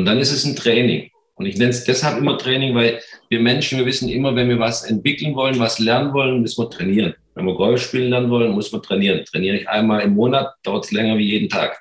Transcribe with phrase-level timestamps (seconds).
[0.00, 1.10] Und dann ist es ein Training.
[1.34, 4.58] Und ich nenne es deshalb immer Training, weil wir Menschen, wir wissen immer, wenn wir
[4.58, 7.14] was entwickeln wollen, was lernen wollen, müssen wir trainieren.
[7.34, 9.26] Wenn wir Golf spielen lernen wollen, muss man trainieren.
[9.26, 11.78] Trainiere ich einmal im Monat, dauert es länger wie jeden Tag.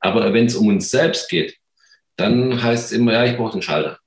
[0.00, 1.56] Aber wenn es um uns selbst geht,
[2.16, 4.00] dann heißt es immer, ja, ich brauche den Schalter.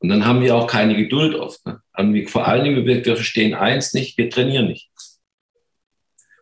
[0.00, 1.64] Und dann haben wir auch keine Geduld oft.
[1.64, 1.80] Ne?
[2.26, 4.90] Vor allen Dingen, wir, wir verstehen eins nicht, wir trainieren nicht.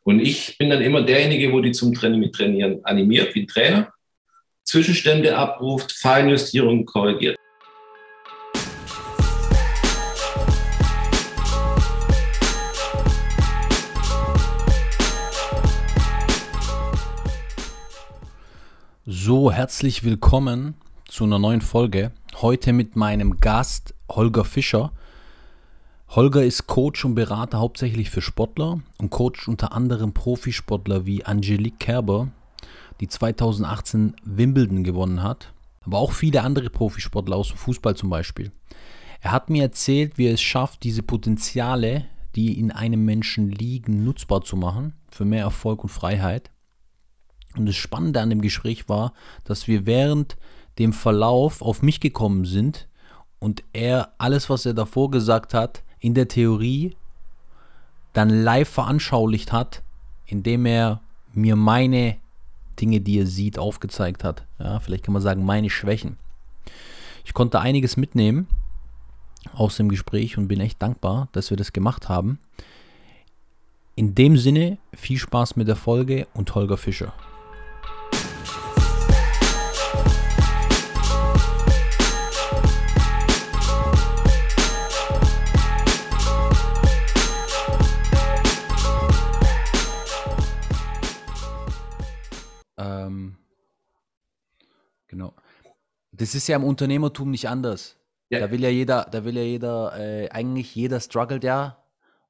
[0.02, 3.46] Und ich bin dann immer derjenige, wo die zum Training mit Trainieren animiert, wie ein
[3.46, 3.92] Trainer,
[4.68, 7.36] Zwischenstände abruft, Feinjustierungen korrigiert.
[19.06, 20.74] So, herzlich willkommen
[21.06, 22.10] zu einer neuen Folge.
[22.34, 24.90] Heute mit meinem Gast Holger Fischer.
[26.08, 31.78] Holger ist Coach und Berater hauptsächlich für Sportler und coacht unter anderem Profisportler wie Angelique
[31.78, 32.32] Kerber,
[33.00, 38.52] die 2018 Wimbledon gewonnen hat, aber auch viele andere Profisportler aus dem Fußball zum Beispiel.
[39.20, 44.04] Er hat mir erzählt, wie er es schafft, diese Potenziale, die in einem Menschen liegen,
[44.04, 46.50] nutzbar zu machen für mehr Erfolg und Freiheit.
[47.56, 49.12] Und das Spannende an dem Gespräch war,
[49.44, 50.36] dass wir während
[50.78, 52.88] dem Verlauf auf mich gekommen sind
[53.38, 56.96] und er alles, was er davor gesagt hat, in der Theorie
[58.12, 59.82] dann live veranschaulicht hat,
[60.26, 61.00] indem er
[61.32, 62.16] mir meine
[62.80, 64.44] Dinge, die er sieht, aufgezeigt hat.
[64.58, 66.16] Ja, vielleicht kann man sagen, meine Schwächen.
[67.24, 68.46] Ich konnte einiges mitnehmen
[69.52, 72.38] aus dem Gespräch und bin echt dankbar, dass wir das gemacht haben.
[73.94, 77.14] In dem Sinne, viel Spaß mit der Folge und Holger Fischer.
[96.12, 97.96] Das ist ja im Unternehmertum nicht anders.
[98.28, 98.40] Ja.
[98.40, 101.82] Da will ja jeder, da will ja jeder, äh, eigentlich jeder struggelt ja.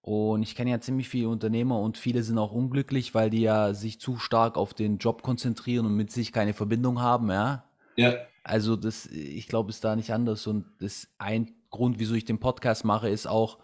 [0.02, 3.74] Und ich kenne ja ziemlich viele Unternehmer und viele sind auch unglücklich, weil die ja
[3.74, 7.64] sich zu stark auf den Job konzentrieren und mit sich keine Verbindung haben, ja.
[7.96, 8.14] Ja.
[8.44, 10.46] Also das, ich glaube, ist da nicht anders.
[10.46, 13.58] Und das ein Grund, wieso ich den Podcast mache, ist auch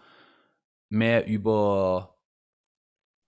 [0.89, 2.17] mehr über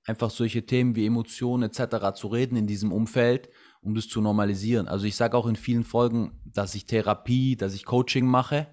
[0.06, 2.14] einfach solche Themen wie Emotionen etc.
[2.16, 3.50] zu reden in diesem Umfeld
[3.86, 4.88] um das zu normalisieren.
[4.88, 8.68] Also ich sage auch in vielen Folgen, dass ich Therapie, dass ich Coaching mache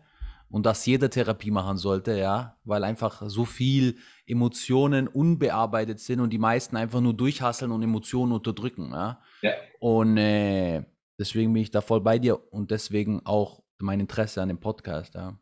[0.48, 6.30] und dass jeder Therapie machen sollte, ja, weil einfach so viel Emotionen unbearbeitet sind und
[6.30, 9.20] die meisten einfach nur durchhasseln und Emotionen unterdrücken, ja.
[9.42, 9.52] ja.
[9.80, 10.82] Und äh,
[11.18, 15.14] deswegen bin ich da voll bei dir und deswegen auch mein Interesse an dem Podcast,
[15.14, 15.38] ja.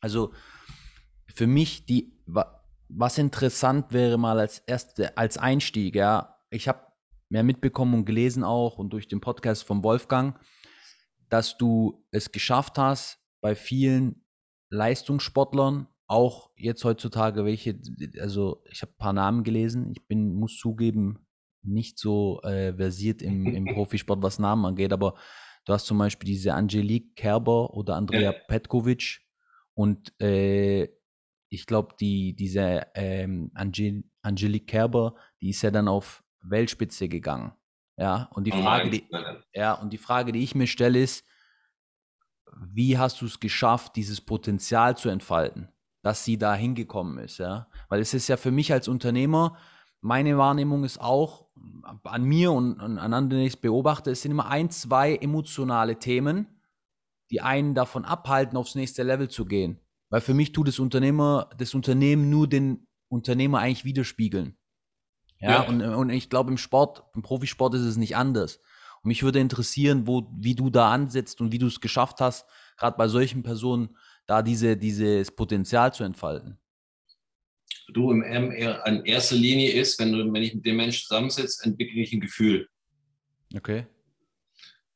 [0.00, 0.32] Also
[1.32, 2.12] für mich die
[2.92, 6.38] was interessant wäre mal als erste als Einstieg, ja.
[6.50, 6.89] Ich habe
[7.30, 10.38] mehr mitbekommen und gelesen auch und durch den Podcast von Wolfgang,
[11.30, 14.24] dass du es geschafft hast, bei vielen
[14.70, 17.80] Leistungssportlern, auch jetzt heutzutage welche,
[18.18, 21.26] also ich habe ein paar Namen gelesen, ich bin, muss zugeben,
[21.62, 25.14] nicht so äh, versiert im, im Profisport, was Namen angeht, aber
[25.64, 29.20] du hast zum Beispiel diese Angelique Kerber oder Andrea Petkovic
[29.74, 30.88] und äh,
[31.52, 37.52] ich glaube, die, diese ähm, Angel Angelique Kerber, die ist ja dann auf Weltspitze gegangen.
[37.96, 39.06] Ja, und die Frage, die,
[39.52, 41.24] ja, und die Frage, die ich mir stelle, ist,
[42.56, 45.68] wie hast du es geschafft, dieses Potenzial zu entfalten,
[46.02, 47.68] dass sie da hingekommen ist, ja?
[47.88, 49.58] Weil es ist ja für mich als Unternehmer,
[50.00, 51.46] meine Wahrnehmung ist auch
[52.04, 56.46] an mir und an anderen, die ich beobachte, es sind immer ein, zwei emotionale Themen,
[57.30, 59.78] die einen davon abhalten, aufs nächste Level zu gehen.
[60.08, 64.56] Weil für mich tut das Unternehmer, das Unternehmen nur den Unternehmer eigentlich widerspiegeln.
[65.40, 65.60] Ja, ja.
[65.62, 68.60] Und, und ich glaube, im Sport, im Profisport ist es nicht anders.
[69.02, 72.46] Und mich würde interessieren, wo, wie du da ansetzt und wie du es geschafft hast,
[72.76, 73.96] gerade bei solchen Personen,
[74.26, 76.58] da diese, dieses Potenzial zu entfalten.
[77.88, 81.64] Du im M in erster Linie ist, wenn, du, wenn ich mit dem Menschen zusammensitze,
[81.64, 82.68] entwickle ich ein Gefühl.
[83.56, 83.86] Okay.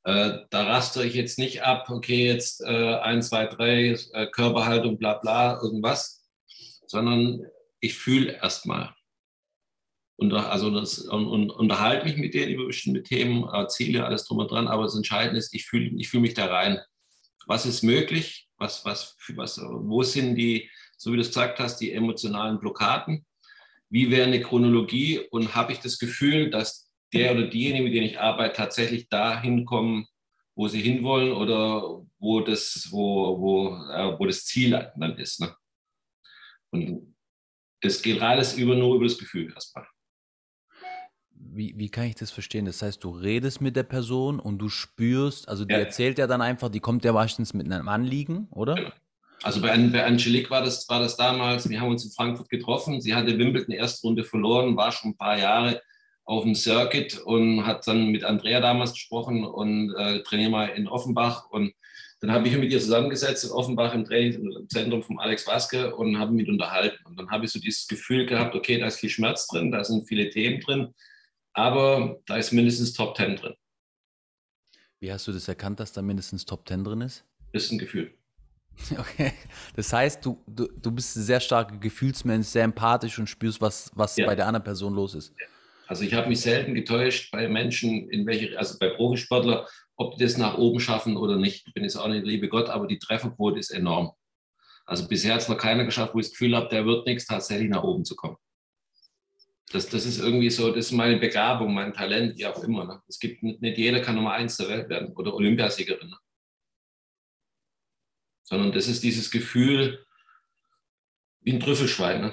[0.05, 4.99] Äh, da raste ich jetzt nicht ab, okay, jetzt äh, 1, 2, 3, äh, Körperhaltung,
[4.99, 6.29] bla bla, irgendwas,
[6.87, 7.45] sondern
[7.81, 8.95] ich fühle erstmal
[10.17, 14.39] und also das, und, und unterhalte mich mit denen über bestimmte Themen, Ziele, alles drum
[14.39, 14.69] und dran.
[14.69, 16.81] Aber das Entscheidende ist, ich fühle ich fühl mich da rein.
[17.47, 18.47] Was ist möglich?
[18.57, 23.27] Was, was, was, wo sind die, so wie du es gesagt hast, die emotionalen Blockaden?
[23.91, 25.19] Wie wäre eine Chronologie?
[25.31, 29.65] Und habe ich das Gefühl, dass der oder diejenige, mit denen ich arbeite, tatsächlich dahin
[29.65, 30.07] kommen,
[30.55, 35.41] wo sie hinwollen oder wo das, wo, wo, äh, wo das Ziel dann ist?
[35.41, 35.55] Ne?
[36.71, 37.17] Und
[37.81, 39.87] das geht alles über, nur über das Gefühl erstmal
[41.57, 42.65] wie, wie kann ich das verstehen?
[42.65, 45.81] Das heißt, du redest mit der Person und du spürst, also die ja.
[45.81, 48.93] erzählt ja dann einfach, die kommt ja meistens mit einem Anliegen, oder?
[49.43, 53.01] Also bei, bei Angelique war das, war das damals, wir haben uns in Frankfurt getroffen,
[53.01, 55.83] sie hatte Wimbledon erste Runde verloren, war schon ein paar Jahre
[56.25, 60.89] auf dem Circuit und hat dann mit Andrea damals gesprochen und äh, trainiere mal in
[60.89, 61.75] Offenbach und
[62.25, 66.19] dann habe ich mich mit ihr zusammengesetzt in Offenbach im Trainingszentrum von Alex Waske und
[66.19, 66.97] habe mich unterhalten.
[67.05, 69.85] Und dann habe ich so dieses Gefühl gehabt, okay, da ist viel Schmerz drin, da
[69.85, 70.95] sind viele Themen drin,
[71.55, 73.55] aber da ist mindestens Top 10 drin.
[75.01, 77.25] Wie hast du das erkannt, dass da mindestens Top 10 drin ist?
[77.53, 78.13] Ist ein Gefühl.
[78.99, 79.33] Okay.
[79.77, 83.91] Das heißt, du, du, du bist ein sehr starker Gefühlsmensch, sehr empathisch und spürst, was,
[83.95, 84.27] was ja.
[84.27, 85.33] bei der anderen Person los ist.
[85.87, 90.25] Also ich habe mich selten getäuscht bei Menschen, in welche, also bei Profisportler, ob die
[90.25, 93.61] das nach oben schaffen oder nicht, bin ich auch nicht, liebe Gott, aber die Trefferquote
[93.61, 94.13] ist enorm.
[94.87, 97.27] Also bisher hat es noch keiner geschafft, wo ich das Gefühl habe, der wird nichts,
[97.27, 98.37] tatsächlich nach oben zu kommen.
[99.73, 102.85] Das, das ist irgendwie so, das ist meine Begabung, mein Talent, wie auch immer.
[102.85, 103.03] Ne?
[103.09, 106.11] Es gibt nicht jeder kann Nummer eins der Welt werden oder Olympiasiegerin.
[106.11, 106.17] Ne?
[108.45, 110.05] Sondern das ist dieses Gefühl
[111.41, 112.21] wie ein Trüffelschwein.
[112.21, 112.33] Ne?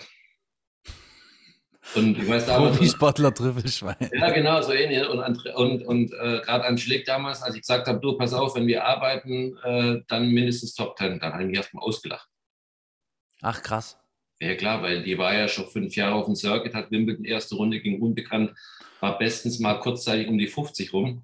[1.95, 2.72] Und ich weiß damals.
[2.78, 4.10] Profisportler Trüffelschwein.
[4.13, 5.07] Ja, genau, so ähnlich.
[5.07, 8.56] Und, und, und äh, gerade an Schlick damals, als ich gesagt habe, du, pass auf,
[8.56, 11.19] wenn wir arbeiten, äh, dann mindestens Top Ten.
[11.19, 12.27] Da habe ich mich erstmal ausgelacht.
[13.42, 14.00] Ach, krass.
[14.41, 17.55] Ja, klar, weil die war ja schon fünf Jahre auf dem Circuit, hat Wimbledon erste
[17.55, 18.51] Runde gegen Unbekannt,
[18.99, 21.23] war bestens mal kurzzeitig um die 50 rum.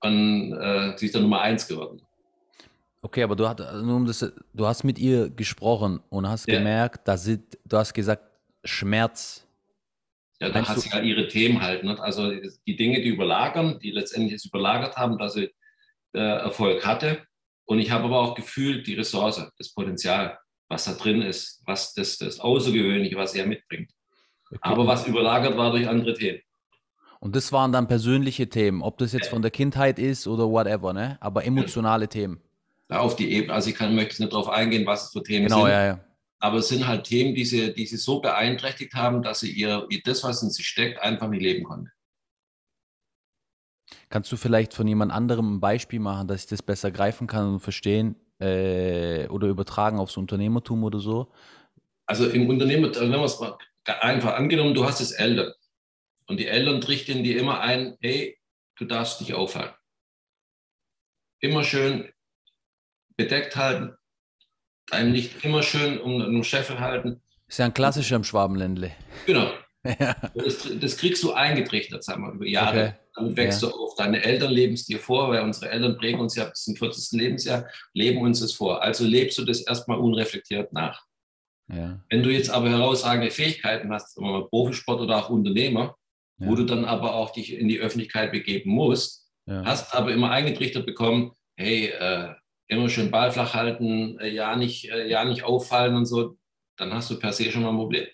[0.00, 2.02] Und äh, sie ist dann Nummer eins geworden.
[3.00, 6.58] Okay, aber du, hat, das, du hast mit ihr gesprochen und hast ja.
[6.58, 8.22] gemerkt, dass sie, du hast gesagt,
[8.64, 9.46] Schmerz
[10.38, 11.82] ja, da hat sie halt ihre Themen halt.
[11.82, 11.98] Ne?
[11.98, 12.30] Also
[12.66, 15.50] die Dinge, die überlagern, die letztendlich es überlagert haben, dass sie
[16.12, 17.22] äh, Erfolg hatte.
[17.64, 20.38] Und ich habe aber auch gefühlt die Ressource, das Potenzial,
[20.68, 23.90] was da drin ist, was das, das Außergewöhnliche, was er mitbringt.
[24.50, 24.58] Okay.
[24.62, 26.40] Aber was überlagert war durch andere Themen.
[27.20, 30.92] Und das waren dann persönliche Themen, ob das jetzt von der Kindheit ist oder whatever,
[30.92, 31.18] ne?
[31.20, 32.08] Aber emotionale ja.
[32.08, 32.40] Themen.
[32.88, 35.46] Ja, auf die Ebene, also ich kann, möchte nicht darauf eingehen, was es für Themen
[35.46, 35.66] genau, sind.
[35.66, 36.04] Genau, ja, ja.
[36.38, 39.86] Aber es sind halt Themen, die sie, die sie so beeinträchtigt haben, dass sie ihr,
[39.88, 41.90] ihr das, was in sie steckt, einfach nicht leben konnte.
[44.08, 47.54] Kannst du vielleicht von jemand anderem ein Beispiel machen, dass ich das besser greifen kann
[47.54, 51.32] und verstehen äh, oder übertragen aufs Unternehmertum oder so?
[52.06, 55.52] Also im Unternehmertum, wenn man es mal einfach angenommen, du hast es Eltern
[56.26, 58.38] und die Eltern trichten dir immer ein, hey,
[58.76, 59.74] du darfst dich aufhalten.
[61.40, 62.12] Immer schön
[63.16, 63.96] bedeckt halten,
[64.86, 67.22] dein Licht immer schön um den Scheffel halten.
[67.48, 68.92] Ist ja ein klassischer im Schwabenländle.
[69.26, 69.50] Genau.
[69.98, 70.16] Ja.
[70.34, 72.82] Das, das, kriegst du eingetrichtert, sagen wir, über Jahre.
[72.82, 72.92] Okay.
[73.14, 73.68] Damit wächst ja.
[73.68, 73.94] du auf.
[73.96, 77.18] Deine Eltern leben es dir vor, weil unsere Eltern prägen uns ja bis zum 40.
[77.18, 78.82] Lebensjahr, leben uns es vor.
[78.82, 81.04] Also lebst du das erstmal unreflektiert nach.
[81.72, 82.00] Ja.
[82.10, 85.96] Wenn du jetzt aber herausragende Fähigkeiten hast, mal Profisport oder auch Unternehmer,
[86.38, 90.84] wo du dann aber auch dich in die Öffentlichkeit begeben musst, hast aber immer eingetrichtert
[90.84, 92.34] bekommen, hey, äh,
[92.68, 96.36] immer schön Ball flach halten, äh, ja nicht, äh, ja nicht auffallen und so,
[96.76, 98.06] dann hast du per se schon mal ein Problem.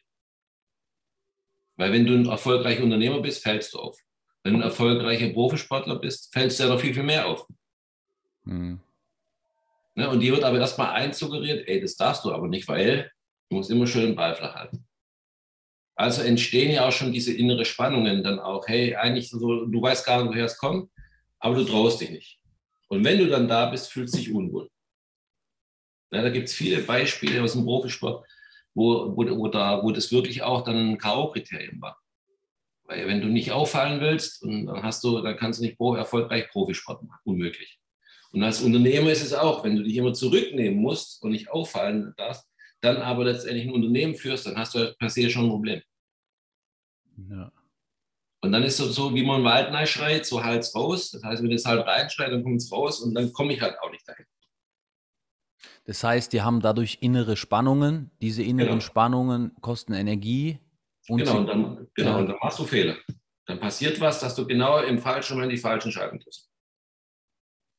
[1.82, 3.98] Weil wenn du ein erfolgreicher Unternehmer bist, fällst du auf.
[4.44, 7.44] Wenn du ein erfolgreicher Profisportler bist, fällst du ja noch viel, viel mehr auf.
[8.44, 8.78] Mhm.
[9.96, 13.10] Ne, und die wird aber erstmal einsuggeriert, ey, das darfst du aber nicht, weil
[13.50, 14.86] du musst immer schön Ball flach halten.
[15.96, 20.06] Also entstehen ja auch schon diese innere Spannungen dann auch, hey, eigentlich so, du weißt
[20.06, 20.88] gar nicht, woher es kommt,
[21.40, 22.38] aber du traust dich nicht.
[22.86, 24.70] Und wenn du dann da bist, fühlst du dich unwohl.
[26.12, 28.24] Ja, da gibt es viele Beispiele aus dem Profisport,
[28.74, 31.98] wo, wo, wo, da, wo das wirklich auch dann ein K.O.-Kriterium war.
[32.84, 36.50] Weil wenn du nicht auffallen willst, und dann hast du, dann kannst du nicht erfolgreich
[36.50, 37.20] Profisport machen.
[37.24, 37.78] Unmöglich.
[38.32, 42.14] Und als Unternehmer ist es auch, wenn du dich immer zurücknehmen musst und nicht auffallen
[42.16, 42.48] darfst,
[42.80, 45.82] dann aber letztendlich ein Unternehmen führst, dann hast du per se schon ein Problem.
[47.30, 47.52] Ja.
[48.40, 51.12] Und dann ist es so, wie man im Wald schreit, so Hals raus.
[51.12, 53.78] Das heißt, wenn es halt reinschreit, dann kommt es raus und dann komme ich halt
[53.80, 54.26] auch nicht dahin.
[55.84, 58.10] Das heißt, die haben dadurch innere Spannungen.
[58.20, 58.80] Diese inneren genau.
[58.80, 60.58] Spannungen kosten Energie.
[61.08, 62.96] Und genau, und dann, genau und dann machst du Fehler.
[63.46, 66.48] Dann passiert was, dass du genau im falschen Moment die falschen Schalten triffst.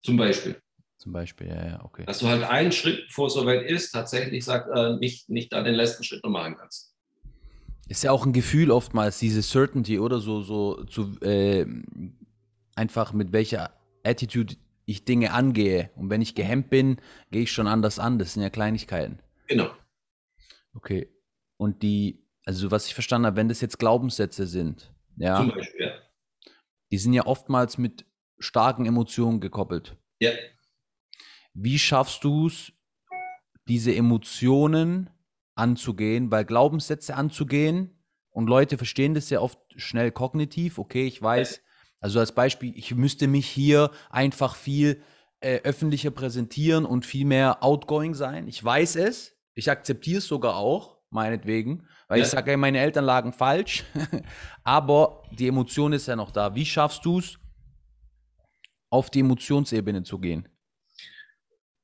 [0.03, 0.61] Zum Beispiel.
[0.97, 2.05] Zum Beispiel, ja, ja, okay.
[2.05, 5.63] Dass du halt einen Schritt, bevor es soweit ist, tatsächlich sagt, äh, nicht, nicht da
[5.63, 6.93] den letzten Schritt noch machen kannst.
[7.87, 11.65] Ist ja auch ein Gefühl oftmals, diese Certainty oder so, so zu, äh,
[12.75, 13.71] einfach mit welcher
[14.03, 15.91] Attitude ich Dinge angehe.
[15.95, 18.19] Und wenn ich gehemmt bin, gehe ich schon anders an.
[18.19, 19.19] Das sind ja Kleinigkeiten.
[19.47, 19.69] Genau.
[20.73, 21.09] Okay.
[21.57, 25.37] Und die, also was ich verstanden habe, wenn das jetzt Glaubenssätze sind, ja.
[25.37, 25.91] Zum Beispiel, ja.
[26.91, 28.05] Die sind ja oftmals mit
[28.39, 29.95] starken Emotionen gekoppelt.
[30.19, 30.31] Ja.
[31.53, 32.73] Wie schaffst du es,
[33.67, 35.09] diese Emotionen
[35.55, 37.95] anzugehen, weil Glaubenssätze anzugehen
[38.33, 40.79] Und Leute verstehen das ja oft schnell kognitiv.
[40.79, 41.62] Okay, ich weiß,
[42.03, 45.01] also als Beispiel, ich müsste mich hier einfach viel
[45.39, 48.49] äh, öffentlicher präsentieren und viel mehr outgoing sein.
[48.49, 49.37] Ich weiß es.
[49.55, 51.87] Ich akzeptiere es sogar auch, meinetwegen.
[52.09, 52.25] Weil ja.
[52.25, 53.85] ich sage, meine Eltern lagen falsch.
[54.65, 56.53] Aber die Emotion ist ja noch da.
[56.53, 57.39] Wie schaffst du es,
[58.89, 60.49] auf die Emotionsebene zu gehen?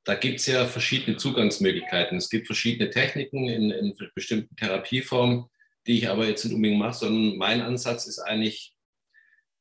[0.03, 2.17] Da gibt es ja verschiedene Zugangsmöglichkeiten.
[2.17, 5.45] Es gibt verschiedene Techniken in, in bestimmten Therapieformen,
[5.88, 8.75] die ich aber jetzt nicht unbedingt mache, sondern mein Ansatz ist eigentlich,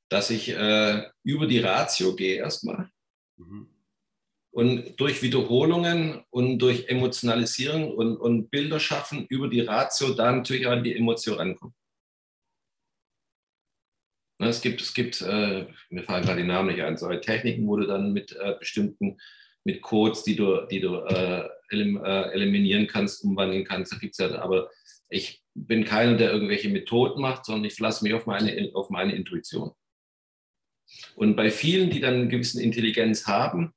[0.09, 2.91] dass ich äh, über die Ratio gehe erstmal.
[3.37, 3.69] Mhm.
[4.50, 10.67] Und durch Wiederholungen und durch Emotionalisieren und, und Bilder schaffen über die Ratio dann natürlich
[10.67, 11.75] an die Emotion rankommen.
[14.41, 17.77] Es gibt, es gibt äh, mir fallen gerade die Namen nicht ein, solche Techniken, wo
[17.77, 19.19] du dann mit äh, bestimmten,
[19.65, 23.93] mit Codes, die du, die du äh, elim, äh, eliminieren kannst, umwandeln kannst.
[23.93, 24.71] Da gibt's ja, aber
[25.09, 29.15] ich bin keiner, der irgendwelche Methoden macht, sondern ich verlasse mich auf meine, auf meine
[29.15, 29.73] Intuition.
[31.14, 33.73] Und bei vielen, die dann eine gewisse Intelligenz haben,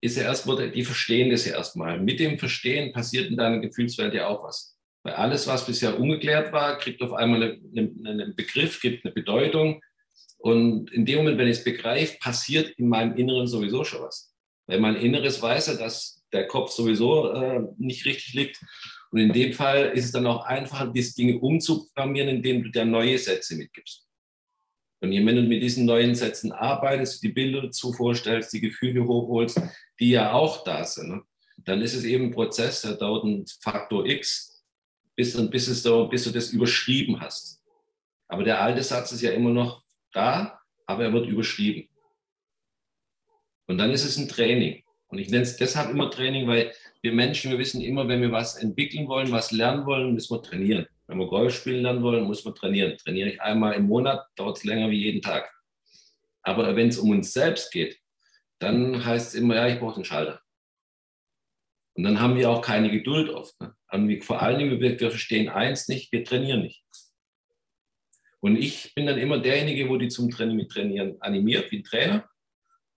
[0.00, 2.00] ist ja erstmal, die verstehen das ja erstmal.
[2.00, 4.76] Mit dem Verstehen passiert in deiner Gefühlswelt ja auch was.
[5.02, 9.82] Weil alles, was bisher ungeklärt war, kriegt auf einmal einen, Begriff, gibt eine Bedeutung.
[10.38, 14.34] Und in dem Moment, wenn ich es begreife, passiert in meinem Inneren sowieso schon was.
[14.66, 18.60] Weil mein Inneres weiß ja, dass der Kopf sowieso äh, nicht richtig liegt.
[19.10, 22.84] Und in dem Fall ist es dann auch einfacher, diese Dinge umzuprogrammieren, indem du dir
[22.84, 24.06] neue Sätze mitgibst.
[25.00, 29.60] Und wenn du mit diesen neuen Sätzen arbeitest, die Bilder dazu vorstellst, die Gefühle hochholst,
[29.98, 31.22] die ja auch da sind, ne?
[31.64, 34.62] dann ist es eben ein Prozess, der dauert einen Faktor X,
[35.16, 37.62] bis, bis, es da, bis du das überschrieben hast.
[38.28, 41.88] Aber der alte Satz ist ja immer noch da, aber er wird überschrieben.
[43.66, 44.82] Und dann ist es ein Training.
[45.08, 48.32] Und ich nenne es deshalb immer Training, weil wir Menschen, wir wissen immer, wenn wir
[48.32, 50.86] was entwickeln wollen, was lernen wollen, müssen wir trainieren.
[51.10, 52.96] Wenn wir Golf spielen lernen wollen, muss man trainieren.
[52.96, 55.52] Trainiere ich einmal im Monat, dauert es länger wie jeden Tag.
[56.42, 57.98] Aber wenn es um uns selbst geht,
[58.60, 60.40] dann heißt es immer, ja, ich brauche den Schalter.
[61.94, 63.60] Und dann haben wir auch keine Geduld oft.
[63.60, 64.20] Ne?
[64.22, 66.84] Vor allen Dingen, wir, wir verstehen eins nicht, wir trainieren nicht.
[68.38, 72.30] Und ich bin dann immer derjenige, wo die zum Trainieren animiert, wie ein Trainer,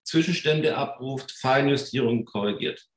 [0.04, 2.88] Zwischenstände abruft, Feinjustierung korrigiert.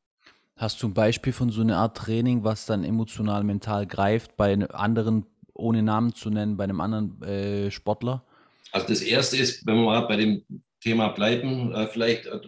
[0.57, 4.55] Hast du ein Beispiel von so einer Art Training, was dann emotional, mental greift, bei
[4.71, 8.25] anderen, ohne Namen zu nennen, bei einem anderen äh, Sportler?
[8.73, 10.43] Also das erste ist, wenn wir mal bei dem
[10.81, 12.41] Thema bleiben, äh, vielleicht, äh,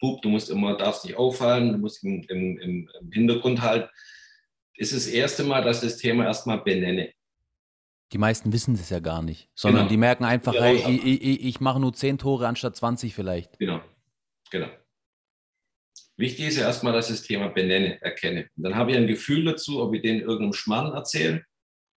[0.00, 3.88] Bub, du musst immer, darfst nicht auffallen, du musst im, im, im Hintergrund halten.
[4.76, 7.12] ist das erste Mal, dass ich das Thema erstmal benenne.
[8.12, 9.90] Die meisten wissen das ja gar nicht, sondern genau.
[9.90, 13.58] die merken einfach, ja, hey, ich, ich, ich mache nur 10 Tore anstatt 20 vielleicht.
[13.58, 13.80] Genau,
[14.50, 14.68] genau.
[16.16, 18.48] Wichtig ist ja erstmal, dass ich das Thema benenne, erkenne.
[18.56, 21.44] Und dann habe ich ein Gefühl dazu, ob ich denen irgendeinem Schmarrn erzähle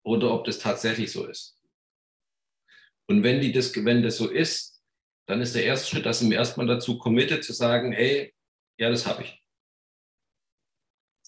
[0.04, 1.61] oder ob das tatsächlich so ist.
[3.08, 4.82] Und wenn, die das, wenn das so ist,
[5.26, 8.35] dann ist der erste Schritt, dass ich mir erstmal dazu committe, zu sagen, hey,
[8.78, 9.42] ja, das habe ich.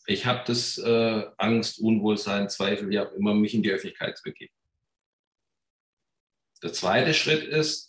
[0.06, 4.54] Ich habe das äh, Angst, Unwohlsein, Zweifel, auch immer, mich in die Öffentlichkeit zu begeben.
[6.62, 7.87] Der zweite Schritt ist,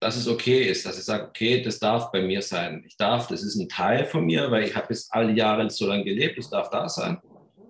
[0.00, 2.82] dass es okay ist, dass ich sage, okay, das darf bei mir sein.
[2.86, 5.86] Ich darf, das ist ein Teil von mir, weil ich habe jetzt alle Jahre so
[5.86, 7.20] lange gelebt, das darf da sein.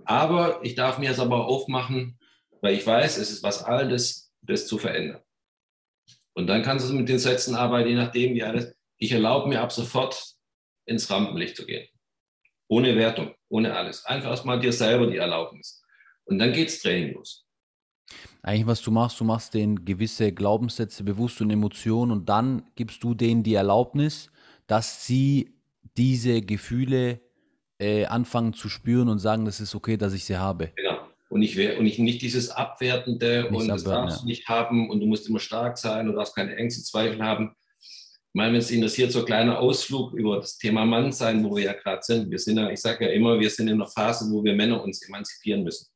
[0.05, 2.19] Aber ich darf mir es aber aufmachen,
[2.61, 5.21] weil ich weiß, es ist was Altes, das zu verändern.
[6.33, 8.73] Und dann kannst du mit den Sätzen arbeiten, je nachdem, wie alles.
[8.97, 10.37] Ich erlaube mir ab sofort
[10.87, 11.89] ins Rampenlicht zu gehen.
[12.69, 14.05] Ohne Wertung, ohne alles.
[14.05, 15.83] Einfach erstmal dir selber die Erlaubnis.
[16.25, 17.45] Und dann geht es Training los
[18.43, 23.03] eigentlich, was du machst, du machst denen gewisse Glaubenssätze bewusst und Emotionen und dann gibst
[23.03, 24.31] du denen die Erlaubnis,
[24.67, 25.55] dass sie
[25.97, 27.21] diese Gefühle
[27.79, 30.73] äh, anfangen zu spüren und sagen, das ist okay, dass ich sie habe.
[30.77, 30.99] Genau.
[31.29, 34.23] Und ich, und ich nicht dieses Abwertende nicht und das darfst ja.
[34.23, 37.55] du nicht haben und du musst immer stark sein und darfst keine Ängste, Zweifel haben.
[37.81, 41.65] Ich meine, wenn es interessiert, so ein kleiner Ausflug über das Thema Mannsein, wo wir
[41.65, 42.31] ja gerade sind.
[42.31, 44.83] Wir sind ja, ich sage ja immer, wir sind in einer Phase, wo wir Männer
[44.83, 45.90] uns emanzipieren müssen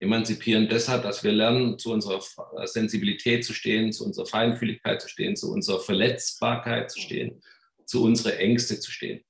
[0.00, 2.20] emanzipieren deshalb, dass wir lernen, zu unserer
[2.66, 7.42] Sensibilität zu stehen, zu unserer Feinfühligkeit zu stehen, zu unserer Verletzbarkeit zu stehen,
[7.86, 9.24] zu unserer Ängste zu stehen.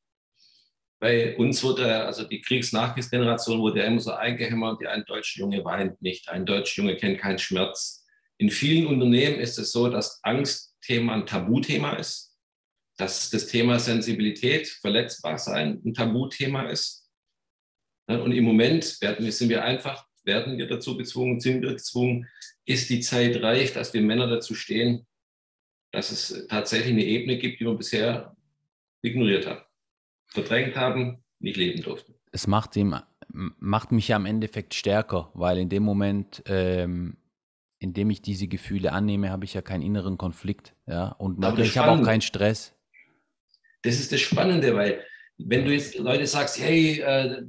[0.99, 5.64] Bei uns wurde, also die Kriegsnachkriegsgeneration wurde ja immer so eingehämmert, ja, ein deutscher Junge
[5.64, 8.04] weint nicht, ein deutscher Junge kennt keinen Schmerz.
[8.38, 12.35] In vielen Unternehmen ist es so, dass Angstthema ein Tabuthema ist,
[12.96, 17.11] dass das Thema Sensibilität, verletzbar sein ein Tabuthema ist.
[18.06, 22.28] Und im Moment sind wir einfach werden wir dazu gezwungen, sind wir gezwungen,
[22.64, 25.06] ist die Zeit reif, dass wir Männer dazu stehen,
[25.92, 28.37] dass es tatsächlich eine Ebene gibt, die wir bisher
[29.02, 29.62] ignoriert haben,
[30.26, 32.14] verdrängt haben, nicht leben durften.
[32.33, 32.97] Es macht, ihm,
[33.28, 37.16] macht mich ja im Endeffekt stärker, weil in dem Moment ähm,
[37.78, 40.75] indem ich diese Gefühle annehme, habe ich ja keinen inneren Konflikt.
[40.87, 42.75] Ja, und ich habe auch keinen Stress.
[43.83, 45.04] Das ist das Spannende, weil
[45.38, 47.42] wenn du jetzt Leute sagst, hey, äh,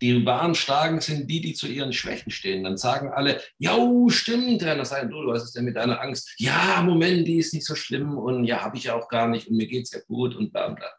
[0.00, 2.64] die wahren Starken sind die, die zu ihren Schwächen stehen.
[2.64, 3.76] Dann sagen alle, ja,
[4.08, 4.62] stimmt.
[4.62, 6.34] Dann sagen, du, was ist denn mit deiner Angst?
[6.38, 9.48] Ja, Moment, die ist nicht so schlimm und ja, habe ich ja auch gar nicht
[9.48, 10.90] und mir geht es ja gut und bla bla.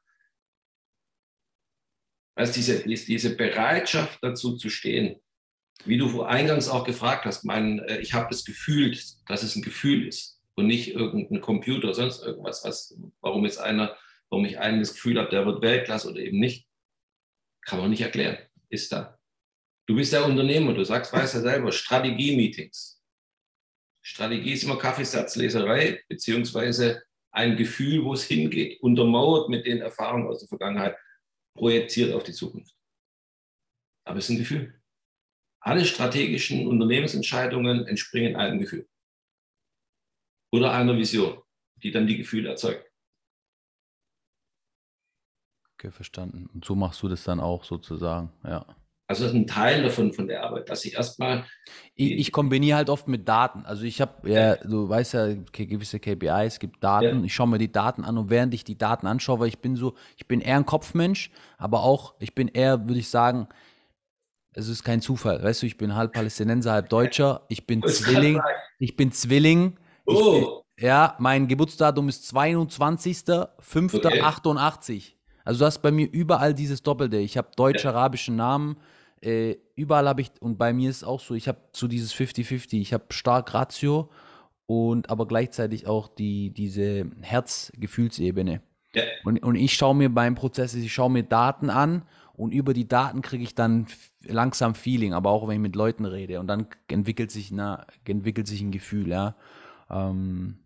[2.36, 5.20] Weißt diese, diese Bereitschaft dazu zu stehen,
[5.86, 9.62] wie du eingangs auch gefragt hast, mein, äh, ich habe das Gefühl, dass es ein
[9.62, 13.96] Gefühl ist und nicht irgendein Computer sonst irgendwas, was, warum jetzt einer,
[14.30, 16.68] warum ich einen das Gefühl habe, der wird Weltklasse oder eben nicht,
[17.62, 18.38] kann man nicht erklären
[18.70, 19.18] ist da.
[19.88, 23.02] Du bist der Unternehmer, du sagst, weißt ja selber, Strategie-Meetings.
[24.02, 30.40] Strategie ist immer Kaffeesatzleserei, beziehungsweise ein Gefühl, wo es hingeht, untermauert mit den Erfahrungen aus
[30.40, 30.98] der Vergangenheit,
[31.56, 32.74] projiziert auf die Zukunft.
[34.06, 34.82] Aber es ist ein Gefühl.
[35.60, 38.88] Alle strategischen Unternehmensentscheidungen entspringen einem Gefühl.
[40.52, 41.42] Oder einer Vision,
[41.76, 42.87] die dann die Gefühle erzeugt.
[45.80, 46.50] Okay, verstanden.
[46.54, 48.66] Und so machst du das dann auch sozusagen, ja.
[49.10, 51.46] Also das ist ein Teil davon von der Arbeit, dass ich erstmal.
[51.96, 53.66] Ich, ich kombiniere halt oft mit Daten.
[53.66, 57.20] Also ich habe, ja, du weißt ja, gewisse KPIs, es gibt Daten.
[57.20, 57.26] Ja.
[57.26, 59.78] Ich schaue mir die Daten an und während ich die Daten anschaue, weil ich bin
[59.78, 63.48] so, ich bin eher ein Kopfmensch, aber auch, ich bin eher, würde ich sagen,
[64.52, 65.42] es ist kein Zufall.
[65.42, 67.46] Weißt du, ich bin halb Palästinenser, halb Deutscher.
[67.48, 68.42] Ich bin Zwilling.
[68.80, 69.78] Ich bin Zwilling.
[70.06, 70.64] Oh.
[70.76, 74.96] Bin, ja, mein Geburtsdatum ist 22.05.88.
[74.96, 75.17] Okay.
[75.48, 77.16] Also du hast bei mir überall dieses Doppelte.
[77.16, 78.76] Ich habe deutsch-arabischen Namen.
[79.22, 82.14] Äh, überall habe ich, und bei mir ist es auch so, ich habe so dieses
[82.14, 82.82] 50-50.
[82.82, 84.10] Ich habe stark Ratio
[84.66, 88.62] und aber gleichzeitig auch die, diese Herz-Gefühlsebene.
[88.94, 89.04] Ja.
[89.24, 92.02] Und, und ich schaue mir beim Prozess, ich schaue mir Daten an
[92.34, 93.88] und über die Daten kriege ich dann
[94.26, 98.48] langsam Feeling, aber auch wenn ich mit Leuten rede und dann entwickelt sich, na, entwickelt
[98.48, 99.36] sich ein Gefühl, ja.
[99.90, 100.58] Ähm,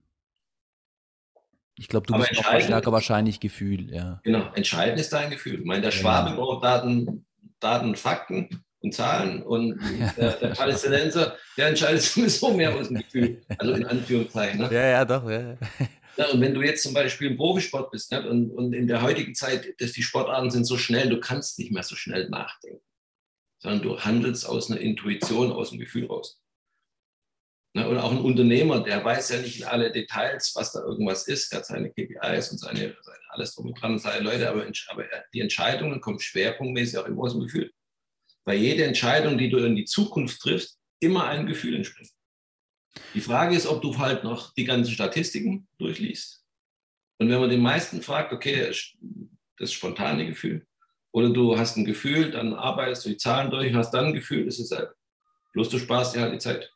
[1.75, 4.20] ich glaube, du Aber bist noch stärker wahrscheinlich Gefühl, ja.
[4.24, 5.60] Genau, entscheidend ist dein Gefühl.
[5.60, 7.25] Ich meine, der Schwabe braucht Daten,
[7.60, 9.79] Daten, Fakten und Zahlen und
[10.18, 13.42] der, der Palästinenser, der entscheidet sowieso mehr aus dem Gefühl.
[13.57, 14.62] Also in Anführungszeichen.
[14.62, 14.70] Ne?
[14.72, 15.57] Ja, ja, doch, ja.
[16.18, 16.27] ja.
[16.31, 19.34] Und wenn du jetzt zum Beispiel im Profisport bist ne, und, und in der heutigen
[19.34, 22.84] Zeit, dass die Sportarten sind so schnell, du kannst nicht mehr so schnell nachdenken,
[23.60, 26.41] sondern du handelst aus einer Intuition, aus dem Gefühl raus.
[27.74, 31.27] Ne, und auch ein Unternehmer, der weiß ja nicht in alle Details, was da irgendwas
[31.27, 31.51] ist.
[31.51, 34.66] Der hat seine KPIs und seine, seine alles drum und dran und seine Leute, aber,
[34.90, 37.72] aber die Entscheidungen kommen schwerpunktmäßig auch immer aus dem Gefühl.
[38.44, 42.10] Weil jede Entscheidung, die du in die Zukunft triffst, immer ein Gefühl entspringt.
[43.14, 46.44] Die Frage ist, ob du halt noch die ganzen Statistiken durchliest.
[47.20, 48.74] Und wenn man den meisten fragt, okay,
[49.57, 50.66] das spontane Gefühl,
[51.14, 54.48] oder du hast ein Gefühl, dann arbeitest du die Zahlen durch, hast dann ein Gefühl,
[54.48, 54.90] ist es halt.
[55.53, 56.72] Bloß du sparst dir halt die Zeit.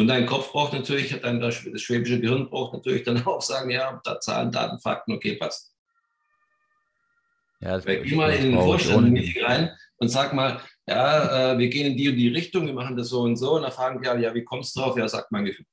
[0.00, 4.00] Und dein Kopf braucht natürlich, dann das schwäbische Gehirn braucht natürlich dann auch sagen, ja,
[4.02, 5.76] da Zahlen, Daten, Fakten, okay, passt.
[7.60, 11.98] Ja, Geh mal in den Vorstand rein und sag mal, ja, äh, wir gehen in
[11.98, 13.56] die und die Richtung, wir machen das so und so.
[13.56, 14.96] Und dann fragen die, ja, ja wie kommst du drauf?
[14.96, 15.66] Ja, sagt mein Gefühl.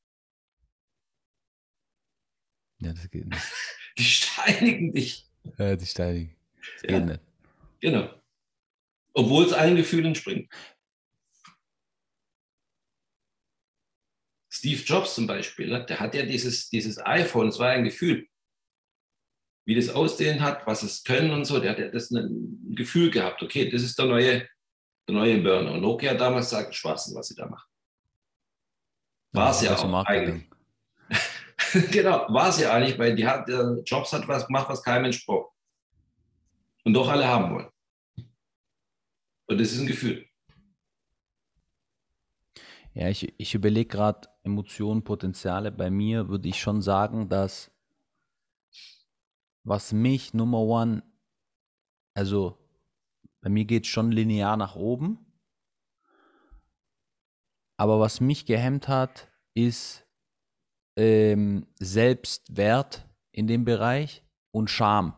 [2.80, 3.42] Ja, das geht nicht.
[3.98, 5.26] die steinigen dich.
[5.58, 6.36] Ja, die steinigen.
[6.60, 7.00] Das ja.
[7.00, 7.22] geht nicht.
[7.80, 8.10] Genau.
[9.14, 10.52] Obwohl es allen Gefühlen entspringt.
[14.58, 18.28] Steve Jobs zum Beispiel, ne, der hat ja dieses, dieses iPhone, es war ein Gefühl.
[19.66, 23.12] Wie das aussehen hat, was es können und so, der hat ja das ein Gefühl
[23.12, 24.48] gehabt, okay, das ist der neue,
[25.08, 25.74] der neue Burner.
[25.74, 27.70] Und Nokia damals sagt Schwachsinn, was sie da machen.
[29.34, 30.50] War es ja, ja auch eigentlich.
[31.92, 35.04] genau, war es ja eigentlich, weil die hat, der Jobs hat was gemacht, was kein
[35.04, 35.54] Mensch braucht.
[36.84, 37.70] Und doch alle haben wollen.
[39.48, 40.28] Und das ist ein Gefühl.
[42.98, 45.72] Ja, ich, ich überlege gerade Emotionen, Potenziale.
[45.72, 47.70] Bei mir würde ich schon sagen, dass
[49.64, 51.04] was mich Nummer one,
[52.16, 52.58] also
[53.40, 55.20] bei mir geht es schon linear nach oben.
[57.78, 60.04] Aber was mich gehemmt hat, ist
[60.96, 65.14] ähm, Selbstwert in dem Bereich und Scham.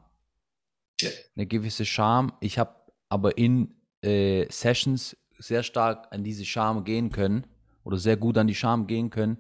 [1.00, 1.12] Ja.
[1.34, 2.34] Eine gewisse Scham.
[2.42, 2.76] Ich habe
[3.08, 7.48] aber in äh, Sessions sehr stark an diese Scham gehen können
[7.90, 9.40] oder sehr gut an die Scham gehen können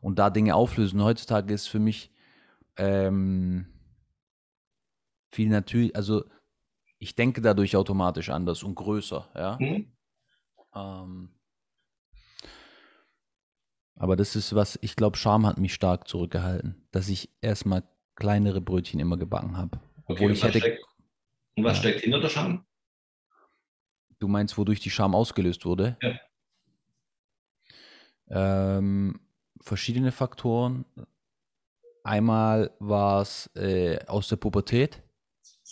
[0.00, 1.04] und da Dinge auflösen.
[1.04, 2.10] Heutzutage ist für mich
[2.78, 3.66] ähm,
[5.30, 6.24] viel natürlich, also
[6.98, 9.58] ich denke dadurch automatisch anders und größer, ja.
[9.60, 9.92] Mhm.
[10.74, 11.34] Ähm,
[13.96, 17.82] aber das ist was, ich glaube, Scham hat mich stark zurückgehalten, dass ich erstmal
[18.14, 19.78] kleinere Brötchen immer gebacken habe.
[20.06, 20.80] Okay, und, was steckt,
[21.54, 21.80] und was ja.
[21.80, 22.64] steckt hinter der Scham?
[24.18, 25.98] Du meinst, wodurch die Scham ausgelöst wurde?
[26.00, 26.18] Ja.
[28.30, 29.20] Ähm,
[29.60, 30.84] verschiedene Faktoren.
[32.04, 35.02] Einmal war es äh, aus der Pubertät.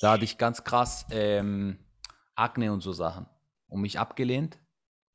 [0.01, 1.79] Da hatte ich ganz krass ähm,
[2.35, 3.27] Akne und so Sachen
[3.68, 4.59] und mich abgelehnt.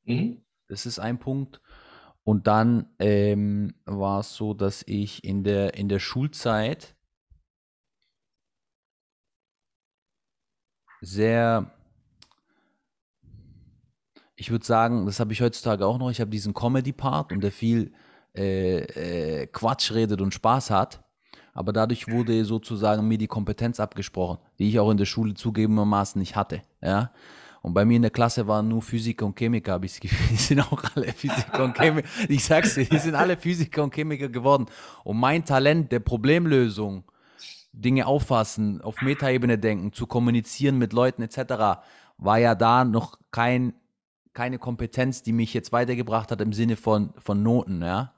[0.03, 0.43] Mhm.
[0.67, 1.61] Das ist ein Punkt.
[2.23, 6.95] Und dann ähm, war es so, dass ich in der, in der Schulzeit
[11.01, 11.73] sehr,
[14.35, 17.51] ich würde sagen, das habe ich heutzutage auch noch, ich habe diesen Comedy-Part und der
[17.51, 17.93] viel
[18.35, 21.03] äh, äh, Quatsch redet und Spaß hat.
[21.53, 26.19] Aber dadurch wurde sozusagen mir die Kompetenz abgesprochen, die ich auch in der Schule zugegebenermaßen
[26.19, 26.63] nicht hatte.
[26.81, 27.11] Ja?
[27.61, 30.27] Und bei mir in der Klasse waren nur Physiker und Chemiker, habe ich das Gefühl.
[30.31, 32.07] Die sind auch alle Physiker und Chemiker.
[32.27, 34.65] Ich sag's dir, die sind alle Physiker und Chemiker geworden.
[35.03, 37.03] Und mein Talent der Problemlösung,
[37.71, 41.81] Dinge auffassen, auf Metaebene denken, zu kommunizieren mit Leuten etc.,
[42.17, 43.73] war ja da noch kein,
[44.33, 47.81] keine Kompetenz, die mich jetzt weitergebracht hat im Sinne von, von Noten.
[47.81, 48.13] Ja?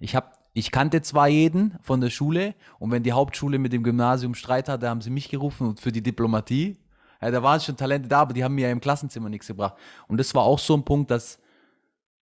[0.00, 3.84] Ich habe ich kannte zwar jeden von der Schule und wenn die Hauptschule mit dem
[3.84, 6.78] Gymnasium Streit hatte, haben sie mich gerufen für die Diplomatie.
[7.20, 9.76] Ja, da waren schon Talente da, aber die haben mir ja im Klassenzimmer nichts gebracht.
[10.08, 11.40] Und das war auch so ein Punkt, dass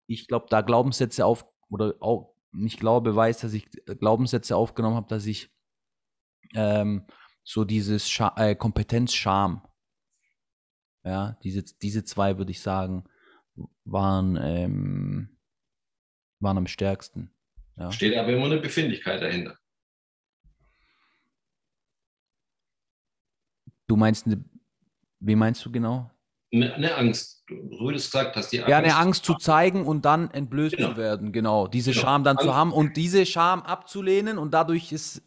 [0.07, 5.09] ich glaube, da Glaubenssätze auf, oder auch nicht glaube, weiß, dass ich Glaubenssätze aufgenommen habe,
[5.09, 5.51] dass ich
[6.55, 7.07] ähm,
[7.43, 9.63] so dieses Scha äh, Kompetenz-Scham,
[11.05, 13.05] ja, diese, diese zwei, würde ich sagen,
[13.85, 15.39] waren, ähm,
[16.41, 17.33] waren am stärksten.
[17.77, 17.91] Ja.
[17.93, 19.59] Steht aber immer eine Befindlichkeit dahinter.
[23.87, 24.45] Du meinst eine
[25.21, 26.11] wie meinst du genau?
[26.53, 27.45] Eine, Angst.
[27.49, 28.71] Du hast gesagt, dass die Angst.
[28.71, 30.91] Ja, eine Angst zu zeigen und dann entblößt genau.
[30.91, 31.67] zu werden, genau.
[31.67, 32.03] Diese genau.
[32.03, 32.49] Scham dann Angst.
[32.49, 35.23] zu haben und diese Scham abzulehnen und dadurch ist,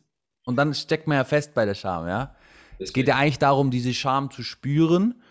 [0.46, 2.36] und dann steckt man ja fest bei der Scham, ja.
[2.74, 2.84] Deswegen.
[2.84, 5.22] Es geht ja eigentlich darum, diese Scham zu spüren,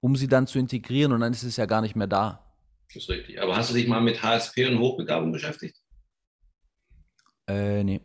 [0.00, 2.45] um sie dann zu integrieren und dann ist es ja gar nicht mehr da.
[2.88, 3.40] Das ist richtig.
[3.40, 5.76] Aber hast du dich mal mit HSP und Hochbegabung beschäftigt?
[7.48, 8.00] Äh, nee.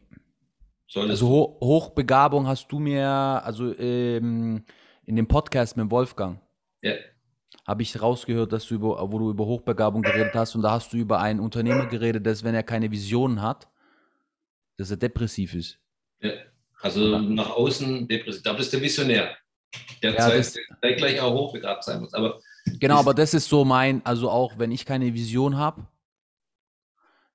[0.88, 4.65] Solltest also Ho Hochbegabung hast du mir, also ähm,
[5.06, 6.39] in dem Podcast mit Wolfgang.
[6.82, 6.94] Ja.
[7.65, 10.91] Habe ich rausgehört, dass du über, wo du über Hochbegabung geredet hast und da hast
[10.91, 13.70] du über einen Unternehmer geredet, dass wenn er keine Visionen hat,
[14.78, 15.80] dass er depressiv ist.
[16.22, 16.32] Ja.
[16.82, 18.41] Also nach außen depressiv.
[18.44, 19.38] Da bist du Visionär.
[20.02, 22.13] Der ja, zeigt, gleich auch hochbegabt sein muss.
[22.13, 25.88] Aber genau, aber das ist so mein, also auch wenn ich keine Vision habe,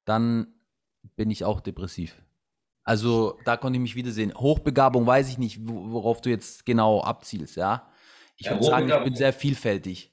[0.05, 0.49] dann
[1.17, 2.17] bin ich auch depressiv.
[2.85, 4.33] Also da konnte ich mich wiedersehen.
[4.35, 7.91] Hochbegabung weiß ich nicht, worauf du jetzt genau abzielst, ja.
[8.37, 10.13] Ich ja, würde sagen, ich bin sehr vielfältig.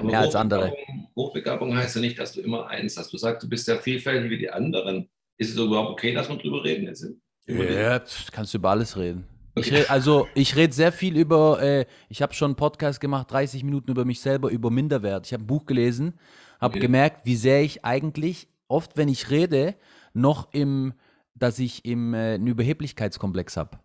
[0.00, 0.74] Mehr als andere.
[1.16, 3.12] Hochbegabung heißt ja nicht, dass du immer eins hast.
[3.12, 5.08] Du sagst, du bist sehr vielfältig wie die anderen.
[5.36, 7.06] Ist es überhaupt okay, dass wir drüber reden jetzt?
[7.46, 9.26] ja, kannst du über alles reden.
[9.54, 9.68] Okay.
[9.68, 13.30] Ich red, also ich rede sehr viel über, äh, ich habe schon einen Podcast gemacht,
[13.30, 15.26] 30 Minuten über mich selber, über Minderwert.
[15.26, 16.18] Ich habe ein Buch gelesen,
[16.60, 16.80] habe okay.
[16.80, 19.74] gemerkt, wie sehr ich eigentlich oft, wenn ich rede,
[20.14, 20.94] noch im
[21.34, 23.78] dass ich im, äh, einen Überheblichkeitskomplex habe.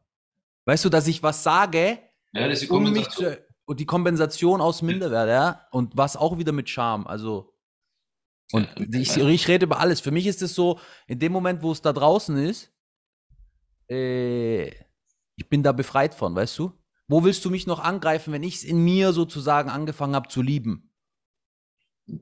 [0.65, 1.99] Weißt du, dass ich was sage,
[2.33, 6.15] ja, das ist die um mich zu, und die Kompensation aus Minderwert, ja, und was
[6.15, 7.53] auch wieder mit Charme, also
[8.53, 9.99] und ja, ich, ich rede über alles.
[9.99, 12.71] Für mich ist es so, in dem Moment, wo es da draußen ist,
[13.89, 14.71] äh,
[15.37, 16.73] ich bin da befreit von, weißt du?
[17.07, 20.41] Wo willst du mich noch angreifen, wenn ich es in mir sozusagen angefangen habe zu
[20.41, 20.87] lieben?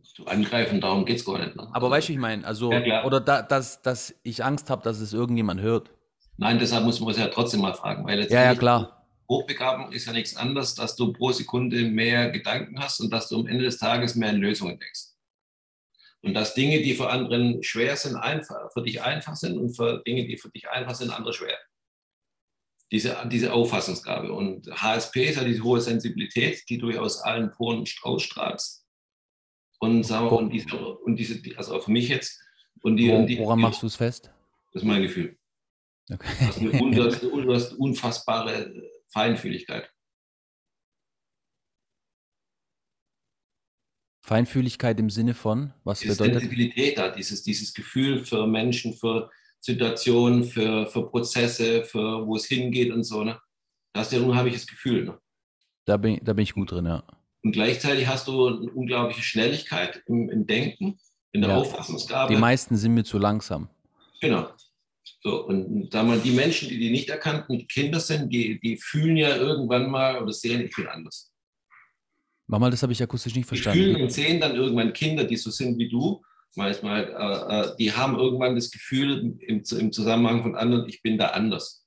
[0.03, 1.55] zu angreifen, darum geht es gar nicht.
[1.55, 1.67] Ne?
[1.71, 4.99] Aber weißt du, ich meine, also, ja, oder da, dass, dass ich Angst habe, dass
[4.99, 5.91] es irgendjemand hört.
[6.37, 8.05] Nein, deshalb muss man es ja trotzdem mal fragen.
[8.05, 9.05] Weil ja, ja, klar.
[9.29, 13.39] Hochbegabung ist ja nichts anderes, dass du pro Sekunde mehr Gedanken hast und dass du
[13.39, 15.15] am Ende des Tages mehr in Lösungen denkst.
[16.21, 20.01] Und dass Dinge, die für anderen schwer sind, einfach, für dich einfach sind und für
[20.05, 21.57] Dinge, die für dich einfach sind, andere schwer.
[22.91, 24.31] Diese, diese Auffassungsgabe.
[24.31, 28.85] Und HSP ist ja diese hohe Sensibilität, die du aus allen Poren ausstrahlst.
[29.79, 32.41] Und, sagen wir, und, diese, und diese, also für mich jetzt.
[32.81, 34.31] Und die, Wo, und die, woran machst du es fest?
[34.71, 35.37] Das ist mein Gefühl.
[36.11, 36.27] Okay.
[36.39, 38.73] Das ist eine, das ist eine, das ist eine unfassbare
[39.09, 39.89] Feinfühligkeit.
[44.25, 46.41] Feinfühligkeit im Sinne von, was Diese bedeutet?
[46.41, 49.29] Sensibilität da, dieses, dieses Gefühl für Menschen, für
[49.61, 53.23] Situationen, für, für Prozesse, für wo es hingeht und so.
[53.23, 53.39] Ne?
[53.93, 55.05] Da hast du ja ein unheimliches Gefühl.
[55.05, 55.17] Ne?
[55.85, 57.03] Da, bin, da bin ich gut drin, ja.
[57.43, 60.99] Und gleichzeitig hast du eine unglaubliche Schnelligkeit im, im Denken,
[61.31, 61.57] in der ja.
[61.57, 62.33] Auffassungsgabe.
[62.33, 63.69] Die meisten sind mir zu langsam.
[64.19, 64.49] Genau.
[65.21, 69.17] So, und da man die Menschen, die die nicht erkannten Kinder sind, die, die fühlen
[69.17, 71.31] ja irgendwann mal oder sehen, ich bin anders.
[72.47, 73.79] Mach mal, das habe ich akustisch nicht verstanden.
[73.79, 76.21] Die fühlen und sehen dann irgendwann Kinder, die so sind wie du,
[76.57, 81.17] manchmal, äh, äh, die haben irgendwann das Gefühl im, im Zusammenhang von anderen, ich bin
[81.17, 81.85] da anders.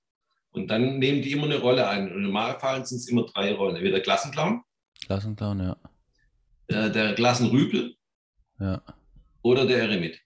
[0.50, 2.12] Und dann nehmen die immer eine Rolle ein.
[2.12, 3.76] Und Normalfall sind es immer drei Rollen.
[3.76, 4.62] Entweder Klassenclown,
[5.06, 5.76] Klassenclown, ja.
[6.68, 7.94] Der, der Klassenrüpel.
[8.60, 8.82] Ja.
[9.42, 10.20] Oder der Eremit.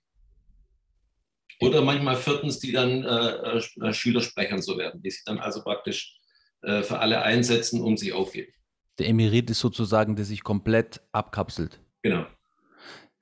[1.60, 6.18] Oder manchmal viertens, die dann äh, äh, Schülersprechern so werden, die sich dann also praktisch
[6.62, 8.52] äh, für alle einsetzen, um sich aufgeben.
[8.98, 11.80] Der Emerit ist sozusagen, der sich komplett abkapselt.
[12.02, 12.26] Genau.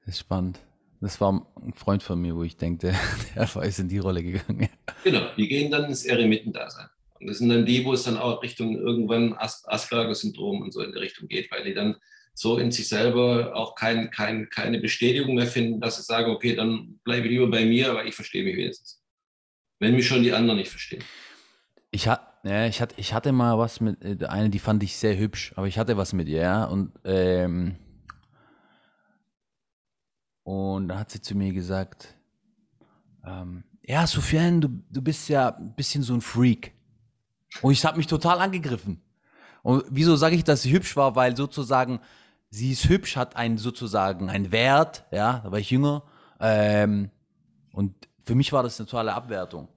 [0.07, 0.59] Das ist spannend.
[1.01, 2.95] Das war ein Freund von mir, wo ich denke,
[3.35, 4.69] der, ist in die Rolle gegangen.
[5.03, 6.89] Genau, die gehen dann ins Eremitendasein.
[7.19, 10.93] Und das sind dann die, wo es dann auch Richtung irgendwann Asperger-Syndrom und so in
[10.93, 11.97] die Richtung geht, weil die dann
[12.35, 16.55] so in sich selber auch kein, kein, keine Bestätigung mehr finden, dass sie sagen, okay,
[16.55, 19.03] dann bleibe ich lieber bei mir, aber ich verstehe mich wenigstens.
[19.79, 21.05] Wenn mich schon die anderen nicht verstehen.
[21.91, 24.97] Ich, ha ja, ich, hatte, ich hatte mal was mit, äh, eine, die fand ich
[24.97, 27.77] sehr hübsch, aber ich hatte was mit ihr, ja, und, ähm,
[30.51, 32.17] und da hat sie zu mir gesagt,
[33.25, 36.75] ähm, ja, Sofiane, du, du bist ja ein bisschen so ein Freak.
[37.63, 39.01] Und ich habe mich total angegriffen.
[39.63, 41.15] Und wieso sage ich, dass sie hübsch war?
[41.15, 42.01] Weil sozusagen,
[42.49, 46.03] sie ist hübsch, hat einen sozusagen einen Wert, ja, da war ich jünger.
[46.41, 47.13] Ähm,
[47.73, 49.69] und für mich war das eine totale Abwertung.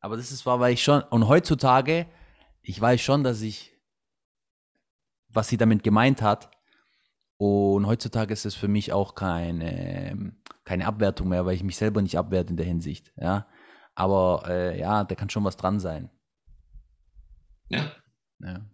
[0.00, 2.06] Aber das ist war, weil ich schon, und heutzutage,
[2.60, 3.72] ich weiß schon, dass ich,
[5.28, 6.50] was sie damit gemeint hat.
[7.46, 10.32] Und heutzutage ist es für mich auch keine,
[10.64, 13.46] keine Abwertung mehr, weil ich mich selber nicht abwerte in der Hinsicht, ja.
[13.94, 16.08] Aber äh, ja, da kann schon was dran sein.
[17.68, 17.92] Ja.
[18.40, 18.64] ja.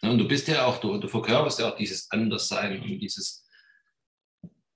[0.00, 3.46] Und du bist ja auch, du, du verkörperst ja auch dieses Anderssein und dieses,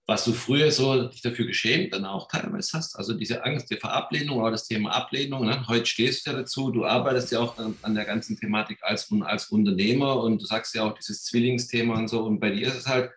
[0.07, 2.97] was du früher so dich dafür geschämt dann auch teilweise hast.
[2.97, 5.47] Also diese Angst die vor Ablehnung oder das Thema Ablehnung.
[5.47, 5.67] Ne?
[5.69, 9.11] Heute stehst du ja dazu, du arbeitest ja auch an, an der ganzen Thematik als,
[9.23, 12.25] als Unternehmer und du sagst ja auch dieses Zwillingsthema und so.
[12.25, 13.11] Und bei dir ist es halt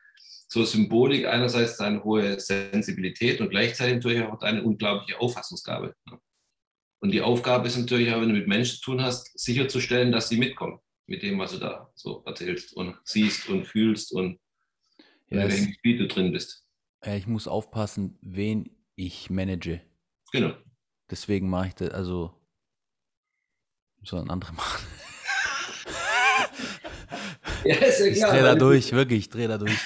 [0.56, 5.94] so Symbolik, einerseits deine hohe Sensibilität und gleichzeitig natürlich auch deine unglaubliche Auffassungsgabe.
[7.02, 10.30] Und die Aufgabe ist natürlich auch, wenn du mit Menschen zu tun hast, sicherzustellen, dass
[10.30, 14.40] sie mitkommen mit dem, was du da so erzählst und siehst und fühlst und
[15.28, 16.66] ja, in welchem Gebiet du drin bist.
[17.06, 19.82] Ich muss aufpassen, wen ich manage.
[20.32, 20.56] Genau.
[21.12, 22.34] Deswegen mache ich das, also
[24.04, 24.88] soll ein anderer machen.
[27.66, 28.14] ja, ist ja klar.
[28.14, 29.78] Ich drehe da durch, wirklich, ich drehe da durch.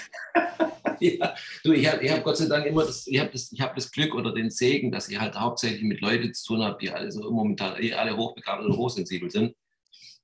[1.19, 3.75] ja, du, ich habe ich hab Gott sei Dank immer das, ich habe das, hab
[3.75, 6.89] das Glück oder den Segen, dass ich halt hauptsächlich mit Leuten zu tun habe, die
[6.89, 9.55] alle so momentan eh alle hochbegabt oder hochsensibel sind.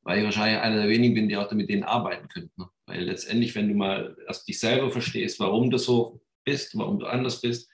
[0.04, 2.62] Weil ich wahrscheinlich einer der wenigen bin, die auch mit denen arbeiten könnten.
[2.62, 2.70] Ne?
[2.86, 7.08] Weil letztendlich, wenn du mal erst dich selber verstehst, warum du so bist, warum du
[7.08, 7.70] anders bist,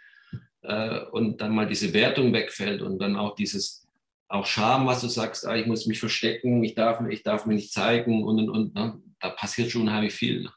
[0.62, 3.88] äh, und dann mal diese Wertung wegfällt und dann auch dieses
[4.28, 7.56] auch Scham, was du sagst, ah, ich muss mich verstecken, ich darf, ich darf mich
[7.56, 9.02] nicht zeigen und und und, ne?
[9.20, 10.44] da passiert schon unheimlich viel.
[10.44, 10.52] Ne?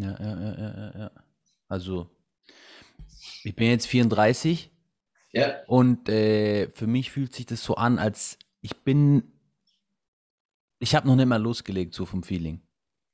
[0.00, 1.10] Ja, ja, ja, ja, ja.
[1.68, 2.10] Also,
[3.44, 4.70] ich bin jetzt 34.
[5.32, 5.62] Ja.
[5.66, 9.32] Und äh, für mich fühlt sich das so an, als ich bin.
[10.78, 12.62] Ich habe noch nicht mal losgelegt, so vom Feeling.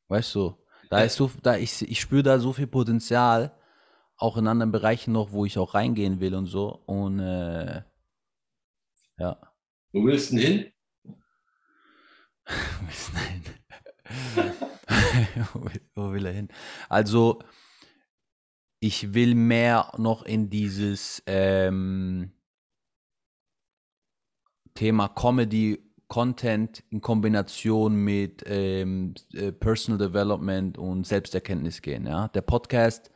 [0.08, 0.56] Weißt du?
[0.88, 3.58] Da ist so, da ich, ich spüre da so viel Potenzial,
[4.16, 6.82] auch in anderen Bereichen noch, wo ich auch reingehen will und so.
[6.86, 7.82] Und äh,
[9.18, 9.52] ja.
[9.92, 10.72] Wo willst du denn hin?
[14.50, 14.66] Wo
[15.94, 16.48] Wo will er hin?
[16.88, 17.40] Also,
[18.80, 22.32] ich will mehr noch in dieses ähm,
[24.74, 32.06] Thema Comedy, Content in Kombination mit ähm, äh, Personal Development und Selbsterkenntnis gehen.
[32.06, 32.28] Ja?
[32.28, 33.10] Der Podcast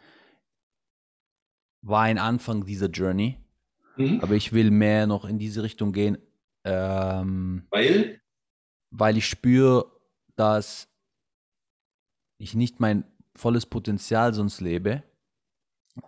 [1.82, 3.38] war ein Anfang dieser Journey,
[3.96, 4.20] mhm.
[4.22, 6.18] aber ich will mehr noch in diese Richtung gehen.
[6.64, 8.20] Ähm, weil?
[8.90, 9.86] Weil ich spüre,
[10.34, 10.89] dass
[12.40, 13.04] ich nicht mein
[13.36, 15.02] volles Potenzial sonst lebe.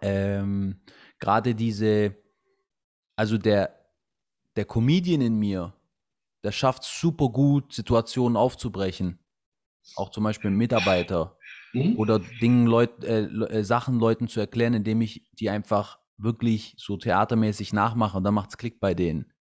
[0.01, 0.81] Ähm,
[1.19, 2.17] Gerade diese,
[3.17, 3.79] also der,
[4.57, 5.75] der Comedian in mir,
[6.43, 9.19] der schafft super gut, Situationen aufzubrechen.
[9.97, 11.37] Auch zum Beispiel Mitarbeiter
[11.73, 11.97] mhm.
[11.99, 16.97] oder Dingen, Leut, äh, äh, Sachen Leuten zu erklären, indem ich die einfach wirklich so
[16.97, 19.33] theatermäßig nachmache und dann macht es Klick bei denen.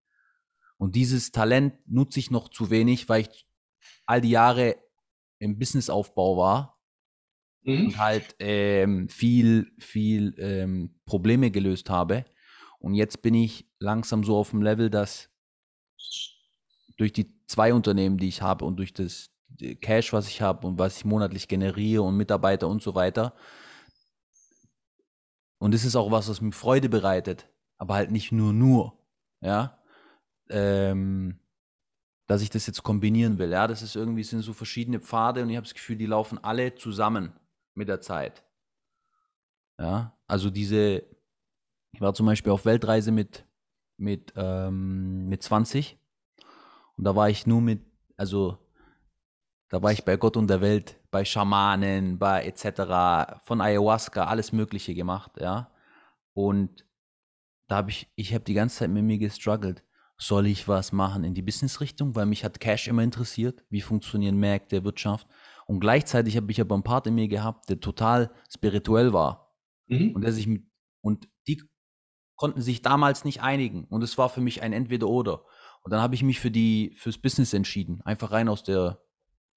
[0.77, 3.45] Und dieses Talent nutze ich noch zu wenig, weil ich
[4.05, 4.77] all die Jahre
[5.39, 6.80] im Businessaufbau war
[7.63, 7.85] mhm.
[7.85, 12.25] und halt ähm, viel, viel ähm, Probleme gelöst habe.
[12.79, 15.29] Und jetzt bin ich langsam so auf dem Level, dass
[16.97, 19.29] durch die zwei Unternehmen, die ich habe und durch das
[19.81, 23.33] Cash, was ich habe und was ich monatlich generiere und Mitarbeiter und so weiter.
[25.59, 27.47] Und das ist auch was, was mir Freude bereitet,
[27.77, 28.97] aber halt nicht nur nur,
[29.41, 29.77] ja.
[30.49, 31.39] Ähm,
[32.27, 33.51] dass ich das jetzt kombinieren will.
[33.51, 36.41] Ja, das ist irgendwie sind so verschiedene Pfade und ich habe das Gefühl, die laufen
[36.43, 37.33] alle zusammen
[37.73, 38.43] mit der Zeit.
[39.79, 41.03] Ja, also diese,
[41.91, 43.45] ich war zum Beispiel auf Weltreise mit,
[43.97, 45.97] mit, ähm, mit 20
[46.97, 47.81] und da war ich nur mit,
[48.17, 48.57] also
[49.69, 54.51] da war ich bei Gott und der Welt, bei Schamanen, bei etc., von Ayahuasca, alles
[54.51, 55.71] Mögliche gemacht, ja.
[56.33, 56.85] Und
[57.67, 59.83] da habe ich, ich habe die ganze Zeit mit mir gestruggelt.
[60.17, 62.15] Soll ich was machen in die Business-Richtung?
[62.15, 63.63] Weil mich hat Cash immer interessiert.
[63.69, 65.25] Wie funktionieren Märkte, Wirtschaft?
[65.71, 69.55] Und gleichzeitig habe ich aber einen Part in mir gehabt, der total spirituell war.
[69.87, 70.11] Mhm.
[70.13, 70.65] Und der sich mit,
[70.99, 71.63] und die
[72.35, 73.85] konnten sich damals nicht einigen.
[73.85, 75.45] Und es war für mich ein Entweder-Oder.
[75.81, 78.01] Und dann habe ich mich für die, fürs Business entschieden.
[78.01, 79.01] Einfach rein aus der,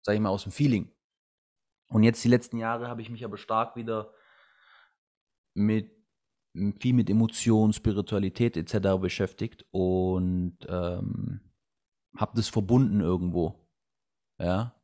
[0.03, 0.95] sag ich mal, aus dem Feeling.
[1.89, 4.15] Und jetzt die letzten Jahre habe ich mich aber stark wieder
[5.53, 5.91] mit
[6.79, 9.01] viel mit Emotionen, Spiritualität etc.
[9.01, 11.41] beschäftigt und ähm,
[12.17, 13.69] habe das verbunden irgendwo.
[14.39, 14.81] Ja,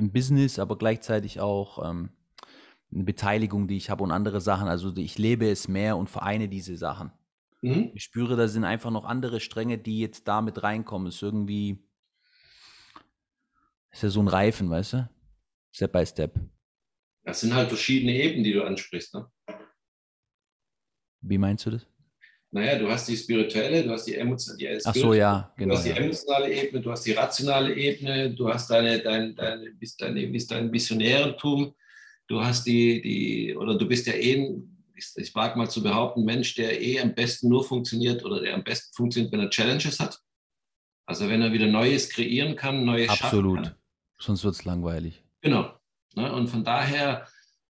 [0.00, 2.10] im Business, aber gleichzeitig auch ähm,
[2.92, 4.66] eine Beteiligung, die ich habe und andere Sachen.
[4.66, 7.12] Also ich lebe es mehr und vereine diese Sachen.
[7.62, 7.92] Mhm.
[7.94, 11.08] Ich spüre, da sind einfach noch andere Stränge, die jetzt da mit reinkommen.
[11.08, 11.78] Es ist irgendwie,
[13.92, 15.10] ist ja so ein Reifen, weißt du?
[15.72, 16.34] Step by Step.
[17.22, 19.30] Das sind halt verschiedene Ebenen, die du ansprichst, ne?
[21.20, 21.86] Wie meinst du das?
[22.52, 25.74] Naja, du hast die spirituelle, du hast die emotionale, Ach so, ja, genau.
[25.74, 29.70] Du hast die emotionale Ebene, du hast die rationale Ebene, du hast deine, dein, deine,
[29.70, 31.72] bist deine, bist dein Missionärentum,
[32.26, 34.52] du hast die, die, oder du bist ja eh,
[35.16, 38.64] ich wage mal zu behaupten, Mensch, der eh am besten nur funktioniert oder der am
[38.64, 40.20] besten funktioniert, wenn er Challenges hat.
[41.06, 43.58] Also wenn er wieder Neues kreieren kann, Neues Absolut.
[43.58, 43.80] schaffen kann.
[44.18, 45.22] Sonst wird es langweilig.
[45.40, 45.72] Genau.
[46.14, 46.32] Ne?
[46.32, 47.26] Und von daher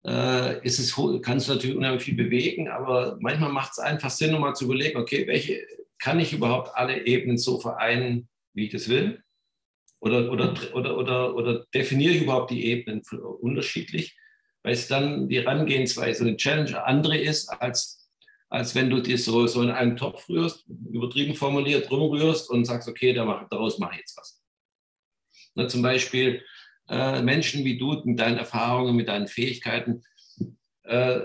[0.06, 4.34] äh, ist es, kannst du natürlich unheimlich viel bewegen, aber manchmal macht es einfach Sinn,
[4.34, 5.66] um mal zu überlegen, okay, welche
[6.00, 9.24] kann ich überhaupt alle Ebenen so vereinen, wie ich das will?
[10.00, 13.02] Oder, oder, oder, oder, oder definiere ich überhaupt die Ebenen
[13.42, 14.18] unterschiedlich?
[14.64, 18.10] Weil es dann die Herangehensweise, eine Challenge andere ist, als,
[18.50, 22.88] als wenn du dir so, so in einen Topf rührst, übertrieben formuliert, rumrührst und sagst,
[22.88, 24.42] okay, daraus mache ich jetzt was.
[25.56, 26.44] Na, zum Beispiel,
[26.90, 30.04] äh, Menschen wie du mit deinen Erfahrungen, mit deinen Fähigkeiten,
[30.84, 31.20] äh,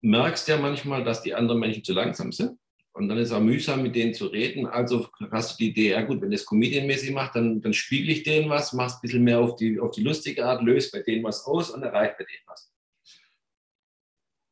[0.00, 2.58] merkst ja manchmal, dass die anderen Menschen zu langsam sind.
[2.92, 4.66] Und dann ist es auch mühsam, mit denen zu reden.
[4.66, 8.22] Also hast du die Idee, ja gut, wenn das Comedian-mäßig macht, dann, dann spiegel ich
[8.22, 11.24] denen was, machst ein bisschen mehr auf die, auf die lustige Art, löst bei denen
[11.24, 12.72] was aus und erreicht bei denen was.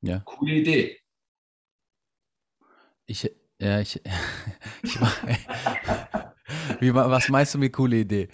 [0.00, 0.18] Ja.
[0.24, 0.98] Coole Idee.
[3.06, 4.00] Ich, ja, ich,
[4.82, 5.00] ich
[6.80, 8.28] wie, was meinst du mit coole Idee?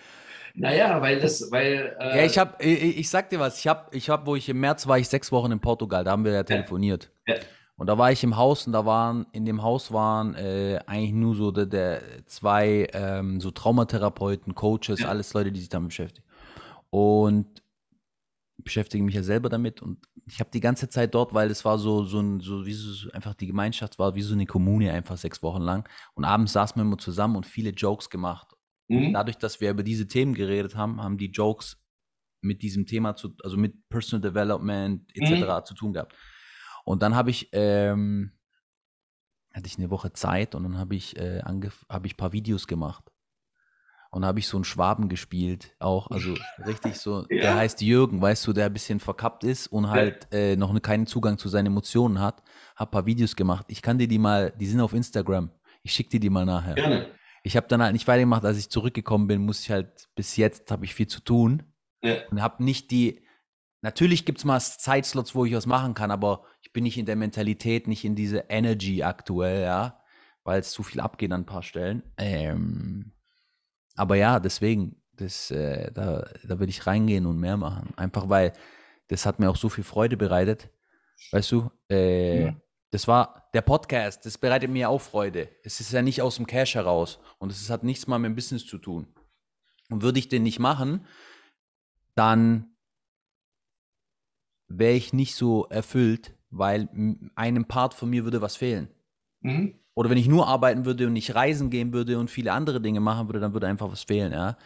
[0.59, 1.97] Naja, weil das, weil.
[2.01, 4.49] Äh, ja, ich habe, ich, ich, sag dir was, ich habe, ich habe, wo ich
[4.49, 7.11] im März war, ich sechs Wochen in Portugal, da haben wir ja telefoniert.
[7.27, 7.35] Ja.
[7.35, 7.41] Ja.
[7.77, 11.13] Und da war ich im Haus und da waren, in dem Haus waren äh, eigentlich
[11.13, 15.09] nur so der, der zwei ähm, so Traumatherapeuten, Coaches, ja.
[15.09, 16.27] alles Leute, die sich damit beschäftigen.
[16.91, 17.63] Und
[18.57, 21.65] ich beschäftige mich ja selber damit und ich habe die ganze Zeit dort, weil es
[21.65, 24.93] war so, so ein, so wie so einfach die Gemeinschaft war, wie so eine Kommune
[24.93, 25.89] einfach sechs Wochen lang.
[26.15, 28.58] Und abends saßen wir immer zusammen und viele Jokes gemacht.
[28.89, 29.13] Mhm.
[29.13, 31.79] Dadurch, dass wir über diese Themen geredet haben, haben die Jokes
[32.41, 35.31] mit diesem Thema zu, also mit Personal Development etc.
[35.31, 35.65] Mhm.
[35.65, 36.15] zu tun gehabt.
[36.85, 38.33] Und dann habe ich, ähm,
[39.53, 42.67] hatte ich eine Woche Zeit und dann habe ich, äh, habe ich ein paar Videos
[42.67, 43.05] gemacht.
[44.11, 47.43] Und habe ich so einen Schwaben gespielt, auch, also richtig so, ja.
[47.43, 50.81] der heißt Jürgen, weißt du, der ein bisschen verkappt ist und halt äh, noch ne,
[50.81, 52.43] keinen Zugang zu seinen Emotionen hat.
[52.75, 53.67] Habe ein paar Videos gemacht.
[53.69, 55.51] Ich kann dir die mal, die sind auf Instagram.
[55.83, 56.77] Ich schicke dir die mal nachher.
[56.77, 60.37] Gerne ich habe dann halt nicht weitergemacht, als ich zurückgekommen bin, muss ich halt, bis
[60.37, 61.63] jetzt habe ich viel zu tun.
[62.03, 62.17] Ja.
[62.31, 63.25] Und habe nicht die,
[63.83, 67.07] natürlich gibt es mal Zeitslots, wo ich was machen kann, aber ich bin nicht in
[67.07, 70.01] der Mentalität, nicht in diese Energy aktuell, ja,
[70.45, 72.03] weil es zu viel abgeht an ein paar Stellen.
[72.17, 73.13] Ähm,
[73.97, 77.93] aber ja, deswegen, das, äh, da, da würde ich reingehen und mehr machen.
[77.97, 78.53] Einfach weil
[79.09, 80.71] das hat mir auch so viel Freude bereitet.
[81.33, 82.57] Weißt du, äh, ja.
[82.91, 85.49] Das war der Podcast, das bereitet mir auch Freude.
[85.63, 88.35] Es ist ja nicht aus dem Cash heraus und es hat nichts mal mit dem
[88.35, 89.07] Business zu tun.
[89.91, 91.07] Und würde ich den nicht machen,
[92.15, 92.77] dann
[94.69, 96.89] wäre ich nicht so erfüllt, weil
[97.35, 98.89] einem Part von mir würde was fehlen.
[99.41, 99.75] Mhm.
[99.95, 103.01] Oder wenn ich nur arbeiten würde und nicht reisen gehen würde und viele andere Dinge
[103.01, 104.57] machen würde, dann würde einfach was fehlen, ja.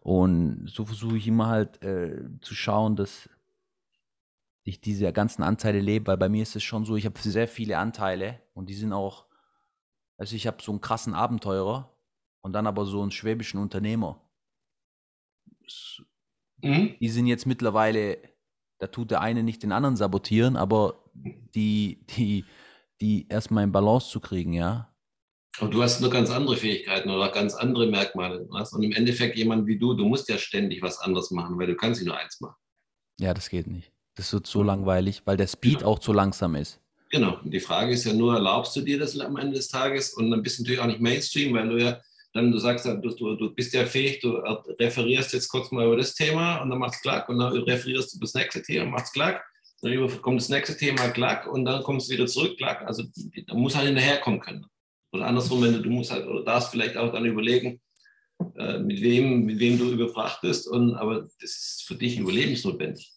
[0.00, 3.30] Und so versuche ich immer halt äh, zu schauen, dass
[4.64, 7.46] ich diese ganzen Anteile lebe, weil bei mir ist es schon so, ich habe sehr
[7.46, 9.26] viele Anteile und die sind auch,
[10.16, 11.94] also ich habe so einen krassen Abenteurer
[12.40, 14.20] und dann aber so einen schwäbischen Unternehmer.
[16.62, 16.96] Mhm.
[16.98, 18.18] Die sind jetzt mittlerweile,
[18.78, 22.46] da tut der eine nicht den anderen sabotieren, aber die, die,
[23.00, 24.90] die erstmal in Balance zu kriegen, ja.
[25.60, 28.48] Und du hast nur ganz andere Fähigkeiten oder ganz andere Merkmale.
[28.48, 31.76] Und im Endeffekt jemand wie du, du musst ja ständig was anderes machen, weil du
[31.76, 32.56] kannst nicht nur eins machen.
[33.20, 33.93] Ja, das geht nicht.
[34.14, 35.90] Das wird so langweilig, weil der Speed genau.
[35.90, 36.80] auch zu langsam ist.
[37.10, 37.38] Genau.
[37.42, 40.14] Und die Frage ist ja nur, erlaubst du dir das am Ende des Tages?
[40.14, 42.00] Und dann bist du natürlich auch nicht Mainstream, weil du ja
[42.32, 44.30] dann, du sagst, du, du bist ja fähig, du
[44.80, 48.12] referierst jetzt kurz mal über das Thema und dann machst du klack und dann referierst
[48.12, 49.44] du das nächste Thema, machst klack,
[49.82, 52.82] dann kommt das nächste Thema klack und dann kommst du wieder zurück, klack.
[52.86, 53.04] Also
[53.46, 54.66] da muss halt hinterherkommen können.
[55.12, 57.80] Oder andersrum, wenn du, du musst halt, oder darfst vielleicht auch dann überlegen,
[58.56, 60.66] äh, mit, wem, mit wem du überfrachtest.
[60.66, 63.13] Und, aber das ist für dich überlebensnotwendig.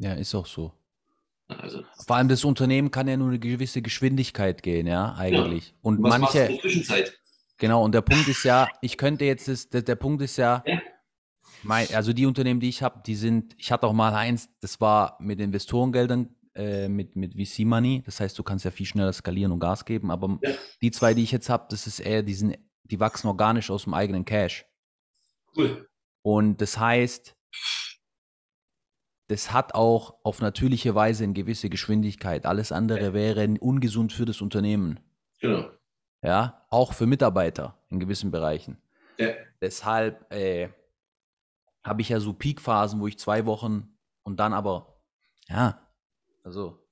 [0.00, 0.72] Ja, ist auch so.
[1.46, 5.68] Also, Vor allem das Unternehmen kann ja nur eine gewisse Geschwindigkeit gehen, ja, eigentlich.
[5.68, 5.74] Ja.
[5.82, 6.38] Und was manche.
[6.40, 7.18] In der Zwischenzeit?
[7.58, 10.62] Genau, und der Punkt ist ja, ich könnte jetzt, das, der, der Punkt ist ja,
[10.66, 10.80] ja.
[11.62, 14.80] Mein, also die Unternehmen, die ich habe, die sind, ich hatte auch mal eins, das
[14.80, 18.02] war mit Investorengeldern, äh, mit, mit VC Money.
[18.06, 20.10] Das heißt, du kannst ja viel schneller skalieren und Gas geben.
[20.10, 20.52] Aber ja.
[20.80, 23.84] die zwei, die ich jetzt habe, das ist eher, die sind, die wachsen organisch aus
[23.84, 24.64] dem eigenen Cash.
[25.54, 25.86] Cool.
[26.22, 27.36] Und das heißt,
[29.30, 32.46] das hat auch auf natürliche Weise eine gewisse Geschwindigkeit.
[32.46, 33.14] Alles andere ja.
[33.14, 34.98] wäre ungesund für das Unternehmen.
[35.40, 35.70] Genau.
[36.20, 38.78] Ja, auch für Mitarbeiter in gewissen Bereichen.
[39.18, 39.28] Ja.
[39.60, 40.70] Deshalb äh,
[41.84, 45.00] habe ich ja so Peakphasen, wo ich zwei Wochen und dann aber,
[45.48, 45.80] ja,
[46.42, 46.84] also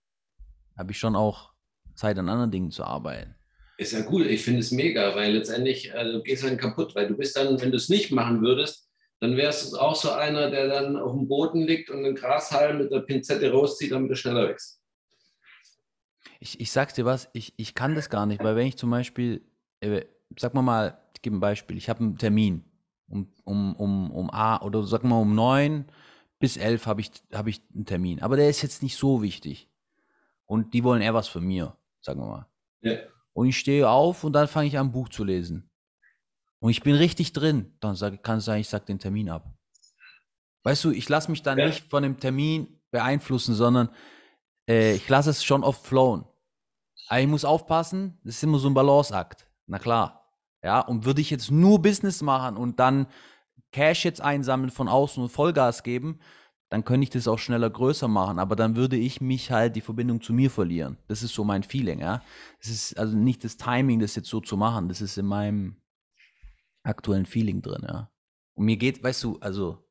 [0.77, 1.53] habe ich schon auch
[1.97, 3.35] Zeit an anderen Dingen zu arbeiten.
[3.79, 7.09] Ist ja cool, ich finde es mega, weil letztendlich also, du gehst dann kaputt, weil
[7.09, 8.88] du bist dann, wenn du es nicht machen würdest,
[9.21, 12.79] dann wärst du auch so einer, der dann auf dem Boden liegt und den Grashalm
[12.79, 14.81] mit der Pinzette rauszieht, damit er schneller wächst.
[16.41, 18.91] Ich, ich sag's dir was, ich, ich kann das gar nicht, weil wenn ich zum
[18.91, 19.45] Beispiel,
[19.81, 20.05] äh,
[20.39, 22.65] sag mal mal, ich gebe ein Beispiel, ich habe einen Termin
[23.09, 25.87] um, um, um, um A oder sag mal um neun
[26.39, 29.69] bis elf habe ich, hab ich einen Termin, aber der ist jetzt nicht so wichtig.
[30.47, 32.47] Und die wollen eher was von mir, sagen wir mal.
[32.81, 32.99] Ja.
[33.33, 35.68] Und ich stehe auf und dann fange ich an, ein Buch zu lesen
[36.61, 39.55] und ich bin richtig drin, dann sag, kann es sein, ich sage den Termin ab.
[40.65, 41.67] Weißt du, ich lasse mich dann ja.
[41.67, 43.91] nicht von dem Termin beeinflussen, sondern
[44.69, 46.25] äh, ich lasse es schon oft flowen.
[47.09, 49.47] Aber ich muss aufpassen, das ist immer so ein Balanceakt.
[49.67, 50.35] Na klar.
[50.63, 53.07] Ja, und würde ich jetzt nur Business machen und dann
[53.71, 56.19] Cash jetzt einsammeln von außen und Vollgas geben,
[56.71, 59.81] dann könnte ich das auch schneller größer machen, aber dann würde ich mich halt die
[59.81, 60.99] Verbindung zu mir verlieren.
[61.07, 62.23] Das ist so mein Feeling, ja.
[62.61, 64.89] Es ist also nicht das Timing, das jetzt so zu machen.
[64.89, 65.77] Das ist in meinem,
[66.89, 68.11] aktuellen Feeling drin, ja.
[68.55, 69.89] Und mir geht, weißt du, also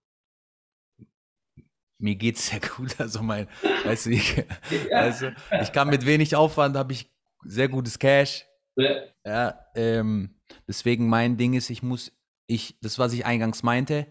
[2.00, 3.00] mir geht's sehr gut.
[3.00, 3.48] Also mein,
[3.86, 4.43] weißt du, ich,
[4.91, 5.30] also,
[5.62, 7.12] ich kann mit wenig Aufwand habe ich
[7.43, 8.45] sehr gutes Cash.
[8.76, 9.02] Ja.
[9.26, 10.36] ja ähm,
[10.68, 12.12] deswegen mein Ding ist, ich muss,
[12.45, 14.08] ich, das was ich eingangs meinte,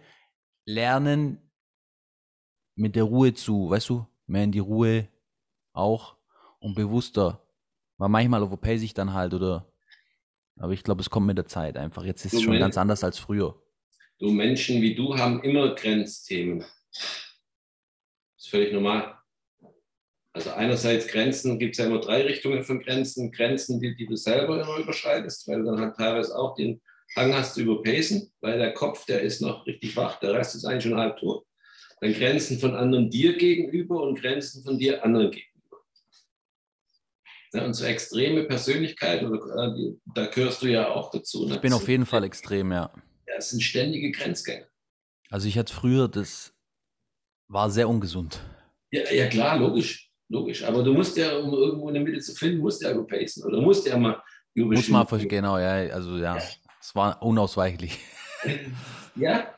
[0.64, 1.50] lernen
[2.74, 5.08] mit der Ruhe zu, weißt du, mehr in die Ruhe
[5.72, 6.16] auch
[6.58, 7.42] und bewusster.
[7.98, 9.72] Weil manchmal overpay sich dann halt oder
[10.58, 12.04] aber ich glaube, es kommt mit der Zeit einfach.
[12.04, 13.60] Jetzt ist es schon ganz anders als früher.
[14.18, 16.60] Du Menschen wie du haben immer Grenzthemen.
[16.60, 16.70] Das
[18.38, 19.14] ist völlig normal.
[20.32, 23.32] Also einerseits Grenzen, gibt es ja immer drei Richtungen von Grenzen.
[23.32, 26.80] Grenzen, die, die du selber immer überschreitest, weil du dann halt teilweise auch den
[27.14, 30.64] Hang hast zu überpacen, weil der Kopf, der ist noch richtig wach, der Rest ist
[30.64, 31.46] eigentlich schon halb tot.
[32.00, 35.55] Dann Grenzen von anderen dir gegenüber und Grenzen von dir anderen gegenüber.
[37.56, 41.46] Ja, und so extreme Persönlichkeiten, äh, da gehörst du ja auch dazu.
[41.46, 41.54] Ne?
[41.54, 42.90] Ich bin auf jeden Fall extrem, ja.
[43.26, 44.66] Ja, es sind ständige Grenzgänge.
[45.30, 46.54] Also ich hatte früher, das
[47.48, 48.40] war sehr ungesund.
[48.90, 50.64] Ja, ja klar, logisch, logisch.
[50.64, 53.60] Aber du musst ja, um irgendwo in der Mitte zu finden, musst ja pacen oder
[53.60, 54.22] musst ja mal
[54.54, 56.38] Muss mal, genau, ja, also ja,
[56.80, 57.98] es war unausweichlich.
[59.16, 59.54] ja,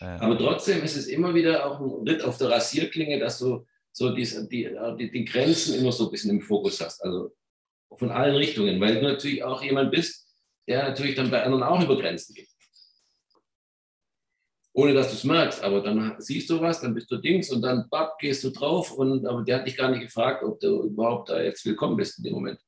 [0.00, 3.66] ja, aber trotzdem ist es immer wieder auch ein Ritt auf der Rasierklinge, dass du
[3.96, 7.02] so die, die, die Grenzen immer so ein bisschen im Fokus hast.
[7.02, 7.34] Also
[7.96, 10.36] von allen Richtungen, weil du natürlich auch jemand bist,
[10.68, 12.50] der natürlich dann bei anderen auch über Grenzen geht.
[14.74, 17.62] Ohne dass du es merkst, aber dann siehst du was, dann bist du Dings und
[17.62, 20.82] dann bap, gehst du drauf und aber der hat dich gar nicht gefragt, ob du
[20.82, 22.60] überhaupt da jetzt willkommen bist in dem Moment.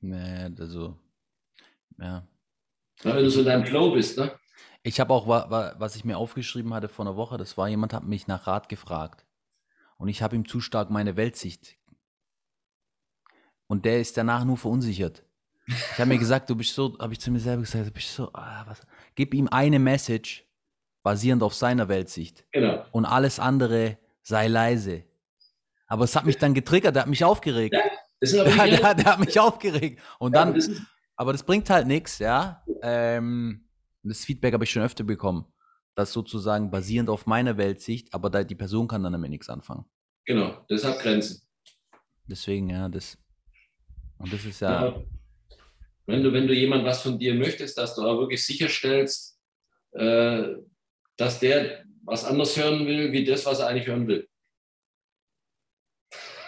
[0.00, 0.96] Nee, also,
[1.98, 2.26] ja.
[3.04, 4.32] Na, wenn du so in deinem Flow bist, ne?
[4.82, 8.04] Ich habe auch, was ich mir aufgeschrieben hatte vor einer Woche, das war, jemand hat
[8.04, 9.26] mich nach Rat gefragt.
[10.02, 11.76] Und ich habe ihm zu stark meine Weltsicht.
[13.68, 15.22] Und der ist danach nur verunsichert.
[15.68, 18.12] Ich habe mir gesagt, du bist so, habe ich zu mir selber gesagt, du bist
[18.12, 18.80] so, ah, was,
[19.14, 20.44] gib ihm eine Message
[21.04, 22.44] basierend auf seiner Weltsicht.
[22.50, 22.84] Genau.
[22.90, 25.04] Und alles andere sei leise.
[25.86, 27.72] Aber es hat mich dann getriggert, der hat mich aufgeregt.
[27.72, 27.84] Ja,
[28.18, 30.02] das der, der, der, hat mich aufgeregt.
[30.18, 30.68] Und dann, ja, das
[31.14, 32.64] aber das bringt halt nichts, ja.
[32.82, 33.68] Ähm,
[34.02, 35.46] das Feedback habe ich schon öfter bekommen
[35.94, 39.84] das sozusagen basierend auf meiner Weltsicht, aber da, die Person kann dann damit nichts anfangen.
[40.24, 41.42] Genau, das hat Grenzen.
[42.26, 43.18] Deswegen, ja, das.
[44.18, 44.86] Und das ist ja.
[44.86, 45.02] ja.
[46.06, 49.38] Wenn du, wenn du jemand was von dir möchtest, dass du auch wirklich sicherstellst,
[49.92, 50.54] äh,
[51.16, 54.28] dass der was anderes hören will, wie das, was er eigentlich hören will.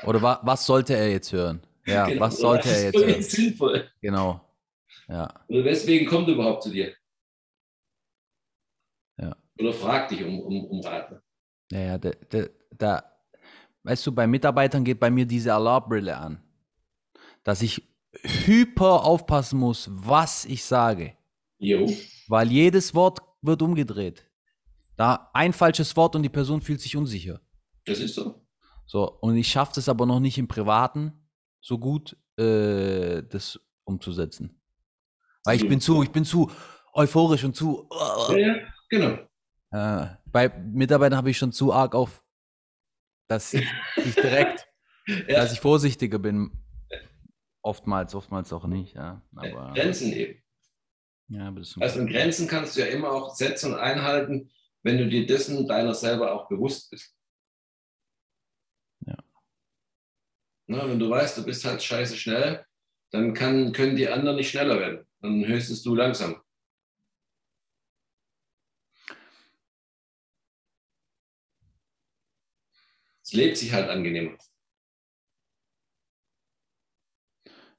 [0.05, 1.63] Oder wa was sollte er jetzt hören?
[1.87, 3.09] Ja, genau, was sollte er jetzt hören?
[3.09, 3.91] Das ist sinnvoll.
[4.01, 4.41] Genau.
[5.09, 5.45] Ja.
[5.49, 6.95] Oder weswegen kommt er überhaupt zu dir?
[9.59, 11.23] Oder frag dich um, um, um Rat.
[11.71, 12.47] Naja, da, da,
[12.77, 13.05] da,
[13.83, 16.43] weißt du, bei Mitarbeitern geht bei mir diese Alarmbrille an.
[17.45, 17.83] Dass ich
[18.23, 21.17] hyper aufpassen muss, was ich sage.
[21.59, 21.91] Jo.
[22.29, 24.29] Weil jedes Wort wird umgedreht.
[24.97, 27.41] Da ein falsches Wort und die Person fühlt sich unsicher.
[27.85, 28.47] Das ist so.
[28.87, 31.13] So, und ich schaffe es aber noch nicht im Privaten
[31.61, 34.61] so gut, äh, das umzusetzen.
[35.45, 36.51] Weil ich bin zu, ich bin zu
[36.93, 37.89] euphorisch und zu.
[37.91, 38.55] Uh, ja, ja,
[38.89, 39.19] genau.
[39.75, 42.22] Äh, bei Mitarbeitern habe ich schon zu arg auf,
[43.29, 43.66] dass ich
[44.14, 44.68] direkt,
[45.07, 45.41] ja.
[45.41, 46.53] dass ich vorsichtiger bin.
[47.61, 49.20] Oftmals, oftmals auch nicht, ja.
[49.35, 50.41] Aber, Grenzen eben.
[51.29, 54.53] Ja, also in Grenzen kannst du ja immer auch setzen und einhalten,
[54.85, 57.16] wenn du dir dessen deiner selber auch bewusst bist.
[59.07, 59.16] Ja.
[60.66, 62.64] Na, wenn du weißt, du bist halt scheiße schnell,
[63.11, 65.07] dann kann, können die anderen nicht schneller werden.
[65.20, 66.44] Dann höchstens du langsam.
[73.25, 74.37] Es lebt sich halt angenehmer.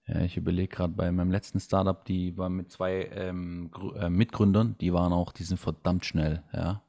[0.07, 4.75] Ja, ich überlege gerade bei meinem letzten Startup, die war mit zwei ähm, äh, Mitgründern,
[4.79, 6.81] die waren auch, die sind verdammt schnell, ja.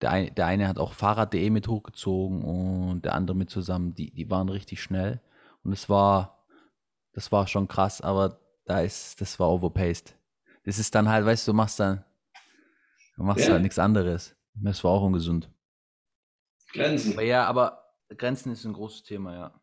[0.00, 4.12] Der, ein, der eine hat auch Fahrrad.de mit hochgezogen und der andere mit zusammen, die,
[4.12, 5.20] die waren richtig schnell.
[5.62, 6.44] Und es war,
[7.12, 10.16] das war schon krass, aber da ist, das war overpaced.
[10.64, 12.04] Das ist dann halt, weißt du, du machst dann,
[13.16, 13.52] du machst ja.
[13.52, 14.34] halt nichts anderes.
[14.54, 15.51] Das war auch ungesund.
[16.72, 17.12] Grenzen.
[17.12, 17.82] Aber ja, aber
[18.16, 19.62] Grenzen ist ein großes Thema, ja.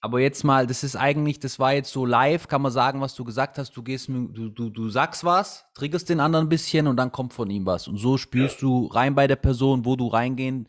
[0.00, 3.14] Aber jetzt mal, das ist eigentlich, das war jetzt so live, kann man sagen, was
[3.14, 3.74] du gesagt hast.
[3.74, 7.32] Du gehst, du, du, du sagst was, triggerst den anderen ein bisschen und dann kommt
[7.32, 7.88] von ihm was.
[7.88, 8.68] Und so spürst ja.
[8.68, 10.68] du rein bei der Person, wo du reingehen,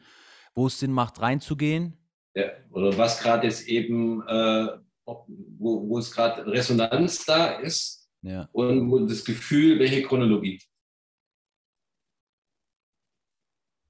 [0.54, 1.98] wo es Sinn macht, reinzugehen.
[2.34, 4.68] Ja, oder was gerade jetzt eben, äh,
[5.06, 8.10] wo, wo es gerade Resonanz da ist.
[8.22, 8.48] Ja.
[8.54, 10.62] Und wo das Gefühl, welche Chronologie.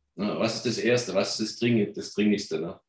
[0.04, 1.14] Na, was ist das Erste?
[1.14, 2.60] Was ist das, Dringend, das Dringlichste?
[2.60, 2.80] Ne?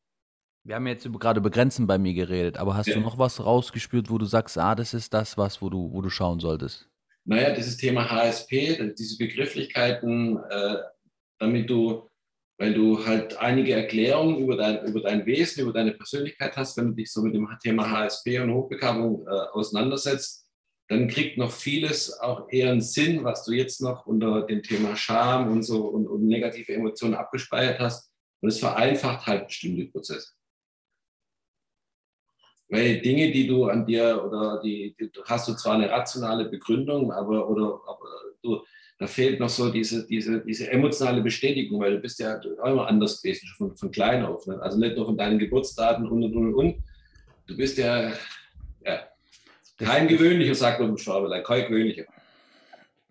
[0.63, 2.95] Wir haben jetzt gerade über Grenzen bei mir geredet, aber hast ja.
[2.95, 6.01] du noch was rausgespürt, wo du sagst, ah, das ist das, was, wo du, wo
[6.01, 6.89] du schauen solltest?
[7.25, 10.77] Naja, dieses Thema HSP, diese Begrifflichkeiten, äh,
[11.39, 12.09] damit du,
[12.57, 16.87] weil du halt einige Erklärungen über dein, über dein Wesen, über deine Persönlichkeit hast, wenn
[16.87, 20.46] du dich so mit dem Thema HSP und Hochbegabung äh, auseinandersetzt,
[20.87, 24.95] dann kriegt noch vieles auch eher einen Sinn, was du jetzt noch unter dem Thema
[24.95, 28.09] Scham und so und, und negative Emotionen abgespeichert hast.
[28.41, 30.31] Und es vereinfacht halt bestimmte Prozesse.
[32.69, 37.11] Weil Dinge, die du an dir oder die, die hast du zwar eine rationale Begründung,
[37.11, 38.09] aber oder aber
[38.41, 38.61] du,
[38.99, 43.21] da fehlt noch so diese, diese, diese emotionale Bestätigung, weil du bist ja immer anders
[43.21, 44.45] gewesen, von, von klein auf.
[44.47, 44.59] Ne?
[44.61, 46.83] Also nicht nur von deinen Geburtsdaten und und und und.
[47.45, 48.11] Du bist ja
[49.77, 52.05] kein gewöhnlicher, sagt man im Schwabeland, kein gewöhnlicher.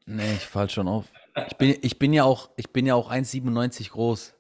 [0.07, 1.07] Nee, ich fall schon auf.
[1.49, 4.35] Ich bin, ich bin ja auch, ich bin ja auch 1,97 groß.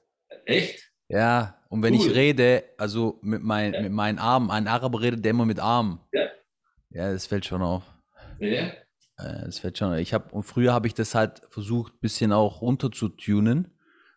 [0.44, 0.90] Echt?
[1.08, 2.06] Ja, und wenn cool.
[2.06, 3.82] ich rede, also mit, mein, ja.
[3.82, 6.00] mit meinen Armen, ein Araber redet der immer mit Armen.
[6.12, 6.26] Ja.
[6.90, 7.82] Ja, das fällt schon auf.
[8.38, 8.72] Ja.
[9.16, 9.96] Das fällt schon.
[9.98, 13.72] Ich habe und früher habe ich das halt versucht, ein bisschen auch runter zu tunen,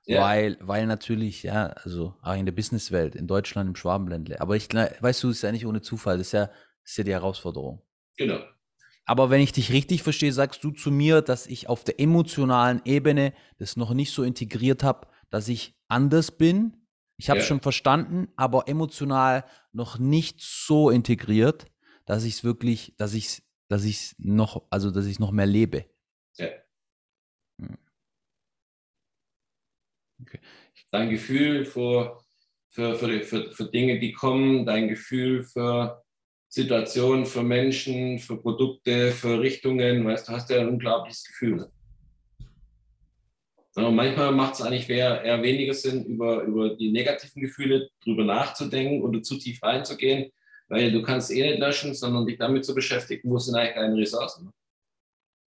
[0.05, 0.21] ja.
[0.21, 4.41] weil, weil natürlich, ja, also auch in der Businesswelt, in Deutschland, im Schwabenländle.
[4.41, 7.03] Aber ich weißt du, ist ja nicht ohne Zufall, das ist ja, das ist ja
[7.05, 7.81] die Herausforderung.
[8.19, 8.39] Genau.
[9.05, 12.83] Aber wenn ich dich richtig verstehe, sagst du zu mir, dass ich auf der emotionalen
[12.85, 16.79] Ebene das noch nicht so integriert habe, dass ich anders bin
[17.19, 17.49] ich habe es ja.
[17.49, 19.43] schon verstanden, aber emotional
[19.73, 21.65] noch nicht so integriert,
[22.05, 25.45] dass ich es wirklich, dass ich es, dass ich noch, also dass ich noch mehr
[25.45, 25.85] lebe.
[26.37, 26.47] Ja.
[27.59, 27.77] Hm.
[30.21, 30.39] Okay.
[30.91, 32.21] Dein Gefühl für,
[32.69, 36.01] für, für, für, für Dinge, die kommen, dein Gefühl für
[36.49, 41.69] Situationen, für Menschen, für Produkte, für Richtungen, weißt du, hast ja ein unglaubliches Gefühl.
[43.75, 48.23] Und manchmal macht es eigentlich eher, eher weniger Sinn, über, über die negativen Gefühle drüber
[48.23, 50.31] nachzudenken oder zu tief reinzugehen,
[50.67, 53.95] weil du kannst eh nicht löschen, sondern dich damit zu beschäftigen, wo sind eigentlich deine
[53.95, 54.51] Ressourcen.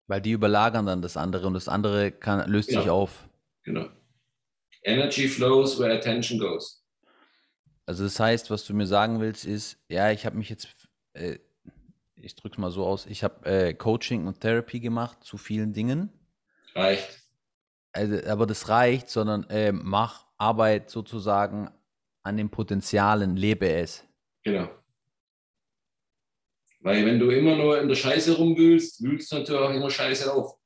[0.07, 2.81] Weil die überlagern dann das andere und das andere kann, löst ja.
[2.81, 3.29] sich auf.
[3.63, 3.87] Genau.
[4.83, 6.83] Energy flows where attention goes.
[7.85, 10.67] Also das heißt, was du mir sagen willst, ist, ja, ich habe mich jetzt,
[11.17, 11.39] äh,
[12.15, 15.73] ich drücke es mal so aus, ich habe äh, Coaching und Therapie gemacht zu vielen
[15.73, 16.11] Dingen.
[16.73, 17.27] Reicht
[17.97, 21.69] also, aber das reicht, sondern äh, mach Arbeit sozusagen
[22.23, 24.03] an den Potenzialen, lebe es.
[24.43, 24.69] Genau.
[26.79, 30.31] Weil wenn du immer nur in der Scheiße rumwühlst, wühlst du natürlich auch immer Scheiße
[30.31, 30.57] auf.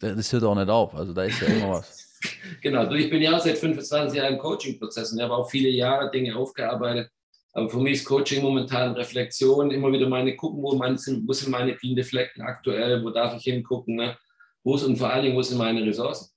[0.00, 2.20] Das hört auch nicht auf, also da ist ja immer was.
[2.62, 6.36] genau, ich bin ja seit 25 Jahren im Coaching-Prozess und habe auch viele Jahre Dinge
[6.36, 7.10] aufgearbeitet.
[7.54, 11.50] Aber für mich ist Coaching momentan Reflexion, immer wieder meine gucken, wo, meine, wo sind
[11.50, 13.94] meine blinde Flecken aktuell, wo darf ich hingucken.
[13.94, 14.18] Ne?
[14.64, 16.30] Wo ist und vor allen Dingen, wo sind meine Ressourcen?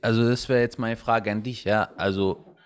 [0.00, 1.90] Also das wäre jetzt meine Frage an dich, ja.
[1.96, 2.56] Also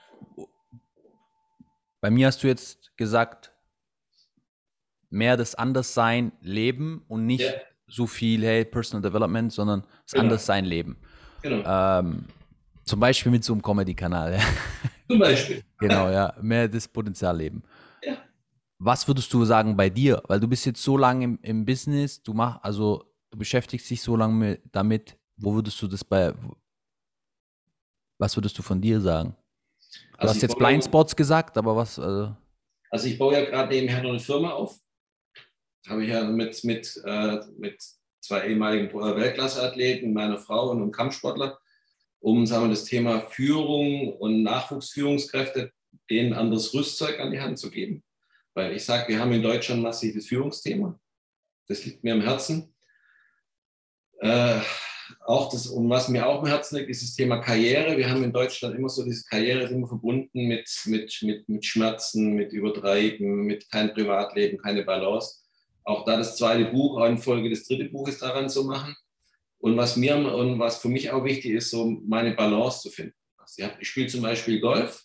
[2.00, 3.52] bei mir hast du jetzt gesagt,
[5.08, 7.52] mehr das Anderssein leben und nicht ja.
[7.86, 10.24] so viel, hey, Personal Development, sondern das genau.
[10.24, 10.96] Anderssein leben.
[11.42, 11.98] Genau.
[11.98, 12.26] Ähm,
[12.84, 14.38] zum Beispiel mit so einem Comedy-Kanal.
[15.08, 15.62] Zum Beispiel.
[15.78, 16.34] genau, ja.
[16.40, 17.62] Mehr das Potenzial leben.
[18.02, 18.16] Ja.
[18.78, 20.22] Was würdest du sagen bei dir?
[20.26, 24.02] Weil du bist jetzt so lange im, im Business, du machst, also du beschäftigst dich
[24.02, 26.32] so lange damit, wo würdest du das bei,
[28.18, 29.36] was würdest du von dir sagen?
[30.12, 31.98] Du also hast jetzt Blindspots gesagt, aber was?
[31.98, 32.34] Also,
[32.90, 34.78] also ich baue ja gerade nebenher noch eine Firma auf.
[35.88, 37.82] Habe ich ja mit, mit, äh, mit
[38.20, 41.58] zwei ehemaligen Weltklasseathleten, meiner Frau und einem Kampfsportler,
[42.22, 45.72] um sagen wir, das Thema Führung und Nachwuchsführungskräfte
[46.08, 48.02] denen anderes Rüstzeug an die Hand zu geben.
[48.54, 50.98] Weil ich sage, wir haben in Deutschland ein massives Führungsthema.
[51.68, 52.74] Das liegt mir am Herzen.
[54.20, 54.60] Äh,
[55.26, 57.96] auch das, um was mir auch am Herzen liegt, ist das Thema Karriere.
[57.96, 61.64] Wir haben in Deutschland immer so diese Karriere ist immer verbunden mit, mit, mit, mit
[61.64, 65.40] Schmerzen, mit Übertreiben, mit kein Privatleben, keine Balance.
[65.84, 68.94] Auch da das zweite Buch, auch in Folge des dritten Buches daran zu machen.
[69.62, 73.14] Und was mir und was für mich auch wichtig ist, so meine Balance zu finden.
[73.38, 75.04] Also ich spiele zum Beispiel Golf,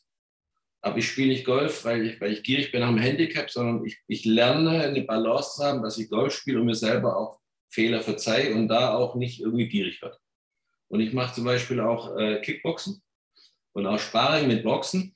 [0.81, 3.99] aber ich spiele nicht Golf, weil ich, weil ich gierig bin dem Handicap, sondern ich,
[4.07, 7.39] ich lerne eine Balance zu haben, dass ich Golf spiele und mir selber auch
[7.69, 10.19] Fehler verzeihe und da auch nicht irgendwie gierig wird.
[10.87, 13.03] Und ich mache zum Beispiel auch äh, Kickboxen
[13.73, 15.15] und auch Sparring mit Boxen.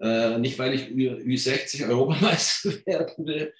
[0.00, 3.54] Äh, nicht, weil ich Ü60 Europameister werden will,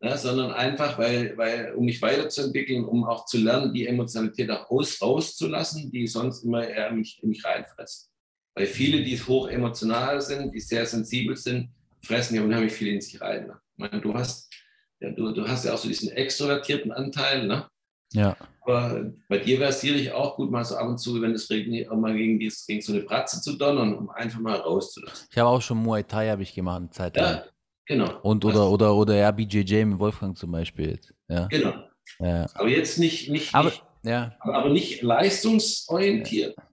[0.00, 4.70] ja, sondern einfach, weil, weil, um mich weiterzuentwickeln, um auch zu lernen, die Emotionalität auch
[4.70, 8.08] aus, rauszulassen, die sonst immer eher mich, mich reinfressen.
[8.54, 11.70] Weil viele, die hoch emotional sind, die sehr sensibel sind,
[12.00, 13.48] fressen ja unheimlich viel in sich rein.
[13.48, 13.60] Ne?
[13.72, 14.52] Ich meine, du hast,
[15.00, 17.68] ja, du, du hast ja auch so diesen extrovertierten Anteil, ne?
[18.12, 18.36] Ja.
[18.62, 21.50] Aber bei dir wäre es sicherlich auch gut, mal so ab und zu, wenn es
[21.50, 25.26] regnet, auch mal gegen, die, gegen so eine Bratze zu donnern, um einfach mal rauszulassen.
[25.30, 27.36] Ich habe auch schon Muay Thai habe ich gemacht, eine Zeit lang.
[27.36, 27.44] Ja,
[27.88, 28.20] genau.
[28.20, 31.00] Und oder, oder, oder ja, BJJ mit Wolfgang zum Beispiel.
[31.28, 31.46] Ja.
[31.46, 31.74] Genau.
[32.20, 32.46] Ja.
[32.54, 34.36] Aber jetzt nicht, nicht, aber, nicht, ja.
[34.40, 36.64] aber nicht leistungsorientiert, ja.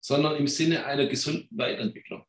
[0.00, 2.24] sondern im Sinne einer gesunden Weiterentwicklung.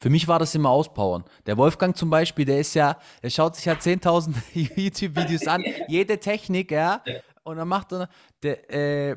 [0.00, 1.24] Für mich war das immer Auspowern.
[1.44, 6.18] Der Wolfgang zum Beispiel, der ist ja, der schaut sich ja 10.000 YouTube-Videos an, jede
[6.18, 7.02] Technik, ja,
[7.46, 8.08] und dann macht er,
[8.42, 9.16] der, äh,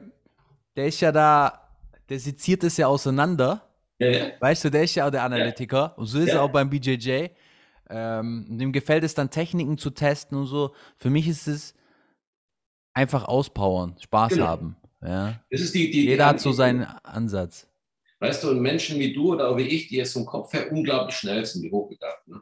[0.75, 1.67] der ist ja da,
[2.07, 3.61] der seziert es ja auseinander.
[3.97, 4.25] Ja, ja.
[4.39, 5.97] Weißt du, der ist ja auch der Analytiker.
[5.97, 7.27] Und so ist er auch beim BJJ.
[7.89, 10.73] Ähm, dem gefällt es dann, Techniken zu testen und so.
[10.97, 11.73] Für mich ist es
[12.93, 14.45] einfach auspowern, Spaß genau.
[14.45, 14.75] haben.
[15.01, 15.41] Ja.
[15.51, 17.67] Die, die, Jeder hat so seinen Ansatz.
[18.19, 20.71] Weißt du, und Menschen wie du oder auch wie ich, die jetzt vom Kopf her
[20.71, 22.41] unglaublich schnell sind, die hochgegabt, ne?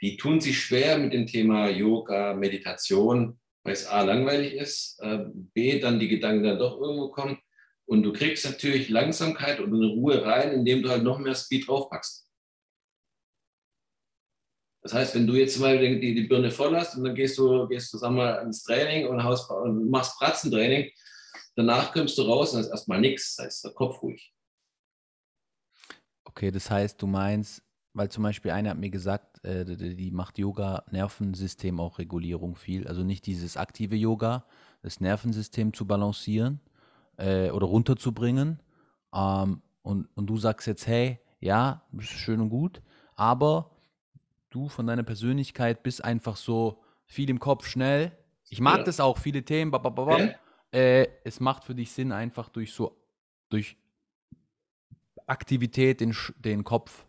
[0.00, 5.24] die tun sich schwer mit dem Thema Yoga, Meditation, weil es A langweilig ist, äh,
[5.54, 7.38] B dann die Gedanken dann doch irgendwo kommen
[7.86, 11.68] und du kriegst natürlich Langsamkeit und eine Ruhe rein, indem du halt noch mehr Speed
[11.68, 12.27] draufpackst.
[14.82, 17.66] Das heißt, wenn du jetzt mal die, die Birne voll hast und dann gehst du,
[17.68, 20.90] gehst du sag mal, ins Training und, haust, und machst Pratzentraining,
[21.56, 24.32] danach kommst du raus und ist erstmal nichts, das heißt der Kopf ruhig.
[26.24, 27.62] Okay, das heißt, du meinst,
[27.94, 32.54] weil zum Beispiel einer hat mir gesagt, äh, die, die macht Yoga, Nervensystem auch Regulierung
[32.54, 32.86] viel.
[32.86, 34.44] Also nicht dieses aktive Yoga,
[34.82, 36.60] das Nervensystem zu balancieren
[37.16, 38.62] äh, oder runterzubringen.
[39.12, 42.82] Ähm, und, und du sagst jetzt, hey, ja, das ist schön und gut,
[43.16, 43.70] aber
[44.50, 48.12] du von deiner Persönlichkeit bist einfach so viel im Kopf, schnell.
[48.48, 48.84] Ich mag ja.
[48.84, 49.72] das auch, viele Themen.
[49.72, 50.34] Ja.
[50.70, 52.96] Äh, es macht für dich Sinn, einfach durch so,
[53.48, 53.76] durch
[55.26, 57.06] Aktivität den, den Kopf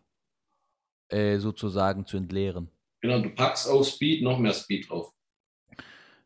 [1.09, 2.69] äh, sozusagen zu entleeren.
[3.01, 5.13] Genau, du packst auf Speed noch mehr Speed drauf.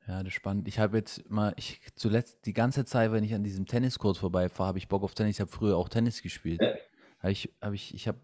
[0.08, 0.68] Ja, das ist spannend.
[0.68, 4.68] Ich habe jetzt mal, ich zuletzt die ganze Zeit, wenn ich an diesem Tenniskurs vorbeifahre,
[4.68, 5.38] habe ich Bock auf Tennis.
[5.38, 6.62] Ich habe früher auch Tennis gespielt.
[6.62, 6.74] Ja.
[7.20, 8.20] Hab ich habe ich, ich habe,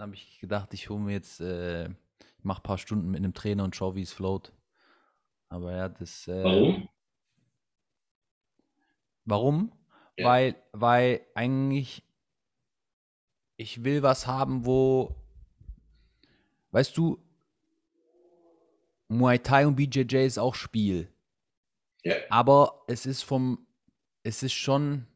[0.00, 1.88] habe ich gedacht, ich hole mir jetzt, äh,
[2.42, 4.52] mache ein paar Stunden mit einem Trainer und schaue, wie es float.
[5.48, 6.28] Aber ja, das.
[6.28, 6.88] Äh, warum?
[9.24, 9.72] Warum?
[10.16, 10.26] Ja.
[10.26, 12.02] Weil, weil eigentlich
[13.58, 15.14] ich will was haben, wo,
[16.70, 17.18] weißt du,
[19.08, 21.12] Muay Thai und BJJ ist auch Spiel.
[22.04, 22.14] Ja.
[22.30, 23.66] Aber es ist vom,
[24.22, 25.06] es ist schon,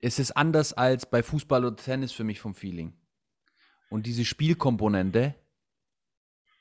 [0.00, 2.92] es ist anders als bei Fußball oder Tennis für mich vom Feeling.
[3.90, 5.34] Und diese Spielkomponente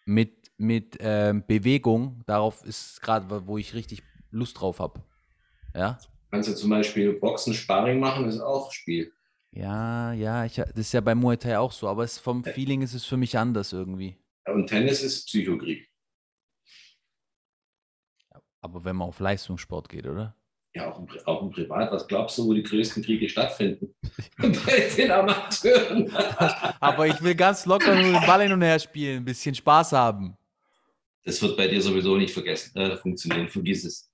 [0.06, 5.04] mit, mit ähm, Bewegung, darauf ist gerade, wo ich richtig Lust drauf habe.
[5.76, 6.00] Ja
[6.32, 9.14] kannst ja zum Beispiel Boxen, Sparring machen, ist auch Spiel.
[9.52, 12.52] Ja, ja, ich, das ist ja bei Muay Thai auch so, aber es, vom ja.
[12.52, 14.18] Feeling ist es für mich anders irgendwie.
[14.46, 15.90] Und Tennis ist Psychokrieg.
[18.62, 20.36] Aber wenn man auf Leistungssport geht, oder?
[20.78, 21.92] Ja, auch im, auch im Privat.
[21.92, 23.96] Was glaubst du, wo die größten Kriege stattfinden?
[24.38, 26.12] Bei den Amateuren.
[26.80, 29.94] Aber ich will ganz locker nur den Ball hin und her spielen, ein bisschen Spaß
[29.94, 30.38] haben.
[31.24, 33.50] Das wird bei dir sowieso nicht vergessen, äh, funktionieren.
[33.50, 34.10] Vergiss es.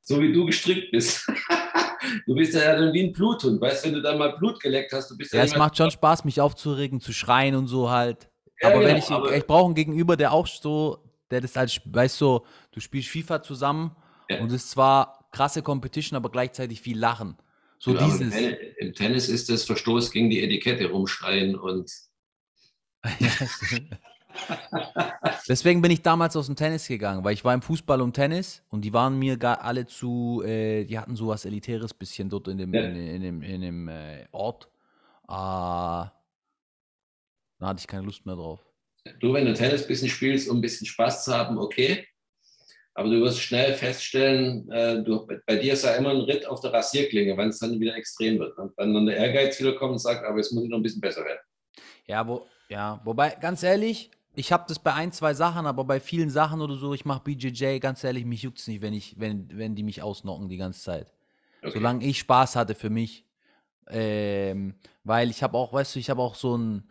[0.00, 1.30] So wie du gestrickt bist.
[2.26, 3.60] du bist ja dann wie ein Bluthund.
[3.60, 5.40] Weißt du, wenn du da mal Blut geleckt hast, du bist ja.
[5.40, 8.30] Ja, es macht schon Spaß, mich aufzuregen, zu schreien und so halt.
[8.62, 11.58] Ja, aber genau, wenn ich, aber ich brauche einen Gegenüber, der auch so, der das
[11.58, 12.40] als, weißt du,
[12.72, 13.94] du spielst FIFA zusammen
[14.30, 14.40] ja.
[14.40, 17.36] Und es ist zwar krasse Competition, aber gleichzeitig viel Lachen.
[17.78, 18.34] So genau, dieses.
[18.34, 21.90] Im, Im Tennis ist das Verstoß gegen die Etikette rumschreien und.
[25.48, 28.62] Deswegen bin ich damals aus dem Tennis gegangen, weil ich war im Fußball und Tennis
[28.68, 32.58] und die waren mir gar alle zu, äh, die hatten sowas Elitäres bisschen dort in
[32.58, 32.82] dem, ja.
[32.82, 34.68] in, in, dem, in dem äh, Ort.
[35.26, 36.12] Ah,
[37.58, 38.60] da hatte ich keine Lust mehr drauf.
[39.18, 42.06] Du, wenn du Tennis ein bisschen spielst, um ein bisschen Spaß zu haben, okay.
[42.94, 46.60] Aber du wirst schnell feststellen, äh, du, bei dir ist ja immer ein Ritt auf
[46.60, 48.58] der Rasierklinge, wenn es dann wieder extrem wird.
[48.58, 50.82] Und wenn dann der Ehrgeiz wieder kommt und sagt, aber jetzt muss ich noch ein
[50.82, 51.40] bisschen besser werden.
[52.06, 56.00] Ja, wo, ja wobei, ganz ehrlich, ich habe das bei ein, zwei Sachen, aber bei
[56.00, 59.18] vielen Sachen oder so, ich mache BJJ, ganz ehrlich, mich juckt es nicht, wenn, ich,
[59.18, 61.12] wenn, wenn die mich ausnocken die ganze Zeit.
[61.62, 61.72] Okay.
[61.74, 63.24] Solange ich Spaß hatte für mich.
[63.88, 64.74] Ähm,
[65.04, 66.88] weil ich habe auch, weißt du, ich habe auch so einen,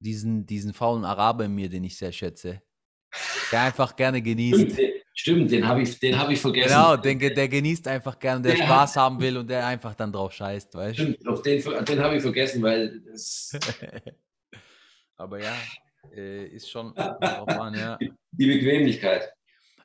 [0.00, 2.62] diesen, diesen faulen Araber in mir, den ich sehr schätze.
[3.52, 4.78] Der einfach gerne genießt.
[5.20, 6.68] Stimmt, den habe ich, hab ich vergessen.
[6.68, 9.94] Genau, den, der genießt einfach gerne, der, der Spaß hat, haben will und der einfach
[9.94, 11.02] dann drauf scheißt, weißt du?
[11.02, 13.52] Stimmt, auf den, den habe ich vergessen, weil das.
[15.18, 15.52] Aber ja,
[16.16, 17.98] äh, ist schon an, ja.
[18.32, 19.30] Die Bequemlichkeit.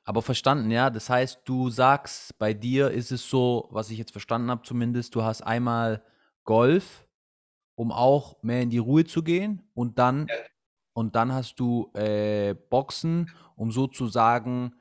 [0.05, 0.89] Aber verstanden, ja.
[0.89, 5.15] Das heißt, du sagst, bei dir ist es so, was ich jetzt verstanden habe zumindest,
[5.15, 6.01] du hast einmal
[6.45, 7.05] Golf,
[7.75, 10.35] um auch mehr in die Ruhe zu gehen und dann, ja.
[10.93, 14.75] und dann hast du äh, Boxen, um sozusagen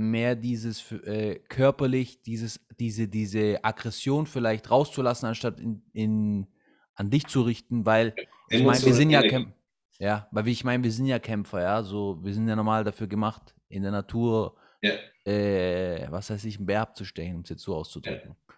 [0.00, 6.46] mehr dieses äh, körperlich, dieses, diese, diese Aggression vielleicht rauszulassen, anstatt in, in,
[6.94, 8.14] an dich zu richten, weil
[8.48, 9.54] ich meine, wir sind ja Kämpfer.
[9.98, 13.06] Ja, weil ich meine, wir sind ja Kämpfer, ja, so, wir sind ja normal dafür
[13.06, 14.94] gemacht, in der Natur, ja.
[15.30, 18.30] äh, was heißt ich, einen Bär abzustechen, um es jetzt so auszudrücken.
[18.30, 18.54] Ja.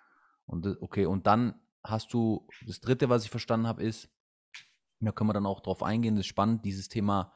[0.46, 4.08] Und okay, und dann hast du, das dritte, was ich verstanden habe, ist,
[5.00, 7.34] da können wir dann auch drauf eingehen, das ist spannend, dieses Thema,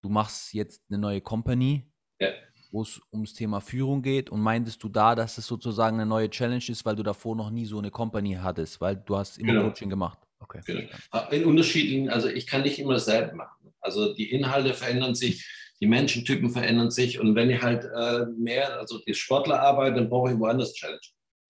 [0.00, 2.30] du machst jetzt eine neue Company, ja
[2.70, 6.30] wo es ums Thema Führung geht und meintest du da, dass es sozusagen eine neue
[6.30, 9.52] Challenge ist, weil du davor noch nie so eine Company hattest, weil du hast immer
[9.52, 9.64] genau.
[9.64, 10.18] Coaching gemacht.
[10.40, 10.60] Okay.
[10.64, 11.28] Genau.
[11.30, 13.72] In unterschiedlichen, also ich kann nicht immer dasselbe machen.
[13.80, 15.46] Also die Inhalte verändern sich,
[15.80, 20.08] die Menschentypen verändern sich und wenn ich halt äh, mehr, also die Sportler arbeite, dann
[20.08, 21.00] brauche ich woanders Challenge.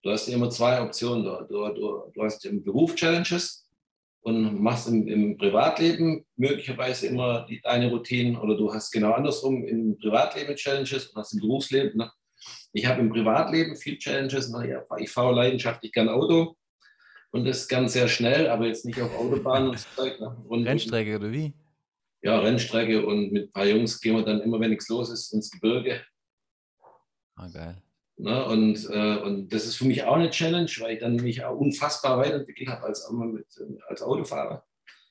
[0.02, 1.24] Du hast immer zwei Optionen.
[1.24, 3.59] Du, du, du hast im Beruf Challenges
[4.22, 9.64] und machst im, im Privatleben möglicherweise immer die, deine Routinen oder du hast genau andersrum
[9.64, 11.96] im Privatleben Challenges und hast im Berufsleben.
[11.96, 12.10] Ne?
[12.72, 14.50] Ich habe im Privatleben viel Challenges.
[14.50, 14.84] Ne?
[14.98, 16.56] Ich fahre leidenschaftlich gern Auto
[17.30, 20.20] und das ganz sehr schnell, aber jetzt nicht auf Autobahnen und so Zeug.
[20.20, 20.36] Ne?
[20.48, 21.54] Und, Rennstrecke oder wie?
[22.22, 25.32] Ja, Rennstrecke und mit ein paar Jungs gehen wir dann immer, wenn nichts los ist,
[25.32, 26.02] ins Gebirge.
[27.36, 27.82] Ah, geil.
[28.20, 28.44] Ne?
[28.44, 31.56] Und, äh, und das ist für mich auch eine Challenge, weil ich dann mich auch
[31.56, 33.46] unfassbar weiterentwickelt habe als, mit,
[33.88, 34.64] als Autofahrer.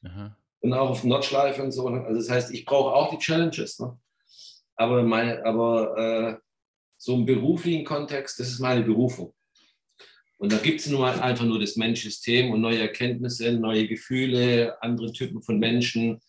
[0.04, 0.38] Aha.
[0.62, 1.88] Und auch auf Nordschleife und so.
[1.88, 3.80] Also das heißt, ich brauche auch die Challenges.
[3.80, 3.98] Ne?
[4.76, 6.38] Aber, mein, aber äh,
[6.98, 9.34] so im beruflichen Kontext, das ist meine Berufung.
[10.38, 14.82] Und da gibt es nun mal einfach nur das Menschsystem und neue Erkenntnisse, neue Gefühle,
[14.82, 16.22] andere Typen von Menschen,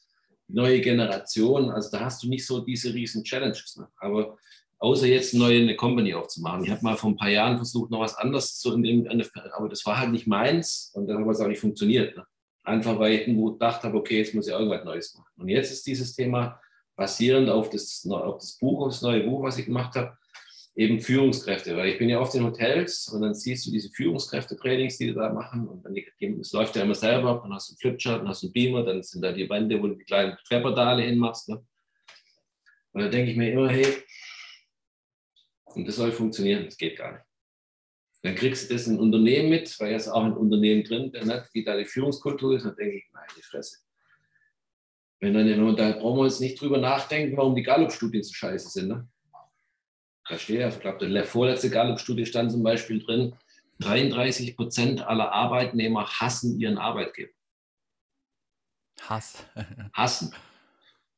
[0.48, 1.70] neue Generationen.
[1.70, 3.76] Also da hast du nicht so diese riesen Challenges.
[3.76, 3.88] Ne?
[3.98, 4.38] Aber
[4.80, 6.64] außer jetzt neu eine Company aufzumachen.
[6.64, 9.06] Ich habe mal vor ein paar Jahren versucht, noch was anderes zu dem,
[9.52, 12.16] aber das war halt nicht meins und dann hat es auch nicht funktioniert.
[12.16, 12.24] Ne?
[12.64, 15.30] Einfach weil ich irgendwo gedacht habe, okay, jetzt muss ich irgendwas Neues machen.
[15.36, 16.58] Und jetzt ist dieses Thema
[16.96, 20.16] basierend auf das, auf das Buch, auf das neue Buch, was ich gemacht habe,
[20.76, 24.96] eben Führungskräfte, weil ich bin ja oft in Hotels und dann siehst du diese Führungskräfte-Trainings,
[24.96, 25.94] die die da machen und dann
[26.38, 28.82] das läuft ja immer selber dann hast du einen Flipchart, dann hast du einen Beamer,
[28.84, 31.48] dann sind da die Wände, wo du die kleinen Querpedale hinmachst.
[31.50, 31.62] Ne?
[32.92, 33.86] Und da denke ich mir immer, hey,
[35.74, 37.24] und das soll funktionieren, das geht gar nicht.
[38.22, 41.24] Dann kriegst du das in ein Unternehmen mit, weil ist auch ein Unternehmen drin, der
[41.24, 43.78] nicht, wie da die Führungskultur ist, dann denke ich, meine Fresse.
[45.20, 48.88] Wenn dann, da brauchen wir jetzt nicht drüber nachdenken, warum die Gallup-Studien so scheiße sind.
[48.88, 49.08] Ne?
[50.28, 53.34] Da steht ja, ich glaube, der vorletzte Gallup-Studie stand zum Beispiel drin,
[53.80, 57.32] 33 Prozent aller Arbeitnehmer hassen ihren Arbeitgeber.
[59.02, 59.44] Hass.
[59.94, 60.34] Hassen.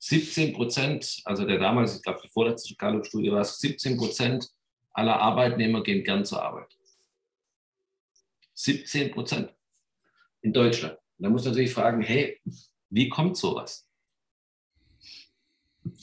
[0.05, 4.51] 17 Prozent, also der damals, ich glaube, die vorletzte Gallup-Studie war es, 17 Prozent
[4.93, 6.77] aller Arbeitnehmer gehen gern zur Arbeit.
[8.55, 9.55] 17 Prozent
[10.41, 10.99] in Deutschland.
[11.19, 12.41] da muss man natürlich fragen, hey,
[12.91, 13.87] wie kommt sowas?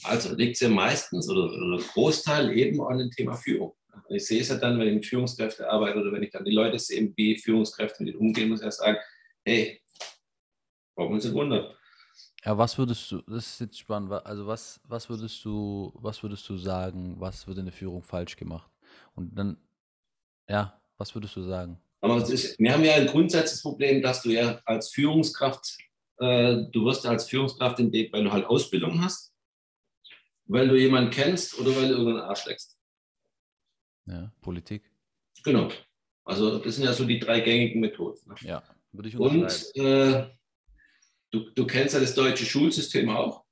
[0.04, 3.76] Also liegt es ja meistens oder, oder Großteil eben an dem Thema Führung.
[4.08, 6.52] Ich sehe es ja dann, wenn ich mit Führungskräften arbeite oder wenn ich dann die
[6.52, 8.98] Leute sehe, wie Führungskräfte mit umgehen, muss ich ja sagen,
[9.44, 9.82] hey,
[10.94, 11.74] warum uns nicht wundern.
[12.44, 16.48] Ja, was würdest du, das ist jetzt spannend, also was, was würdest du, was würdest
[16.48, 18.70] du sagen, was wird in der Führung falsch gemacht?
[19.14, 19.58] Und dann,
[20.48, 21.78] ja, was würdest du sagen?
[22.00, 25.76] Aber ist, wir haben ja ein grundsätzliches Problem, dass du ja als Führungskraft,
[26.18, 29.34] äh, du wirst als Führungskraft in dem, weil du halt Ausbildung hast,
[30.46, 32.78] weil du jemanden kennst oder weil du irgendeinen Arsch leckst.
[34.06, 34.90] Ja, Politik.
[35.44, 35.68] Genau.
[36.24, 38.18] Also das sind ja so die drei gängigen Methoden.
[38.28, 38.34] Ne?
[38.40, 38.62] Ja,
[38.92, 40.26] würde ich Und äh,
[41.30, 43.44] du, du kennst ja das deutsche Schulsystem auch.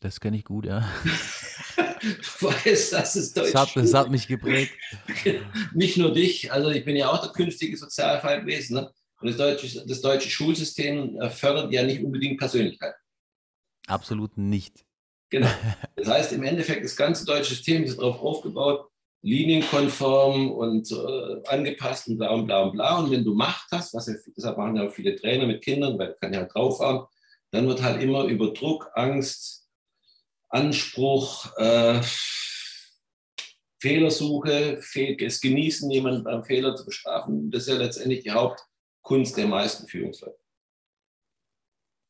[0.00, 0.80] Das kenne ich gut, ja.
[2.00, 4.72] du weißt, dass es deutsche das hat, das hat mich geprägt.
[5.74, 8.74] Nicht nur dich, also ich bin ja auch der künftige Sozialfall gewesen.
[8.74, 8.92] Ne?
[9.20, 12.94] Und das deutsche, das deutsche Schulsystem fördert ja nicht unbedingt Persönlichkeit.
[13.88, 14.84] Absolut nicht.
[15.30, 15.48] Genau.
[15.96, 18.88] Das heißt, im Endeffekt, das ganze deutsche System ist darauf aufgebaut,
[19.22, 22.98] linienkonform und äh, angepasst und bla und bla und bla.
[22.98, 25.98] Und wenn du Macht hast, was ja, deshalb machen ja auch viele Trainer mit Kindern,
[25.98, 27.06] weil kann ja halt drauf haben,
[27.50, 29.66] dann wird halt immer über Druck, Angst,
[30.48, 32.00] Anspruch, äh,
[33.80, 34.80] Fehlersuche,
[35.20, 37.50] es genießen, jemanden beim Fehler zu bestrafen.
[37.50, 40.38] Das ist ja letztendlich die Hauptkunst der meisten Führungsleute.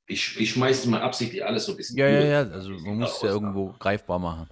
[0.07, 1.99] Ich, ich schmeiße mal absichtlich alles so ein bisschen.
[1.99, 4.49] Ja, ja, ja, also man muss es ja irgendwo greifbar machen.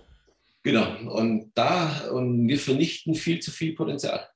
[0.67, 4.29] Genau, und da, und wir vernichten viel zu viel Potenzial.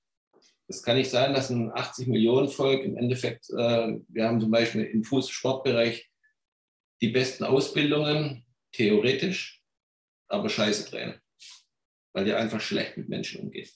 [0.68, 4.52] Es kann nicht sein, dass ein 80 Millionen Volk im Endeffekt, äh, wir haben zum
[4.52, 6.08] Beispiel im Fußsportbereich
[7.00, 9.60] die besten Ausbildungen, theoretisch,
[10.28, 11.20] aber scheiße Trainer.
[12.12, 13.68] Weil die einfach schlecht mit Menschen umgehen.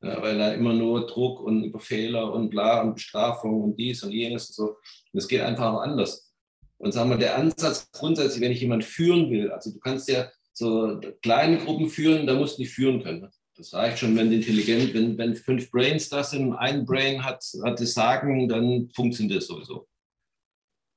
[0.00, 4.02] Ja, weil da immer nur Druck und über Fehler und bla und Bestrafung und dies
[4.02, 4.68] und jenes und so.
[5.12, 6.32] Und es geht einfach auch anders.
[6.78, 10.30] Und sagen wir, der Ansatz grundsätzlich, wenn ich jemanden führen will, also du kannst ja
[10.56, 13.28] so kleine Gruppen führen, da musst du nicht führen können.
[13.56, 17.80] Das reicht schon, wenn intelligent, wenn, wenn fünf Brains da sind, ein Brain hat, hat
[17.80, 19.86] das Sagen, dann funktioniert das sowieso.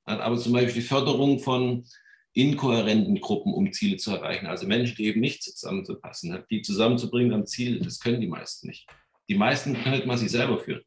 [0.04, 1.84] Aber zum Beispiel die Förderung von
[2.32, 7.46] inkohärenten Gruppen, um Ziele zu erreichen, also Menschen, die eben nicht zusammenzupassen, die zusammenzubringen am
[7.46, 8.86] Ziel, das können die meisten nicht.
[9.28, 10.82] Die meisten können nicht mal sich selber führen.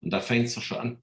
[0.00, 1.02] Und da fängt es doch schon an.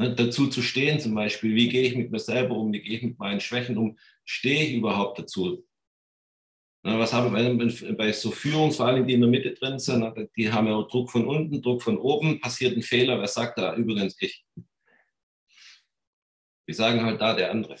[0.00, 2.96] Ne, dazu zu stehen zum Beispiel, wie gehe ich mit mir selber um, wie gehe
[2.96, 5.62] ich mit meinen Schwächen um, stehe ich überhaupt dazu?
[6.82, 10.10] Ne, was haben wir bei so Führungs, vor allem die in der Mitte drin sind,
[10.38, 13.74] die haben ja Druck von unten, Druck von oben, passiert ein Fehler, wer sagt da?
[13.74, 14.42] Übrigens ich.
[16.64, 17.76] Wir sagen halt da der andere.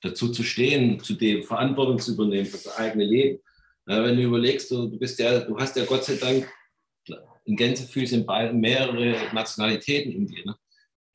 [0.00, 3.38] Dazu zu stehen, zu dem Verantwortung zu übernehmen für das eigene Leben.
[3.86, 6.52] Ja, wenn du überlegst, du, du, bist ja, du hast ja Gott sei Dank
[7.44, 8.26] in Gänsefüßchen
[8.60, 10.44] mehrere Nationalitäten in dir.
[10.44, 10.56] Ne?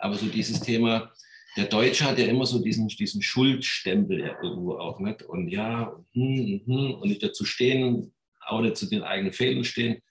[0.03, 1.13] Aber so dieses Thema,
[1.55, 4.99] der Deutsche hat ja immer so diesen, diesen Schuldstempel ja irgendwo auch.
[4.99, 5.23] Nicht?
[5.23, 8.13] Und ja, hm, hm, und nicht dazu stehen,
[8.45, 10.01] auch nicht zu den eigenen Fehlern stehen.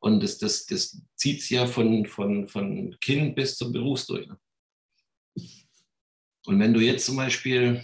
[0.00, 4.28] Und das, das, das zieht es ja von, von, von Kind bis zum Berufsdurch.
[4.28, 4.38] Ne?
[6.44, 7.82] Und wenn du jetzt zum Beispiel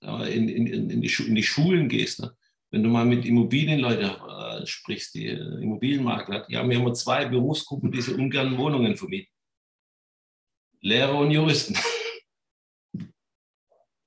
[0.00, 2.34] in, in, in, die, in die Schulen gehst, ne?
[2.70, 7.26] wenn du mal mit Immobilienleuten äh, sprichst, die äh, Immobilienmakler, die haben ja immer zwei
[7.26, 9.35] Berufsgruppen, die so ungern Wohnungen vermieten.
[10.86, 11.76] Lehrer und Juristen.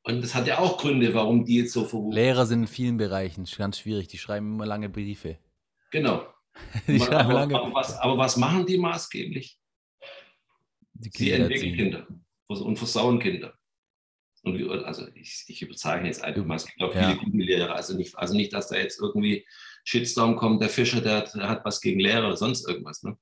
[0.03, 2.97] Und das hat ja auch Gründe, warum die jetzt so verrufen Lehrer sind in vielen
[2.97, 4.07] Bereichen ganz schwierig.
[4.07, 5.38] Die schreiben immer lange Briefe.
[5.91, 6.25] Genau.
[6.88, 9.59] aber, lange aber, was, aber, was, machen die maßgeblich?
[10.93, 12.07] Die Sie entwickeln Kinder
[12.47, 13.53] und versauen Kinder.
[14.43, 17.75] Und also ich, ich überzeichne jetzt einfach mal, es gibt auch viele gute Lehrer.
[17.75, 19.45] Also nicht, also nicht, dass da jetzt irgendwie
[19.84, 23.03] Shitstorm kommt, der Fischer, der hat, der hat was gegen Lehrer oder sonst irgendwas.
[23.03, 23.17] Ne?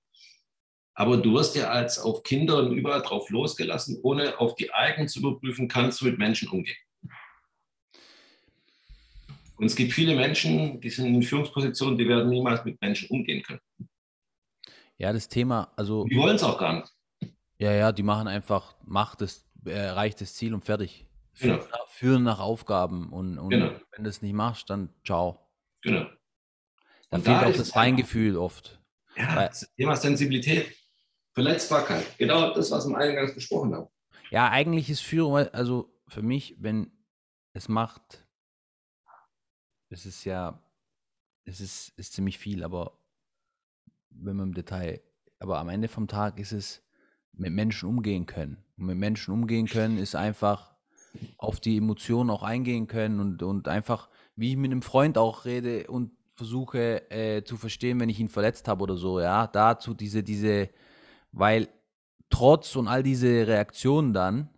[0.99, 5.07] Aber du wirst ja als auf Kinder und überall drauf losgelassen, ohne auf die eigenen
[5.07, 6.75] zu überprüfen, kannst du mit Menschen umgehen.
[9.57, 13.43] Und es gibt viele Menschen, die sind in Führungspositionen, die werden niemals mit Menschen umgehen
[13.43, 13.59] können.
[14.97, 16.03] Ja, das Thema, also.
[16.05, 16.91] Die wollen es auch gar nicht.
[17.59, 21.05] Ja, ja, die machen einfach, macht das, erreicht das Ziel und fertig.
[21.39, 21.59] Genau.
[21.89, 23.69] Führen nach Aufgaben und, und genau.
[23.91, 25.47] wenn du es nicht machst, dann ciao.
[25.83, 26.07] Genau.
[27.11, 28.81] Da fehlt da auch das Feingefühl oft.
[29.15, 30.75] Ja, Weil, das Thema Sensibilität.
[31.37, 33.87] Verletzbarkeit, genau das, was wir eingangs besprochen haben.
[34.31, 36.91] Ja, eigentlich ist Führung, also für mich, wenn
[37.53, 38.25] es macht,
[39.89, 40.59] es ist ja,
[41.45, 42.97] es ist, ist ziemlich viel, aber
[44.09, 44.99] wenn man im Detail,
[45.37, 46.83] aber am Ende vom Tag ist es
[47.33, 48.57] mit Menschen umgehen können.
[48.75, 50.73] Und mit Menschen umgehen können ist einfach
[51.37, 55.45] auf die Emotionen auch eingehen können und, und einfach, wie ich mit einem Freund auch
[55.45, 59.93] rede und versuche äh, zu verstehen, wenn ich ihn verletzt habe oder so, ja, dazu
[59.93, 60.71] diese, diese,
[61.31, 61.69] weil
[62.29, 64.49] Trotz und all diese Reaktionen dann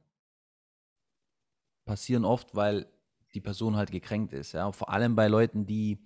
[1.86, 2.88] passieren oft, weil
[3.34, 4.54] die Person halt gekränkt ist.
[4.54, 4.72] Ja?
[4.72, 6.00] Vor allem bei Leuten, die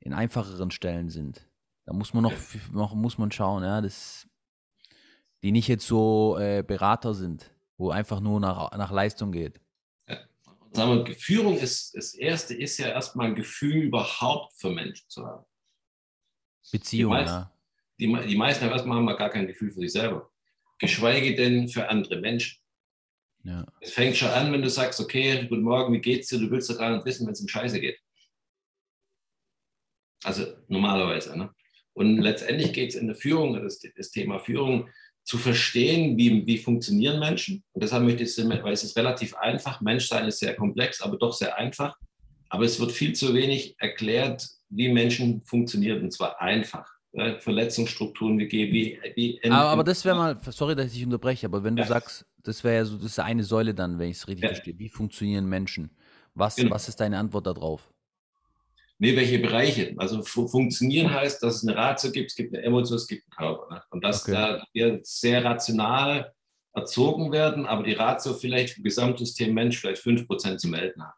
[0.00, 1.48] in einfacheren Stellen sind.
[1.84, 2.32] Da muss man noch,
[2.72, 4.26] noch muss man schauen, ja, das,
[5.42, 9.60] die nicht jetzt so äh, Berater sind, wo einfach nur nach, nach Leistung geht.
[10.08, 10.18] Ja.
[10.72, 15.26] Sagen wir, Führung ist, das erste ist ja erstmal ein Gefühl überhaupt für Menschen zu
[15.26, 15.44] haben.
[16.72, 17.55] Beziehung, meisten, ja.
[17.98, 20.30] Die, die meisten erstmal haben gar kein Gefühl für sich selber.
[20.78, 22.58] Geschweige denn für andere Menschen.
[23.44, 23.64] Ja.
[23.80, 26.38] Es fängt schon an, wenn du sagst, okay, guten Morgen, wie geht's dir?
[26.38, 27.98] Du willst doch gar nicht wissen, wenn es um Scheiße geht.
[30.24, 31.38] Also normalerweise.
[31.38, 31.50] Ne?
[31.92, 34.90] Und letztendlich geht es in der Führung, das, das Thema Führung,
[35.22, 37.64] zu verstehen, wie, wie funktionieren Menschen.
[37.72, 39.80] Und deshalb möchte ich es, weil es ist relativ einfach.
[39.80, 41.96] Menschsein ist sehr komplex, aber doch sehr einfach.
[42.48, 46.95] Aber es wird viel zu wenig erklärt, wie Menschen funktionieren, und zwar einfach.
[47.16, 51.46] Ja, Verletzungsstrukturen, wie, wie, wie aber, aber das wäre mal, sorry, dass ich dich unterbreche,
[51.46, 51.88] aber wenn du ja.
[51.88, 54.48] sagst, das wäre ja so, das ist eine Säule dann, wenn ich es richtig ja.
[54.50, 54.78] verstehe.
[54.78, 55.90] Wie funktionieren Menschen?
[56.34, 56.72] Was, genau.
[56.72, 57.88] was ist deine Antwort darauf?
[58.98, 59.94] Nee, welche Bereiche?
[59.96, 63.48] Also funktionieren heißt, dass es eine Ratio gibt, es gibt eine Emotion, es gibt einen
[63.48, 63.74] Körper.
[63.74, 63.82] Ne?
[63.90, 64.32] Und dass okay.
[64.32, 66.34] da wir sehr rational
[66.74, 71.14] erzogen werden, aber die Ratio vielleicht im Gesamtsystem Mensch vielleicht 5% zu melden hat.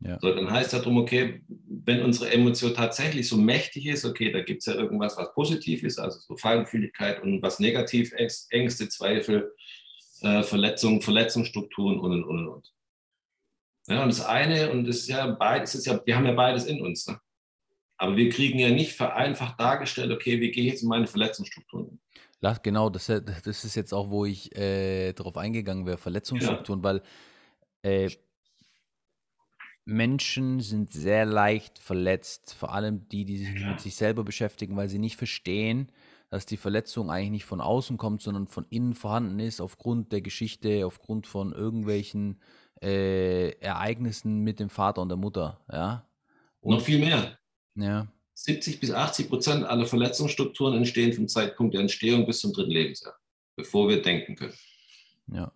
[0.00, 0.18] Ja.
[0.20, 4.42] So, dann heißt das darum, okay, wenn unsere Emotion tatsächlich so mächtig ist, okay, da
[4.42, 8.12] gibt es ja irgendwas, was positiv ist, also so Feinfühligkeit und was negativ,
[8.50, 9.54] Ängste, Zweifel,
[10.20, 12.72] äh, Verletzungen, Verletzungsstrukturen und und und und.
[13.88, 16.66] Ja, und das eine, und das ist ja beides, ist ja, wir haben ja beides
[16.66, 17.06] in uns.
[17.06, 17.18] Ne?
[17.96, 22.00] Aber wir kriegen ja nicht vereinfacht dargestellt, okay, wie gehe ich jetzt in meine Verletzungsstrukturen?
[22.62, 26.84] Genau, das, das ist jetzt auch, wo ich äh, darauf eingegangen wäre, Verletzungsstrukturen, ja.
[26.84, 27.02] weil
[27.82, 28.10] äh,
[29.86, 34.88] Menschen sind sehr leicht verletzt, vor allem die, die sich mit sich selber beschäftigen, weil
[34.88, 35.92] sie nicht verstehen,
[36.28, 40.22] dass die Verletzung eigentlich nicht von außen kommt, sondern von innen vorhanden ist, aufgrund der
[40.22, 42.40] Geschichte, aufgrund von irgendwelchen
[42.82, 46.04] äh, Ereignissen mit dem Vater und der Mutter, ja.
[46.60, 47.38] Und, Noch viel mehr.
[47.76, 48.08] Ja.
[48.34, 53.16] 70 bis 80 Prozent aller Verletzungsstrukturen entstehen vom Zeitpunkt der Entstehung bis zum dritten Lebensjahr,
[53.54, 54.58] bevor wir denken können.
[55.28, 55.52] Ja.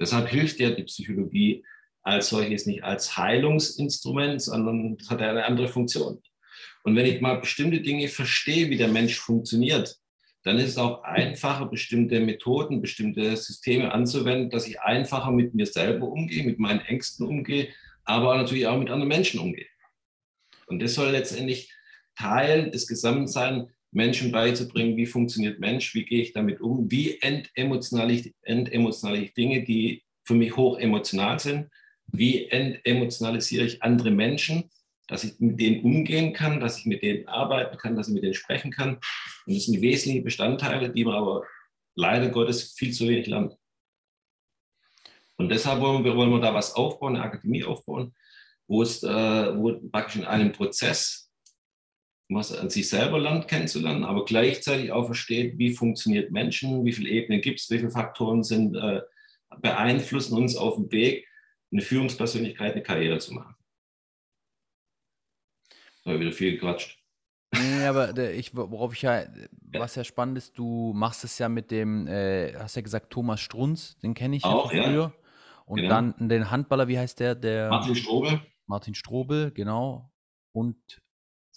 [0.00, 1.64] Deshalb hilft ja die Psychologie
[2.02, 6.22] als solches nicht als Heilungsinstrument, sondern hat eine andere Funktion.
[6.84, 9.98] Und wenn ich mal bestimmte Dinge verstehe, wie der Mensch funktioniert,
[10.44, 15.66] dann ist es auch einfacher, bestimmte Methoden, bestimmte Systeme anzuwenden, dass ich einfacher mit mir
[15.66, 17.68] selber umgehe, mit meinen Ängsten umgehe,
[18.04, 19.66] aber natürlich auch mit anderen Menschen umgehe.
[20.66, 21.72] Und das soll letztendlich
[22.16, 27.20] Teil des Gesamten sein, Menschen beizubringen, wie funktioniert Mensch, wie gehe ich damit um, wie
[27.20, 31.70] entemotionale entemotionale ich Dinge, die für mich hoch emotional sind,
[32.08, 34.70] wie entemotionalisiere ich andere Menschen,
[35.06, 38.22] dass ich mit denen umgehen kann, dass ich mit denen arbeiten kann, dass ich mit
[38.22, 38.96] denen sprechen kann.
[39.46, 41.44] Und das sind wesentliche Bestandteile, die man aber
[41.94, 43.56] leider Gottes viel zu wenig lernt.
[45.36, 48.14] Und deshalb wollen wir, wollen wir da was aufbauen, eine Akademie aufbauen,
[48.66, 51.30] wo es äh, wo praktisch in einem Prozess,
[52.28, 57.08] was an sich selber lernt, kennenzulernen, aber gleichzeitig auch versteht, wie funktioniert Menschen, wie viele
[57.08, 59.00] Ebenen gibt es, wie viele Faktoren sind, äh,
[59.62, 61.27] beeinflussen uns auf dem Weg,
[61.72, 63.54] eine Führungspersönlichkeit, eine Karriere zu machen.
[66.04, 66.98] Habe wieder viel gequatscht.
[67.52, 69.24] Nee, aber ich, worauf ich ja,
[69.72, 73.40] was ja spannend ist, du machst es ja mit dem, äh, hast ja gesagt, Thomas
[73.40, 75.12] Strunz, den kenne ich Auch, ja früher.
[75.66, 75.88] Und genau.
[75.90, 77.34] dann den Handballer, wie heißt der?
[77.34, 78.40] der Martin Strobel.
[78.66, 80.10] Martin Strobel, genau.
[80.52, 80.76] Und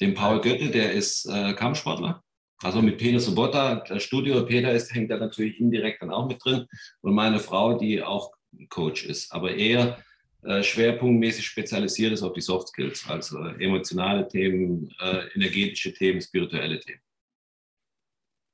[0.02, 2.24] den Paul Götte, der ist äh, Kampfsportler.
[2.62, 6.44] Also mit Peter Sobotta, das Studio Peter ist, hängt da natürlich indirekt dann auch mit
[6.44, 6.68] drin.
[7.02, 8.32] Und meine Frau, die auch
[8.72, 10.04] Coach ist, aber eher
[10.44, 16.80] äh, schwerpunktmäßig spezialisiert ist auf die Soft Skills, also emotionale Themen, äh, energetische Themen, spirituelle
[16.80, 17.02] Themen.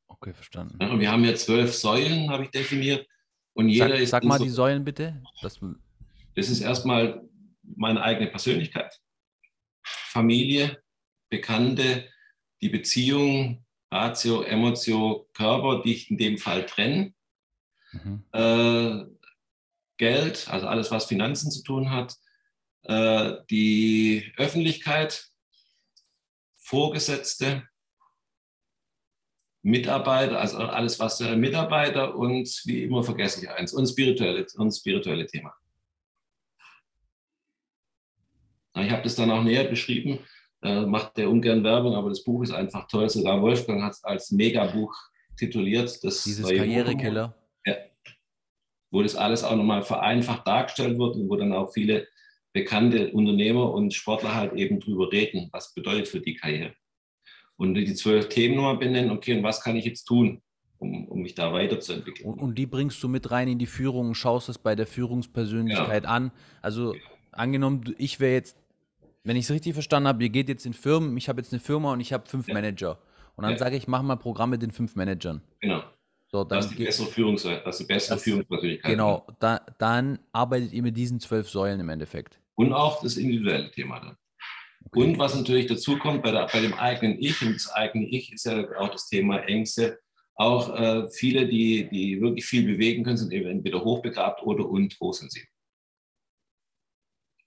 [0.09, 0.77] Okay, verstanden.
[0.81, 3.07] Ja, und wir haben ja zwölf Säulen, habe ich definiert.
[3.53, 4.09] Und jeder sag, ist.
[4.09, 5.21] Sag mal so, die Säulen bitte.
[5.41, 5.59] Das,
[6.35, 7.23] das ist erstmal
[7.63, 8.99] meine eigene Persönlichkeit.
[9.83, 10.81] Familie,
[11.29, 12.09] Bekannte,
[12.61, 17.13] die Beziehung, Ratio, Emotio, Körper, die ich in dem Fall trenne.
[17.91, 18.23] Mhm.
[18.33, 19.05] Äh,
[19.97, 22.15] Geld, also alles, was Finanzen zu tun hat,
[22.83, 25.27] äh, die Öffentlichkeit,
[26.57, 27.67] Vorgesetzte,
[29.63, 34.71] Mitarbeiter, also alles, was äh, Mitarbeiter und wie immer vergesse ich eins, und spirituelle, und
[34.71, 35.53] spirituelle Thema.
[38.75, 40.19] Ich habe das dann auch näher beschrieben,
[40.61, 43.09] äh, macht der ungern Werbung, aber das Buch ist einfach toll.
[43.09, 44.95] Sogar Wolfgang hat es als Megabuch
[45.35, 46.03] tituliert.
[46.03, 47.36] Das Dieses Karrierekiller
[48.91, 52.07] wo das alles auch nochmal vereinfacht dargestellt wird und wo dann auch viele
[52.53, 56.73] bekannte Unternehmer und Sportler halt eben drüber reden, was bedeutet für die Karriere.
[57.55, 60.41] Und die zwölf Themen nochmal benennen, okay, und was kann ich jetzt tun,
[60.79, 62.29] um, um mich da weiterzuentwickeln.
[62.29, 66.03] Und, und die bringst du mit rein in die Führung, schaust es bei der Führungspersönlichkeit
[66.03, 66.09] ja.
[66.09, 66.31] an.
[66.61, 66.95] Also
[67.31, 68.57] angenommen, ich wäre jetzt,
[69.23, 71.59] wenn ich es richtig verstanden habe, ihr geht jetzt in Firmen, ich habe jetzt eine
[71.59, 72.53] Firma und ich habe fünf ja.
[72.53, 72.99] Manager.
[73.35, 73.57] Und dann ja.
[73.57, 75.41] sage ich, mach mal Programm mit den fünf Managern.
[75.59, 75.83] Genau.
[76.29, 78.91] So, dann das ist die bessere Führungs das ist die bessere das, Führungspersönlichkeit.
[78.91, 82.39] Genau, da, dann arbeitet ihr mit diesen zwölf Säulen im Endeffekt.
[82.55, 84.17] Und auch das individuelle Thema dann.
[84.85, 85.03] Okay.
[85.03, 88.31] Und was natürlich dazu kommt bei, der, bei dem eigenen Ich, und das eigene Ich
[88.33, 89.99] ist ja auch das Thema Ängste.
[90.35, 95.49] Auch äh, viele, die, die wirklich viel bewegen können, sind entweder hochbegabt oder und hochsensibel.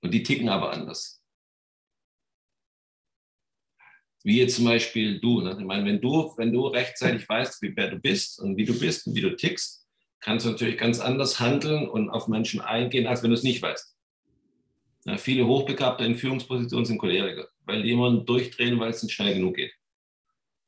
[0.03, 1.20] Und die ticken aber anders.
[4.23, 5.41] Wie jetzt zum Beispiel du.
[5.41, 5.57] Ne?
[5.59, 8.79] Ich meine, wenn du, wenn du rechtzeitig weißt, wie wer du bist und wie du
[8.79, 9.87] bist und wie du tickst,
[10.21, 13.63] kannst du natürlich ganz anders handeln und auf Menschen eingehen, als wenn du es nicht
[13.63, 13.97] weißt.
[15.07, 19.35] Ja, viele Hochbegabte in Führungspositionen sind Choleriker, weil die immer durchdrehen, weil es nicht schnell
[19.35, 19.73] genug geht.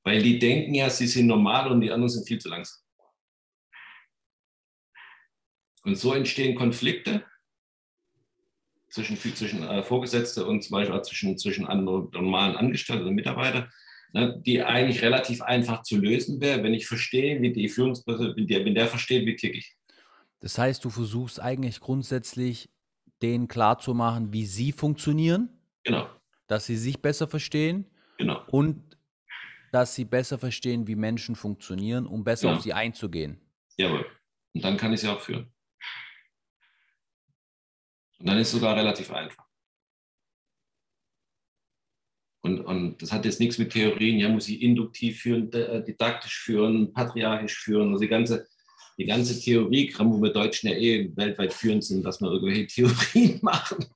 [0.04, 2.80] Weil die denken ja, sie sind normal und die anderen sind viel zu langsam.
[5.84, 7.24] Und so entstehen Konflikte
[8.92, 13.70] zwischen, zwischen äh, Vorgesetzte und zum Beispiel auch zwischen, zwischen anderen normalen Angestellten und Mitarbeitern,
[14.12, 18.46] ne, die eigentlich relativ einfach zu lösen wäre, wenn ich verstehe, wie die Führungsperson, wenn
[18.46, 19.74] der, wenn der versteht, wie tick ich.
[20.40, 22.68] Das heißt, du versuchst eigentlich grundsätzlich
[23.22, 25.48] denen klarzumachen, wie sie funktionieren.
[25.84, 26.08] Genau.
[26.48, 27.86] Dass sie sich besser verstehen.
[28.18, 28.42] Genau.
[28.48, 28.96] Und
[29.70, 32.56] dass sie besser verstehen, wie Menschen funktionieren, um besser genau.
[32.58, 33.40] auf sie einzugehen.
[33.78, 34.04] Jawohl.
[34.52, 35.50] Und dann kann ich sie auch führen.
[38.22, 39.44] Und dann ist es sogar relativ einfach.
[42.44, 46.38] Und, und das hat jetzt nichts mit Theorien, ja, muss ich induktiv führen, äh, didaktisch
[46.38, 48.46] führen, patriarchisch führen, also die ganze,
[48.96, 52.66] die ganze Theorie, wo wir Deutschen ja eh weltweit führend sind, dass wir irgendwelche
[53.12, 53.86] Theorien machen.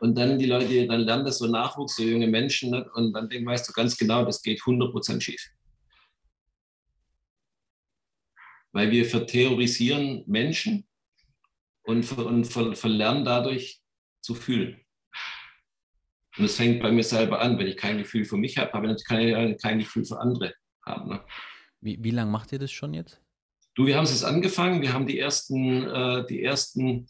[0.00, 2.90] Und dann die Leute, dann lernen das so Nachwuchs, so junge Menschen, ne?
[2.94, 5.48] und dann denken, weißt du ganz genau, das geht 100% schief.
[8.72, 10.88] Weil wir vertheorisieren Menschen
[11.84, 13.80] und, und ver, verlernen dadurch
[14.20, 14.80] zu fühlen.
[16.36, 17.58] Und es fängt bei mir selber an.
[17.58, 20.54] Wenn ich kein Gefühl für mich habe, habe ich kein, kein Gefühl für andere
[20.84, 21.10] haben.
[21.10, 21.20] Ne?
[21.80, 23.20] Wie, wie lange macht ihr das schon jetzt?
[23.74, 24.82] Du, wir haben es jetzt angefangen.
[24.82, 27.08] Wir haben die ersten, äh, die ersten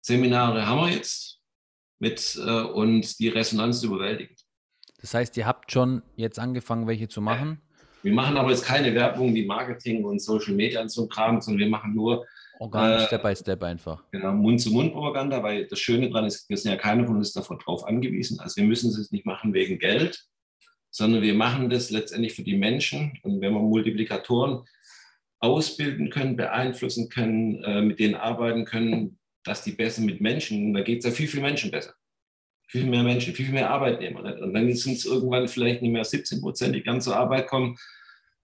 [0.00, 1.40] Seminare haben wir jetzt
[1.98, 4.40] mit äh, und die Resonanz überwältigend.
[5.00, 7.60] Das heißt, ihr habt schon jetzt angefangen, welche zu machen?
[8.02, 11.60] Wir machen aber jetzt keine Werbung wie Marketing und Social Media und so Kram, sondern
[11.60, 12.26] wir machen nur
[12.58, 14.04] Organisch, äh, Step by Step einfach.
[14.12, 17.84] Genau, Mund-zu-Mund-Propaganda, weil das Schöne daran ist, wir sind ja keiner von uns davon drauf
[17.84, 18.38] angewiesen.
[18.40, 20.24] Also wir müssen es nicht machen wegen Geld,
[20.90, 23.18] sondern wir machen das letztendlich für die Menschen.
[23.22, 24.64] Und wenn wir Multiplikatoren
[25.40, 30.82] ausbilden können, beeinflussen können, äh, mit denen arbeiten können, dass die besser mit Menschen, da
[30.82, 31.94] geht es ja viel, viel Menschen besser.
[32.68, 34.40] Viel mehr Menschen, viel mehr Arbeitnehmer.
[34.40, 37.76] Und dann sind es irgendwann vielleicht nicht mehr 17 Prozent, die ganz zur Arbeit kommen,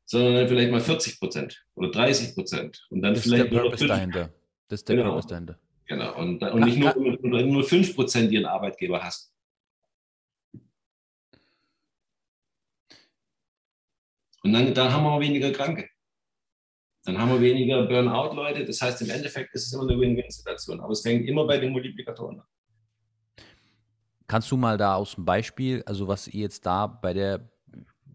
[0.09, 2.87] sondern vielleicht mal 40 Prozent oder 30 Prozent.
[2.89, 4.33] Und dann das vielleicht ist der Purpose dahinter.
[4.69, 5.11] Das ist der genau.
[5.11, 5.59] Purpose dahinter.
[5.87, 6.19] Genau.
[6.19, 9.33] Und, und nicht nur, nur, nur 5 Prozent, die einen Arbeitgeber hast.
[14.43, 15.91] Und dann, dann haben wir auch weniger Kranke.
[17.05, 18.65] Dann haben wir weniger Burnout-Leute.
[18.65, 20.81] Das heißt, im Endeffekt ist es immer eine Win-Win-Situation.
[20.81, 22.47] Aber es fängt immer bei den Multiplikatoren an.
[24.27, 27.51] Kannst du mal da aus dem Beispiel, also was ihr jetzt da bei der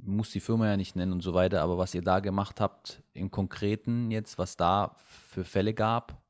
[0.06, 3.02] muss die Firma ja nicht nennen und so weiter, aber was ihr da gemacht habt
[3.14, 4.96] im Konkreten jetzt, was da
[5.30, 6.22] für Fälle gab?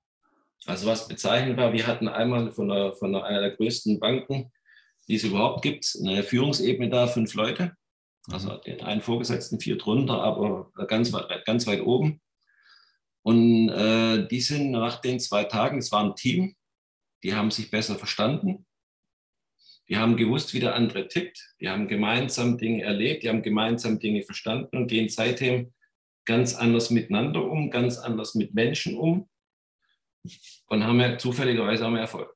[0.66, 4.52] Also was bezeichnend war, wir hatten einmal von, der, von einer der größten Banken,
[5.08, 7.76] die es überhaupt gibt, eine Führungsebene da, fünf Leute.
[8.32, 8.62] Also mhm.
[8.66, 12.22] den einen Vorgesetzten, vier drunter, aber ganz weit, ganz weit oben.
[13.22, 16.56] Und äh, die sind nach den zwei Tagen, es war ein Team,
[17.24, 18.66] die haben sich besser verstanden.
[19.90, 21.56] Die haben gewusst, wie der andere tickt.
[21.60, 25.74] Die haben gemeinsam Dinge erlebt, die haben gemeinsam Dinge verstanden und gehen seitdem
[26.26, 29.30] ganz anders miteinander um, ganz anders mit Menschen um
[30.68, 32.34] und haben ja zufälligerweise auch mehr Erfolg.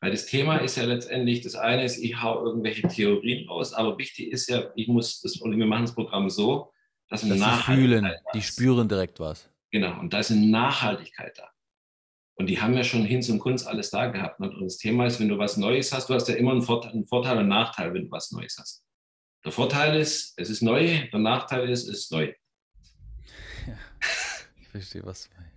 [0.00, 3.98] Weil das Thema ist ja letztendlich, das eine ist, ich hau irgendwelche Theorien raus, aber
[3.98, 6.72] wichtig ist ja, ich muss das, und wir machen das Programm so,
[7.10, 9.50] dass, dass sie fühlen, die spüren direkt was.
[9.70, 11.50] Genau, und da ist eine Nachhaltigkeit da.
[12.40, 14.40] Und die haben ja schon Hinz und Kunst alles da gehabt.
[14.40, 16.92] Und das Thema ist, wenn du was Neues hast, du hast ja immer einen Vorteil,
[16.92, 18.82] einen Vorteil und einen Nachteil, wenn du was Neues hast.
[19.44, 22.32] Der Vorteil ist, es ist neu, der Nachteil ist, es ist neu.
[23.66, 23.74] Ja,
[24.58, 25.52] ich verstehe, was du meinst.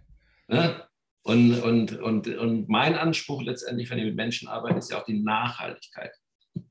[0.49, 0.89] Ja?
[1.21, 5.05] Und, und, und, und mein Anspruch letztendlich, wenn ich mit Menschen arbeite, ist ja auch
[5.05, 6.11] die Nachhaltigkeit.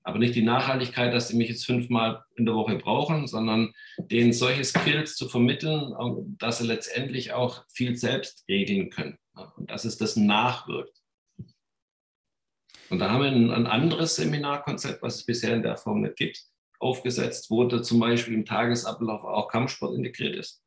[0.02, 4.34] Aber nicht die Nachhaltigkeit, dass sie mich jetzt fünfmal in der Woche brauchen, sondern denen
[4.34, 5.94] solche Skills zu vermitteln,
[6.38, 9.16] dass sie letztendlich auch viel selbst regeln können.
[9.34, 11.02] Und dass es das nachwirkt.
[12.90, 16.16] Und da haben wir ein, ein anderes Seminarkonzept, was es bisher in der Form nicht
[16.16, 16.44] gibt,
[16.78, 20.62] aufgesetzt, wo da zum Beispiel im Tagesablauf auch Kampfsport integriert ist.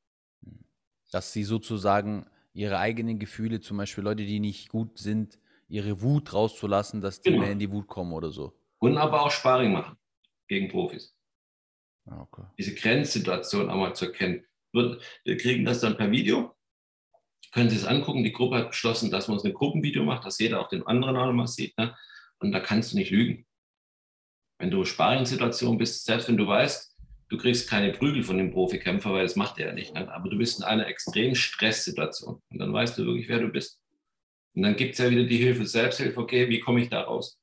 [1.12, 5.38] Dass sie sozusagen ihre eigenen Gefühle, zum Beispiel Leute, die nicht gut sind,
[5.68, 7.44] ihre Wut rauszulassen, dass die genau.
[7.44, 8.58] mehr in die Wut kommen oder so.
[8.80, 9.98] Und aber auch Sparring machen
[10.48, 11.16] gegen Profis.
[12.06, 12.44] Ah, okay.
[12.58, 14.46] Diese Grenzsituation auch mal zu erkennen.
[14.72, 16.55] Wir kriegen das dann per Video.
[17.52, 18.24] Können Sie es angucken.
[18.24, 21.16] Die Gruppe hat beschlossen, dass man uns ein Gruppenvideo macht, dass jeder auch den anderen
[21.18, 21.78] auch nochmal sieht.
[21.78, 21.96] Ne?
[22.40, 23.46] Und da kannst du nicht lügen.
[24.60, 26.96] Wenn du Sparringssituation bist, selbst wenn du weißt,
[27.30, 29.94] du kriegst keine Prügel von dem Profikämpfer, weil das macht er ja nicht.
[29.94, 30.12] Ne?
[30.14, 32.42] Aber du bist in einer extremen Stresssituation.
[32.50, 33.82] Und dann weißt du wirklich, wer du bist.
[34.54, 37.40] Und dann gibt es ja wieder die Hilfe, Selbsthilfe, okay, wie komme ich da raus?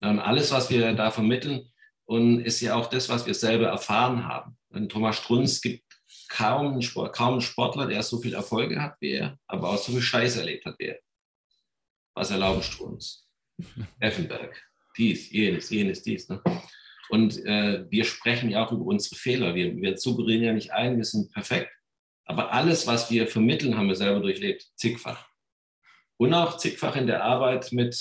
[0.00, 1.72] Und alles, was wir da vermitteln,
[2.04, 4.58] und ist ja auch das, was wir selber erfahren haben.
[4.70, 5.84] Und Thomas Strunz gibt
[6.32, 9.78] kaum einen, Sport, kaum einen Sportler, der so viele Erfolge hat wie er, aber auch
[9.78, 10.98] so viel Scheiß erlebt hat wie er.
[12.14, 13.28] Was erlauben Strunz?
[14.00, 14.62] Effenberg,
[14.96, 16.28] dies, jenes, jenes, dies.
[16.30, 16.42] Ne?
[17.10, 19.54] Und äh, wir sprechen ja auch über unsere Fehler.
[19.54, 21.70] Wir, wir suggerieren ja nicht ein, wir sind perfekt.
[22.24, 25.28] Aber alles, was wir vermitteln, haben wir selber durchlebt, zigfach.
[26.16, 28.00] Und auch zigfach in der Arbeit mit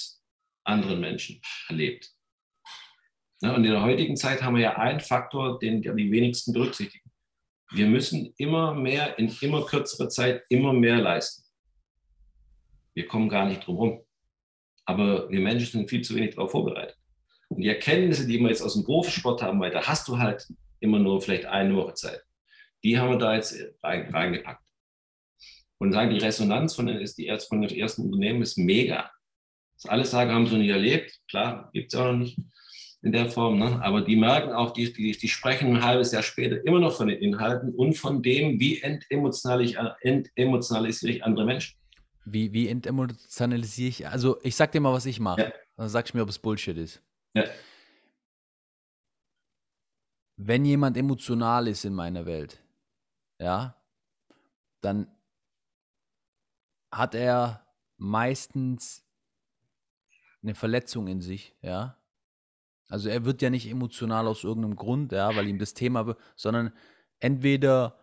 [0.63, 2.11] anderen Menschen erlebt.
[3.41, 7.10] Ja, und in der heutigen Zeit haben wir ja einen Faktor, den die wenigsten berücksichtigen.
[7.73, 11.43] Wir müssen immer mehr in immer kürzerer Zeit immer mehr leisten.
[12.93, 14.05] Wir kommen gar nicht drum herum.
[14.85, 16.97] Aber wir Menschen sind viel zu wenig darauf vorbereitet.
[17.47, 20.45] Und die Erkenntnisse, die wir jetzt aus dem Profisport haben, weil da hast du halt
[20.79, 22.21] immer nur vielleicht eine Woche Zeit.
[22.83, 24.63] Die haben wir da jetzt reingepackt.
[25.77, 29.09] Und sagen, die Resonanz von den, ist die von den ersten Unternehmen ist mega.
[29.75, 31.19] Das alle sagen, haben sie noch nicht erlebt.
[31.29, 32.37] Klar, gibt es auch noch nicht
[33.03, 33.59] in der Form.
[33.59, 33.79] Ne?
[33.83, 37.07] Aber die merken auch, die, die, die sprechen ein halbes Jahr später immer noch von
[37.07, 41.77] den Inhalten und von dem, wie entemotionalisiere ich andere Menschen.
[42.25, 44.07] Wie, wie entemotionalisiere ich?
[44.07, 45.41] Also, ich sag dir mal, was ich mache.
[45.41, 45.51] Ja.
[45.77, 47.01] Dann sagst du mir, ob es Bullshit ist.
[47.33, 47.45] Ja.
[50.37, 52.61] Wenn jemand emotional ist in meiner Welt,
[53.39, 53.75] ja,
[54.81, 55.07] dann
[56.91, 57.65] hat er
[57.97, 59.05] meistens
[60.43, 61.97] eine Verletzung in sich, ja.
[62.91, 66.73] Also er wird ja nicht emotional aus irgendeinem Grund, ja, weil ihm das Thema, sondern
[67.19, 67.95] entweder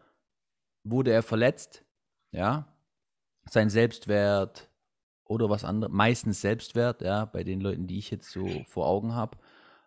[0.82, 1.84] wurde er verletzt,
[2.32, 2.66] ja,
[3.44, 4.70] sein Selbstwert
[5.24, 9.14] oder was anderes, meistens Selbstwert, ja, bei den Leuten, die ich jetzt so vor Augen
[9.14, 9.36] habe,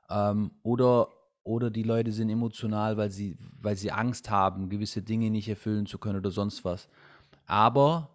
[0.10, 1.10] ähm, oder
[1.44, 5.88] oder die Leute sind emotional, weil sie, weil sie Angst haben, gewisse Dinge nicht erfüllen
[5.88, 6.88] zu können oder sonst was.
[7.48, 8.10] Aber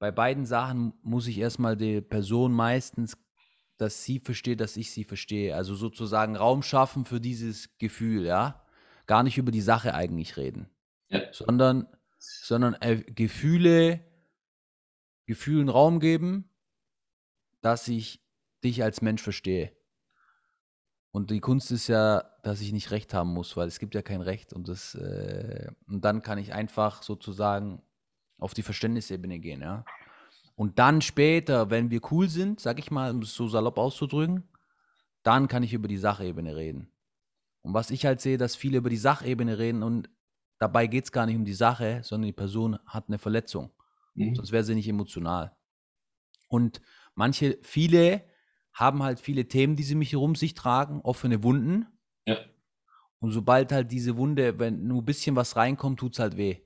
[0.00, 3.16] bei beiden Sachen muss ich erstmal die Person meistens
[3.76, 5.54] dass sie versteht, dass ich sie verstehe.
[5.54, 8.64] Also sozusagen Raum schaffen für dieses Gefühl, ja.
[9.06, 10.70] Gar nicht über die Sache eigentlich reden.
[11.08, 11.20] Ja.
[11.32, 11.86] Sondern,
[12.18, 14.00] sondern äh, Gefühle,
[15.26, 16.48] Gefühlen Raum geben,
[17.60, 18.24] dass ich
[18.62, 19.72] dich als Mensch verstehe.
[21.10, 24.02] Und die Kunst ist ja, dass ich nicht recht haben muss, weil es gibt ja
[24.02, 24.52] kein Recht.
[24.52, 27.82] Und, das, äh, und dann kann ich einfach sozusagen
[28.38, 29.84] auf die Verständnisebene gehen, ja.
[30.56, 34.44] Und dann später, wenn wir cool sind, sag ich mal, um es so salopp auszudrücken,
[35.22, 36.92] dann kann ich über die Sachebene reden.
[37.62, 40.10] Und was ich halt sehe, dass viele über die Sachebene reden und
[40.58, 43.70] dabei geht es gar nicht um die Sache, sondern die Person hat eine Verletzung.
[44.14, 44.36] Mhm.
[44.36, 45.56] Sonst wäre sie nicht emotional.
[46.48, 46.80] Und
[47.14, 48.22] manche, viele
[48.72, 51.86] haben halt viele Themen, die sie mich herum sich tragen, offene Wunden.
[52.26, 52.36] Ja.
[53.18, 56.58] Und sobald halt diese Wunde, wenn nur ein bisschen was reinkommt, tut es halt weh.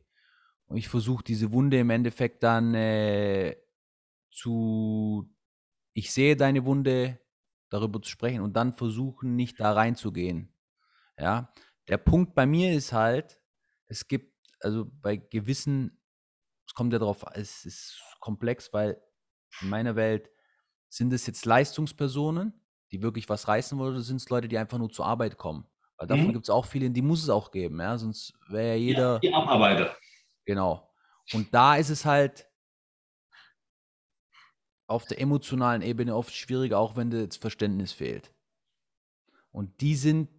[0.66, 3.56] Und ich versuche diese Wunde im Endeffekt dann äh,
[4.30, 5.30] zu,
[5.92, 7.18] ich sehe deine Wunde,
[7.70, 10.54] darüber zu sprechen und dann versuchen, nicht da reinzugehen.
[11.18, 11.52] Ja,
[11.88, 13.40] der Punkt bei mir ist halt,
[13.86, 16.00] es gibt, also bei gewissen,
[16.66, 19.02] es kommt ja darauf, es ist komplex, weil
[19.60, 20.30] in meiner Welt
[20.88, 22.52] sind es jetzt Leistungspersonen,
[22.90, 25.66] die wirklich was reißen wollen, oder sind es Leute, die einfach nur zur Arbeit kommen?
[25.96, 26.32] Weil davon mhm.
[26.34, 29.12] gibt es auch viele, die muss es auch geben, ja, sonst wäre ja jeder.
[29.14, 29.96] Ja, die Abarbeiter.
[30.44, 30.90] Genau.
[31.32, 32.47] Und da ist es halt,
[34.88, 38.32] auf der emotionalen Ebene oft schwieriger, auch wenn das Verständnis fehlt.
[39.52, 40.30] Und die sind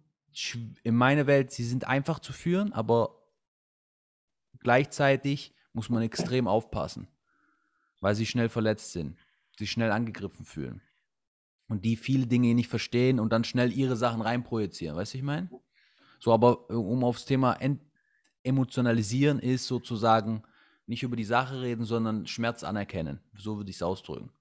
[0.82, 3.16] in meiner Welt, sie sind einfach zu führen, aber
[4.58, 7.08] gleichzeitig muss man extrem aufpassen,
[8.00, 9.16] weil sie schnell verletzt sind,
[9.56, 10.82] sich schnell angegriffen fühlen
[11.68, 14.96] und die viele Dinge nicht verstehen und dann schnell ihre Sachen reinprojizieren.
[14.96, 15.48] Weißt du, ich meine?
[16.18, 17.58] So, aber äh, um aufs Thema
[18.42, 20.42] emotionalisieren ist sozusagen
[20.86, 23.20] nicht über die Sache reden, sondern Schmerz anerkennen.
[23.36, 24.32] So würde ich es ausdrücken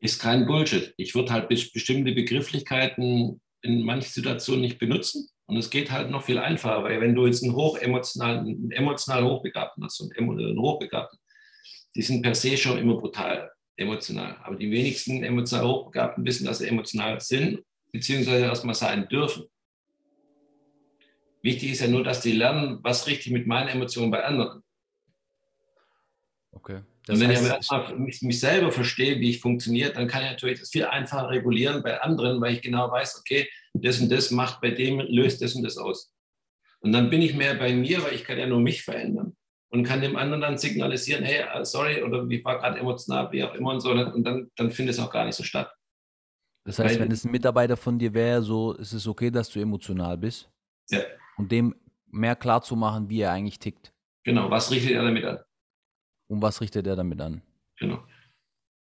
[0.00, 0.94] ist kein Bullshit.
[0.96, 5.28] Ich würde halt bestimmte Begrifflichkeiten in manchen Situationen nicht benutzen.
[5.46, 9.24] Und es geht halt noch viel einfacher, weil wenn du jetzt einen hochemotionalen, einen emotional
[9.24, 11.18] Hochbegabten hast und einen Hochbegabten,
[11.94, 14.36] die sind per se schon immer brutal emotional.
[14.42, 19.46] Aber die wenigsten emotional Hochbegabten wissen, dass sie emotional sind, beziehungsweise erstmal sein dürfen.
[21.42, 24.62] Wichtig ist ja nur, dass die lernen, was richtig mit meinen Emotionen bei anderen.
[26.52, 26.82] Okay.
[27.08, 30.22] Das und wenn heißt, ich erstmal mich, mich, selber verstehe, wie ich funktioniere, dann kann
[30.24, 34.12] ich natürlich das viel einfacher regulieren bei anderen, weil ich genau weiß, okay, das und
[34.12, 36.12] das macht bei dem, löst das und das aus.
[36.80, 39.34] Und dann bin ich mehr bei mir, weil ich kann ja nur mich verändern
[39.70, 43.42] und kann dem anderen dann signalisieren, hey, uh, sorry, oder ich war gerade emotional, wie
[43.42, 45.72] auch immer und so, und dann, dann findet es auch gar nicht so statt.
[46.66, 49.48] Das heißt, weil, wenn es ein Mitarbeiter von dir wäre, so ist es okay, dass
[49.48, 50.50] du emotional bist.
[50.90, 51.00] Ja.
[51.38, 51.74] Und dem
[52.10, 53.94] mehr klar zu machen, wie er eigentlich tickt.
[54.24, 55.38] Genau, was richtet er damit an?
[56.28, 57.42] Und was richtet er damit an?
[57.78, 57.98] Genau.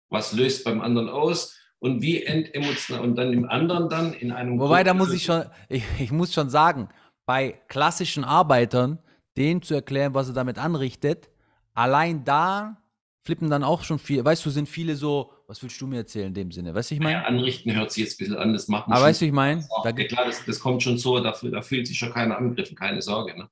[0.08, 1.58] Was löst beim anderen aus?
[1.78, 4.58] Und wie entemotional und dann im anderen dann in einem.
[4.60, 6.88] Wobei, da muss ich schon, ich, ich muss schon sagen,
[7.26, 9.00] bei klassischen Arbeitern,
[9.36, 11.28] denen zu erklären, was er damit anrichtet,
[11.74, 12.82] allein da
[13.22, 16.28] flippen dann auch schon viele, weißt du, sind viele so, was willst du mir erzählen
[16.28, 16.74] in dem Sinne?
[16.74, 17.18] Weißt du, ich meine?
[17.18, 19.32] Ja, anrichten hört sich jetzt ein bisschen an, das macht man Aber weißt du, ich
[19.32, 19.66] meine?
[19.84, 22.76] Da, ja, klar, das, das, kommt schon so, da, da, fühlt sich schon keiner angegriffen,
[22.76, 23.36] keine Sorge.
[23.36, 23.48] Ne?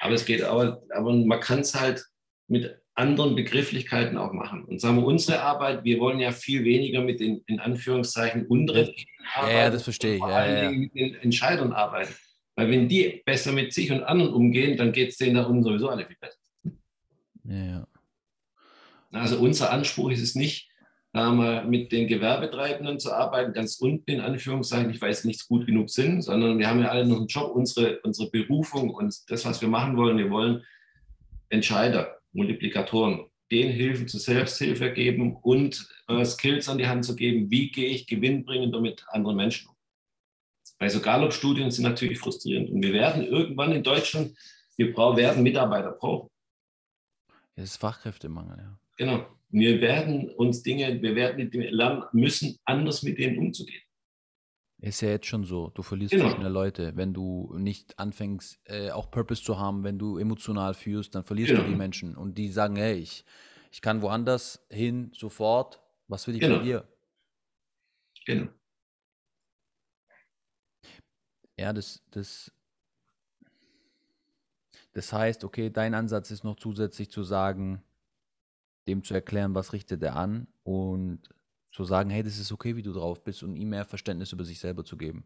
[0.00, 2.04] Aber es geht, aber, aber man kann es halt
[2.48, 4.64] mit anderen Begrifflichkeiten auch machen.
[4.64, 8.88] Und sagen wir, unsere Arbeit, wir wollen ja viel weniger mit den, in Anführungszeichen, unteren
[8.94, 9.04] ja,
[9.34, 9.56] arbeiten.
[9.56, 10.20] Ja, das verstehe ich.
[10.20, 12.14] Vor allen ja, Dingen mit den Entscheidern arbeiten.
[12.54, 15.64] Weil wenn die besser mit sich und anderen umgehen, dann geht es denen da unten
[15.64, 16.38] sowieso alle viel besser.
[17.44, 17.86] Ja.
[19.10, 20.68] Also unser Anspruch ist es nicht,
[21.12, 25.90] mal mit den Gewerbetreibenden zu arbeiten, ganz unten in Anführungszeichen, ich weiß nichts gut genug
[25.90, 29.60] sind, sondern wir haben ja alle noch einen Job, unsere, unsere Berufung und das, was
[29.60, 30.16] wir machen wollen.
[30.16, 30.64] Wir wollen
[31.50, 37.50] Entscheider, Multiplikatoren, denen Hilfen zur Selbsthilfe geben und äh, Skills an die Hand zu geben,
[37.50, 39.76] wie gehe ich gewinnbringender mit anderen Menschen um.
[40.78, 42.70] Weil so Gallup-Studien sind natürlich frustrierend.
[42.70, 44.36] Und wir werden irgendwann in Deutschland,
[44.76, 46.28] wir brauchen, werden Mitarbeiter brauchen.
[47.54, 48.78] Das ist Fachkräftemangel, ja.
[48.96, 49.26] Genau.
[49.50, 53.82] Wir werden uns Dinge, wir werden lernen müssen, anders mit denen umzugehen.
[54.82, 55.70] Ist ja jetzt schon so.
[55.70, 56.28] Du verlierst genau.
[56.30, 56.96] schnell Leute.
[56.96, 61.52] Wenn du nicht anfängst, äh, auch Purpose zu haben, wenn du emotional führst, dann verlierst
[61.52, 61.62] genau.
[61.62, 62.16] du die Menschen.
[62.16, 63.24] Und die sagen, hey, ich,
[63.70, 65.80] ich kann woanders hin, sofort.
[66.08, 66.58] Was will ich genau.
[66.58, 66.88] bei dir?
[68.26, 68.48] Genau.
[71.56, 72.50] Ja, das, das,
[74.94, 77.84] das heißt, okay, dein Ansatz ist noch zusätzlich zu sagen,
[78.88, 81.28] dem zu erklären, was richtet er an und
[81.72, 84.44] zu sagen, hey, das ist okay, wie du drauf bist und ihm mehr Verständnis über
[84.44, 85.24] sich selber zu geben.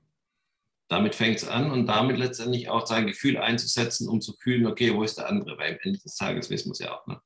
[0.88, 4.94] Damit fängt es an und damit letztendlich auch sein Gefühl einzusetzen, um zu fühlen, okay,
[4.94, 5.58] wo ist der andere?
[5.58, 7.06] Weil am Ende des Tages wissen wir es ja auch.
[7.08, 7.20] Ne?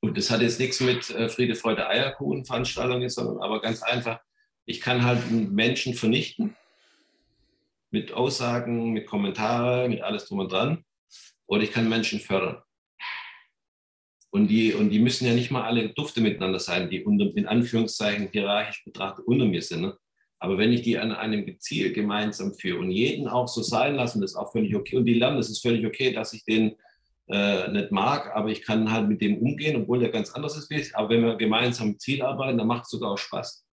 [0.00, 4.20] Und das hat jetzt nichts mit äh, Friede, Freude, Eierkuchen Veranstaltungen, sondern aber ganz einfach,
[4.64, 6.56] ich kann halt Menschen vernichten
[7.90, 10.84] mit Aussagen, mit Kommentaren, mit alles drum und dran.
[11.46, 12.62] Oder ich kann Menschen fördern.
[14.30, 17.46] Und die, und die müssen ja nicht mal alle Dufte miteinander sein, die unter, in
[17.46, 19.82] Anführungszeichen hierarchisch betrachtet unter mir sind.
[19.82, 19.96] Ne?
[20.38, 24.20] Aber wenn ich die an einem Ziel gemeinsam führe und jeden auch so sein lassen,
[24.20, 24.96] das ist auch völlig okay.
[24.96, 26.76] Und die lernen, es ist völlig okay, dass ich den
[27.28, 30.94] äh, nicht mag, aber ich kann halt mit dem umgehen, obwohl der ganz anders ist.
[30.94, 33.64] Aber wenn wir gemeinsam Ziel arbeiten, dann macht es sogar auch Spaß.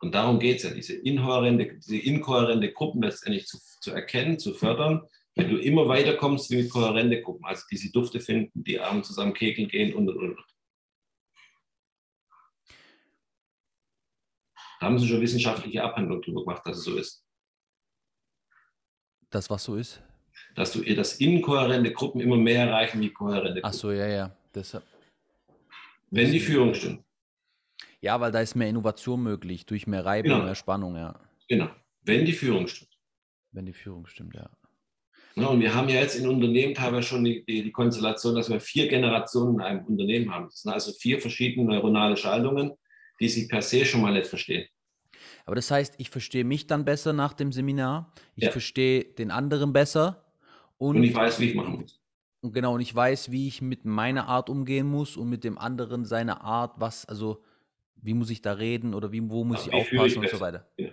[0.00, 4.52] Und darum geht es ja, diese inhärente, diese inkohärente Gruppen letztendlich zu, zu erkennen, zu
[4.52, 5.02] fördern,
[5.36, 9.08] wenn du immer weiterkommst wie mit kohärente Gruppen, also die sie Dufte finden, die abends
[9.08, 10.44] zusammen kegeln gehen und und und.
[14.80, 17.24] Da haben sie schon wissenschaftliche Abhandlungen darüber gemacht, dass es so ist.
[19.30, 20.02] Das, was so ist?
[20.54, 23.64] Dass du ihr das inkohärente Gruppen immer mehr erreichen wie kohärente Gruppen.
[23.64, 24.36] Ach so, ja, ja.
[24.54, 24.84] Deshalb.
[26.10, 27.04] Wenn die Führung stimmt.
[28.00, 30.44] Ja, weil da ist mehr Innovation möglich, durch mehr Reibung, genau.
[30.44, 31.18] mehr Spannung, ja.
[31.48, 31.70] Genau,
[32.02, 32.96] wenn die Führung stimmt.
[33.52, 34.48] Wenn die Führung stimmt, ja.
[35.36, 38.50] Ja und wir haben ja jetzt in Unternehmen teilweise schon die, die, die, Konstellation, dass
[38.50, 40.46] wir vier Generationen in einem Unternehmen haben.
[40.46, 42.72] Das sind also vier verschiedene neuronale Schaltungen,
[43.20, 44.66] die sich per se schon mal nicht verstehen.
[45.44, 48.50] Aber das heißt, ich verstehe mich dann besser nach dem Seminar, ich ja.
[48.50, 50.24] verstehe den anderen besser
[50.78, 52.00] und, und ich weiß, wie ich machen muss.
[52.40, 55.58] Und genau, und ich weiß, wie ich mit meiner Art umgehen muss und mit dem
[55.58, 57.42] anderen seine Art, was, also
[57.96, 60.40] wie muss ich da reden oder wie, wo muss ja, ich aufpassen ich und so
[60.40, 60.68] weiter.
[60.76, 60.90] Ja.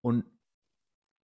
[0.00, 0.24] Und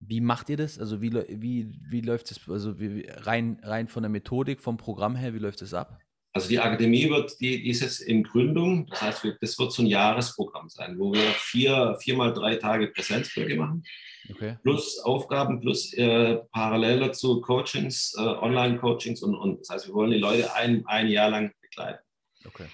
[0.00, 0.78] wie macht ihr das?
[0.78, 5.16] Also wie, wie, wie läuft es, also wie, rein, rein von der Methodik, vom Programm
[5.16, 6.00] her, wie läuft es ab?
[6.32, 9.82] Also die Akademie wird, die, die ist jetzt in Gründung, das heißt, das wird so
[9.82, 13.82] ein Jahresprogramm sein, wo wir vier, viermal drei Tage Präsenzblöcke machen,
[14.30, 14.56] okay.
[14.62, 19.60] plus Aufgaben, plus äh, parallel dazu Coachings, äh, Online-Coachings und, und.
[19.60, 22.04] Das heißt, wir wollen die Leute ein, ein Jahr lang begleiten.
[22.44, 22.66] Okay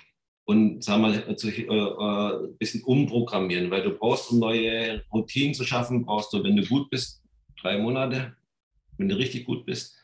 [0.44, 5.54] und sagen wir mal, äh, äh, ein bisschen umprogrammieren, weil du brauchst, um neue Routinen
[5.54, 7.22] zu schaffen, brauchst du, wenn du gut bist,
[7.60, 8.36] drei Monate,
[8.98, 9.96] wenn du richtig gut bist,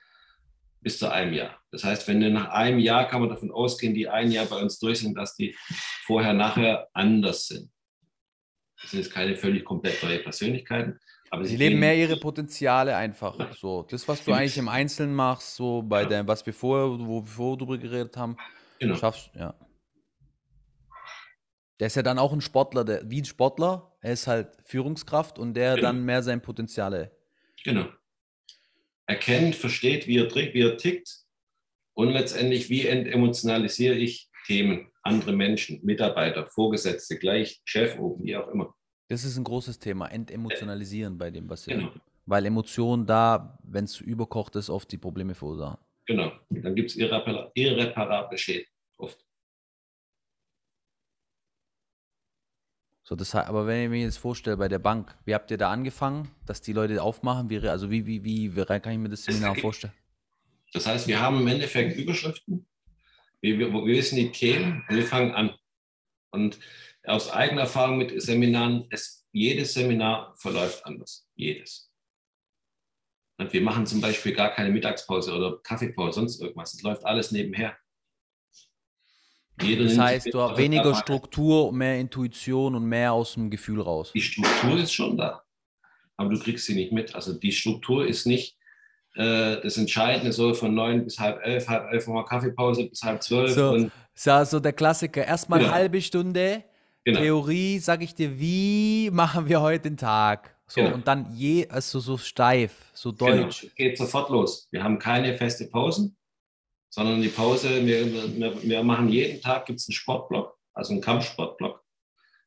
[0.80, 1.58] bis zu einem Jahr.
[1.70, 4.56] Das heißt, wenn du nach einem Jahr kann man davon ausgehen, die ein Jahr bei
[4.56, 5.54] uns durch sind, dass die
[6.04, 7.70] vorher, nachher anders sind.
[8.80, 10.98] Das sind jetzt keine völlig komplett neue Persönlichkeiten.
[11.28, 13.38] Aber sie, sie leben mehr ihre Potenziale einfach.
[13.38, 13.50] Ja.
[13.54, 16.08] So, das, was du eigentlich im Einzelnen machst, so bei ja.
[16.08, 18.36] dem, was wir vorher, wo wir vorher drüber geredet haben,
[18.80, 18.96] Genau.
[18.96, 19.54] Schaffst, ja.
[21.80, 23.96] Der ist ja dann auch ein Sportler, der, wie ein Sportler.
[24.02, 25.88] Er ist halt Führungskraft und der genau.
[25.88, 27.10] dann mehr sein Potenziale.
[27.64, 27.86] Genau.
[29.06, 31.24] Erkennt, versteht, wie er, wie er tickt
[31.94, 38.48] und letztendlich, wie entemotionalisiere ich Themen, andere Menschen, Mitarbeiter, Vorgesetzte, gleich Chef oben, wie auch
[38.48, 38.74] immer.
[39.08, 41.76] Das ist ein großes Thema, entemotionalisieren bei dem, was ihr.
[41.76, 41.92] Genau.
[42.26, 45.78] Weil Emotionen da, wenn es überkocht ist, oft die Probleme verursachen.
[46.06, 46.30] Genau.
[46.50, 48.66] Dann gibt es irreparable Schäden
[48.98, 49.18] oft.
[53.10, 55.68] So, das, aber wenn ich mir jetzt vorstelle, bei der Bank, wie habt ihr da
[55.72, 57.50] angefangen, dass die Leute aufmachen?
[57.50, 59.92] Wie, also wie, wie, wie, wie kann ich mir das Seminar vorstellen?
[60.72, 62.68] Das heißt, wir haben im Endeffekt Überschriften,
[63.40, 65.52] wir, wir, wir wissen die Themen und wir fangen an.
[66.30, 66.60] Und
[67.02, 71.26] aus eigener Erfahrung mit Seminaren, es, jedes Seminar verläuft anders.
[71.34, 71.90] Jedes.
[73.38, 76.74] Und wir machen zum Beispiel gar keine Mittagspause oder Kaffeepause, sonst irgendwas.
[76.74, 77.76] Es läuft alles nebenher.
[79.60, 84.12] Das heißt, du hast weniger Struktur, mehr Intuition und mehr aus dem Gefühl raus.
[84.14, 85.42] Die Struktur ist schon da,
[86.16, 87.14] aber du kriegst sie nicht mit.
[87.14, 88.56] Also die Struktur ist nicht
[89.14, 93.22] äh, das Entscheidende, so von neun bis halb elf, halb elf mal Kaffeepause bis halb
[93.22, 93.52] zwölf.
[93.52, 95.24] So, und, so, so der Klassiker.
[95.24, 95.72] Erstmal genau.
[95.72, 96.64] halbe Stunde
[97.04, 97.20] genau.
[97.20, 100.54] Theorie, sag ich dir, wie machen wir heute den Tag?
[100.66, 100.94] So, genau.
[100.94, 103.42] und dann je, also so steif, so genau.
[103.42, 103.62] deutsch.
[103.62, 103.72] Genau.
[103.74, 104.68] Geht sofort los.
[104.70, 106.16] Wir haben keine feste Pausen
[106.90, 111.00] sondern die Pause, wir, wir, wir machen jeden Tag gibt es einen Sportblock, also einen
[111.00, 111.82] Kampfsportblock.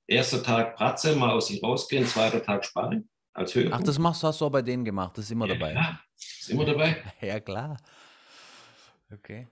[0.05, 3.77] Erster Tag Pratze, mal aus sich rausgehen, zweiter Tag Sparring als Höhepunkt.
[3.79, 5.73] Ach, das machst du, hast du auch bei denen gemacht, das ist immer ja, dabei.
[5.73, 6.97] Ja, ist immer dabei.
[7.21, 7.77] ja, klar.
[9.11, 9.47] Okay.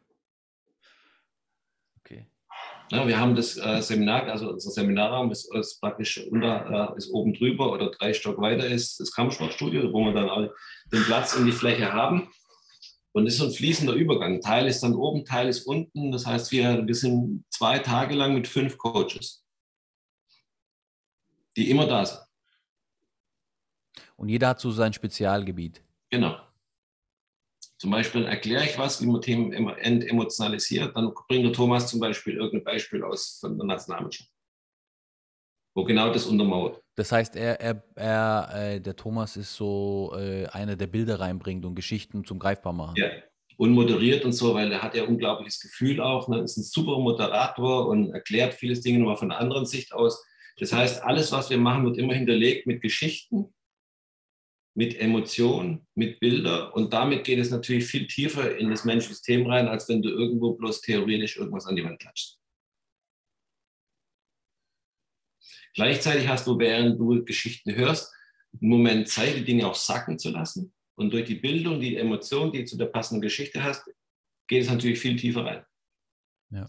[1.99, 2.27] Okay.
[2.89, 7.09] Ja, wir haben das äh, Seminar, also unser Seminarraum ist, ist praktisch unter, äh, ist
[7.11, 10.49] oben drüber oder drei Stock weiter ist das Kampfsportstudio, wo wir dann
[10.91, 12.29] den Platz in die Fläche haben.
[13.13, 14.39] Und es ist so ein fließender Übergang.
[14.39, 16.11] Teil ist dann oben, Teil ist unten.
[16.11, 19.45] Das heißt, wir, wir sind zwei Tage lang mit fünf Coaches,
[21.57, 22.21] die immer da sind.
[24.15, 25.83] Und jeder hat so sein Spezialgebiet.
[26.09, 26.39] Genau.
[27.77, 30.95] Zum Beispiel erkläre ich was, wie man Themen entemotionalisiert.
[30.95, 34.29] Dann bringt der Thomas zum Beispiel irgendein Beispiel aus von der Nationalmannschaft,
[35.73, 36.80] wo genau das untermauert.
[36.95, 41.65] Das heißt, er, er, er äh, der Thomas ist so äh, einer, der Bilder reinbringt
[41.65, 42.95] und Geschichten zum Greifbar machen.
[42.97, 43.09] Ja,
[43.61, 46.27] und moderiert und so, weil er hat ja unglaubliches Gefühl auch.
[46.27, 46.39] Ne?
[46.39, 50.25] Ist ein super Moderator und erklärt vieles Dinge nochmal von einer anderen Sicht aus.
[50.57, 53.53] Das heißt, alles, was wir machen, wird immer hinterlegt mit Geschichten,
[54.73, 56.71] mit Emotionen, mit Bildern.
[56.71, 60.53] Und damit geht es natürlich viel tiefer in das Menschensystem rein, als wenn du irgendwo
[60.53, 62.40] bloß theoretisch irgendwas an die Wand klatschst.
[65.73, 68.13] Gleichzeitig hast du, während du Geschichten hörst,
[68.59, 70.73] einen Moment Zeit, die Dinge auch sacken zu lassen.
[70.95, 73.85] Und durch die Bildung, die Emotion, die du zu der passenden Geschichte hast,
[74.47, 75.65] geht es natürlich viel tiefer rein.
[76.49, 76.67] Ja.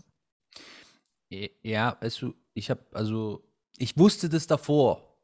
[1.62, 3.42] Ja, also ich habe, also
[3.78, 5.18] ich wusste das davor,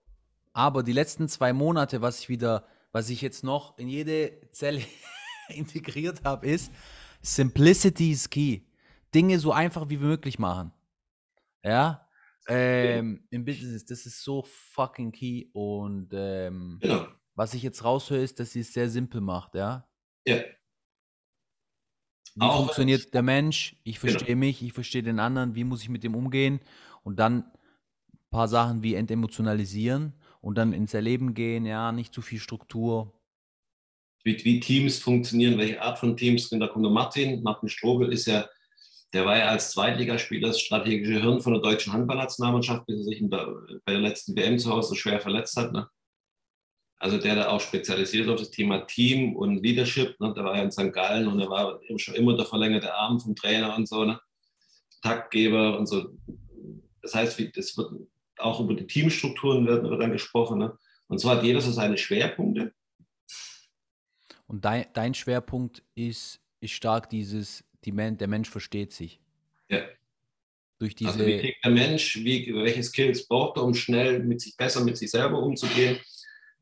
[0.52, 4.82] aber die letzten zwei Monate, was ich wieder, was ich jetzt noch in jede Zelle
[5.48, 6.72] integriert habe, ist
[7.20, 8.62] Simplicity is key.
[9.14, 10.72] Dinge so einfach wie möglich machen.
[11.62, 12.07] Ja,
[12.48, 15.46] ähm, Im Business, das ist so fucking key.
[15.52, 17.06] Und ähm, genau.
[17.34, 19.86] was ich jetzt raushöre, ist, dass sie es sehr simpel macht, ja?
[20.26, 20.36] Ja.
[22.34, 23.76] Wie Auch funktioniert der Mensch?
[23.84, 24.12] Ich genau.
[24.12, 24.46] verstehe genau.
[24.46, 26.60] mich, ich verstehe den anderen, wie muss ich mit dem umgehen?
[27.02, 27.44] Und dann
[28.12, 33.12] ein paar Sachen wie entemotionalisieren und dann ins Erleben gehen, ja, nicht zu viel Struktur.
[34.24, 36.48] Wie, wie Teams funktionieren, welche Art von Teams.
[36.48, 37.42] Da kommt der Martin.
[37.42, 38.48] Martin Strobel ist ja
[39.12, 43.20] der war ja als Zweitligaspieler das strategische Hirn von der deutschen Handballnationalmannschaft, bis er sich
[43.22, 43.46] der,
[43.84, 45.72] bei der letzten WM zu Hause schwer verletzt hat.
[45.72, 45.88] Ne?
[46.98, 50.18] Also der da auch spezialisiert auf das Thema Team und Leadership.
[50.20, 50.34] Ne?
[50.34, 50.92] Der war ja in St.
[50.92, 54.20] Gallen und er war schon immer der verlängerte Arm vom Trainer und so, ne?
[55.00, 56.10] Taktgeber und so.
[57.00, 57.92] Das heißt, das wird
[58.36, 60.58] auch über die Teamstrukturen wird, wird dann gesprochen.
[60.58, 60.76] Ne?
[61.06, 62.74] Und so hat jeder so seine Schwerpunkte.
[64.48, 69.20] Und dein, dein Schwerpunkt ist, ist stark dieses die Men der Mensch versteht sich.
[69.68, 69.82] Ja.
[70.78, 74.40] Durch diese also wie tickt der Mensch, wie, welche Skills braucht er, um schnell mit
[74.40, 75.98] sich besser mit sich selber umzugehen,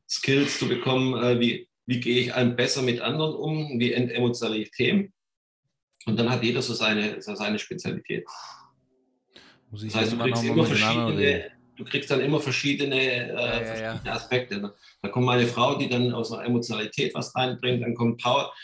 [0.08, 4.64] Skills zu bekommen, äh, wie, wie gehe ich einem besser mit anderen um, wie emotionale
[4.64, 5.12] Themen.
[6.06, 8.24] Und dann hat jeder so seine, so seine Spezialität.
[9.70, 13.34] Muss ich das heißt, du kriegst, immer verschiedene, du kriegst dann immer verschiedene, äh, ja,
[13.34, 14.12] ja, verschiedene ja.
[14.12, 14.74] Aspekte.
[15.02, 18.54] Da kommt mal eine Frau, die dann aus einer Emotionalität was reinbringt, dann kommt Power,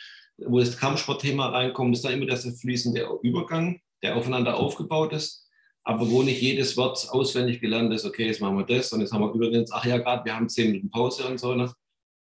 [0.47, 5.48] wo das Kampfsportthema reinkommt, ist dann immer das fließende Übergang, der aufeinander aufgebaut ist,
[5.85, 9.12] aber wo nicht jedes Wort auswendig gelernt ist, okay, jetzt machen wir das und jetzt
[9.12, 11.73] haben wir übrigens, ach ja, gerade, wir haben zehn Minuten Pause und so, ne?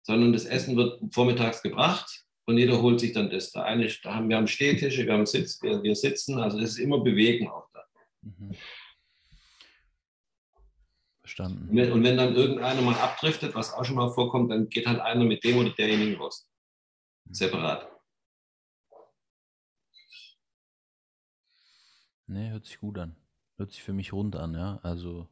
[0.03, 3.51] sondern das Essen wird vormittags gebracht und jeder holt sich dann das.
[3.51, 6.71] Der eine, da haben, wir haben Stehtische, wir haben Sitz, wir, wir sitzen, also es
[6.71, 7.83] ist immer Bewegen auch da.
[8.21, 8.55] Mhm.
[11.21, 11.69] Verstanden.
[11.69, 14.87] Und wenn, und wenn, dann irgendeiner mal abdriftet, was auch schon mal vorkommt, dann geht
[14.87, 16.47] halt einer mit dem oder derjenigen raus.
[17.25, 17.33] Mhm.
[17.33, 17.90] Separat.
[22.31, 23.15] Nee, hört sich gut an.
[23.57, 24.79] Hört sich für mich rund an, ja.
[24.83, 25.27] Also.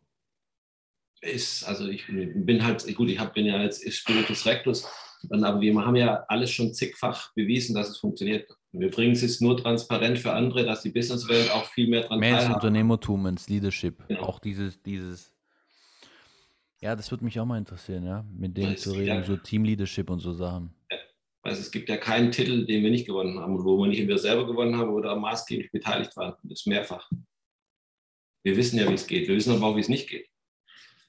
[1.21, 4.85] Ist, also ich bin halt, gut, ich hab, bin ja jetzt Spiritus Rectus,
[5.29, 8.49] aber wir haben ja alles schon zigfach bewiesen, dass es funktioniert.
[8.71, 12.19] Wir bringen es jetzt nur transparent für andere, dass die Businesswelt auch viel mehr dran
[12.19, 14.05] Mehr ins Unternehmertum, ins Leadership.
[14.07, 14.21] Genau.
[14.21, 15.33] Auch dieses, dieses.
[16.81, 20.09] Ja, das würde mich auch mal interessieren, ja, mit denen zu reden, ja, so Team-Leadership
[20.09, 20.73] und so Sachen.
[20.91, 20.97] Ja.
[21.41, 24.05] Also es gibt ja keinen Titel, den wir nicht gewonnen haben und wo wir nicht
[24.07, 26.35] wir selber gewonnen haben oder maßgeblich beteiligt waren.
[26.43, 27.09] Das ist mehrfach.
[28.43, 29.27] Wir wissen ja, wie es geht.
[29.27, 30.27] Wir wissen aber auch, wie es nicht geht.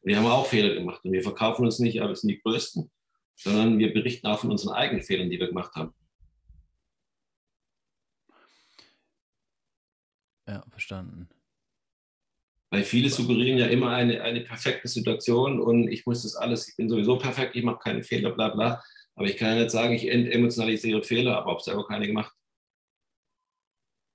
[0.02, 2.90] Wir haben auch Fehler gemacht und wir verkaufen uns nicht als die Größten,
[3.36, 5.92] sondern wir berichten auch von unseren eigenen Fehlern, die wir gemacht haben.
[10.48, 11.28] Ja, verstanden.
[12.70, 16.76] Weil viele suggerieren ja immer eine, eine perfekte Situation und ich muss das alles, ich
[16.76, 18.82] bin sowieso perfekt, ich mache keine Fehler, bla bla.
[19.14, 22.34] Aber ich kann ja nicht sagen, ich emotionalisiere Fehler, aber habe selber keine gemacht.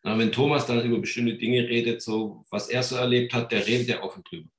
[0.03, 3.65] Na, wenn Thomas dann über bestimmte Dinge redet, so was er so erlebt hat, der
[3.65, 4.49] redet ja offen drüber.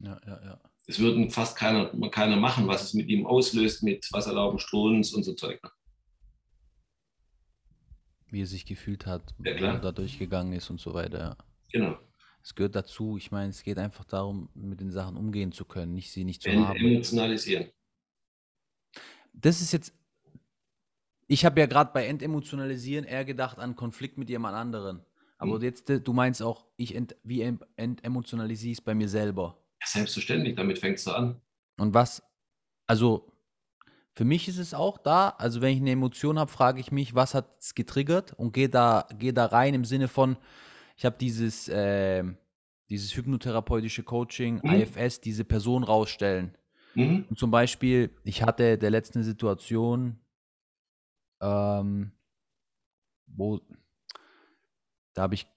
[0.00, 0.60] Ja, ja, ja.
[0.86, 5.22] Es würden fast keiner, keiner machen, was es mit ihm auslöst, mit Wasserlauben, Strudens und
[5.22, 5.62] so Zeug.
[5.62, 5.70] Ne?
[8.26, 11.18] Wie er sich gefühlt hat, ja, wo er da durchgegangen ist und so weiter.
[11.18, 11.36] Ja.
[11.70, 11.98] Genau
[12.42, 13.16] es gehört dazu.
[13.16, 16.42] Ich meine, es geht einfach darum, mit den Sachen umgehen zu können, nicht sie nicht
[16.42, 16.76] zu haben.
[16.76, 17.70] Emotionalisieren.
[19.32, 19.94] Das ist jetzt.
[21.28, 25.04] Ich habe ja gerade bei Entemotionalisieren eher gedacht an Konflikt mit jemand anderen.
[25.38, 25.62] Aber hm.
[25.62, 27.42] jetzt, du meinst auch, ich ent, wie
[27.76, 29.58] entemotionalisiere es bei mir selber.
[29.80, 31.40] Ja, selbstverständlich, damit fängst du an.
[31.78, 32.22] Und was,
[32.86, 33.32] also
[34.14, 37.14] für mich ist es auch da, also wenn ich eine Emotion habe, frage ich mich,
[37.14, 40.36] was hat es getriggert und gehe da, geh da rein im Sinne von,
[41.02, 42.22] ich habe dieses, äh,
[42.88, 44.70] dieses hypnotherapeutische Coaching, mhm.
[44.70, 46.56] IFS, diese Person rausstellen.
[46.94, 47.26] Mhm.
[47.28, 50.20] Und zum Beispiel, ich hatte der letzten Situation,
[51.40, 52.12] ähm,
[53.26, 53.60] wo,
[55.14, 55.48] da habe ich,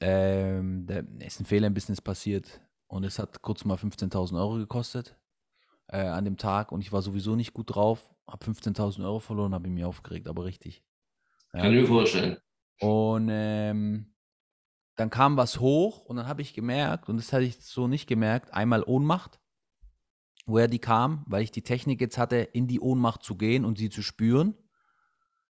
[0.00, 4.56] ähm, da ist ein Fehler im Business passiert und es hat kurz mal 15.000 Euro
[4.56, 5.18] gekostet
[5.88, 9.52] äh, an dem Tag und ich war sowieso nicht gut drauf, habe 15.000 Euro verloren,
[9.52, 10.82] habe ich mich aufgeregt, aber richtig.
[11.52, 11.60] Ja.
[11.60, 12.38] Kann ich mir vorstellen.
[12.80, 14.14] Und ähm,
[14.98, 18.08] dann kam was hoch und dann habe ich gemerkt, und das hatte ich so nicht
[18.08, 19.38] gemerkt, einmal Ohnmacht,
[20.44, 23.78] woher die kam, weil ich die Technik jetzt hatte, in die Ohnmacht zu gehen und
[23.78, 24.56] sie zu spüren.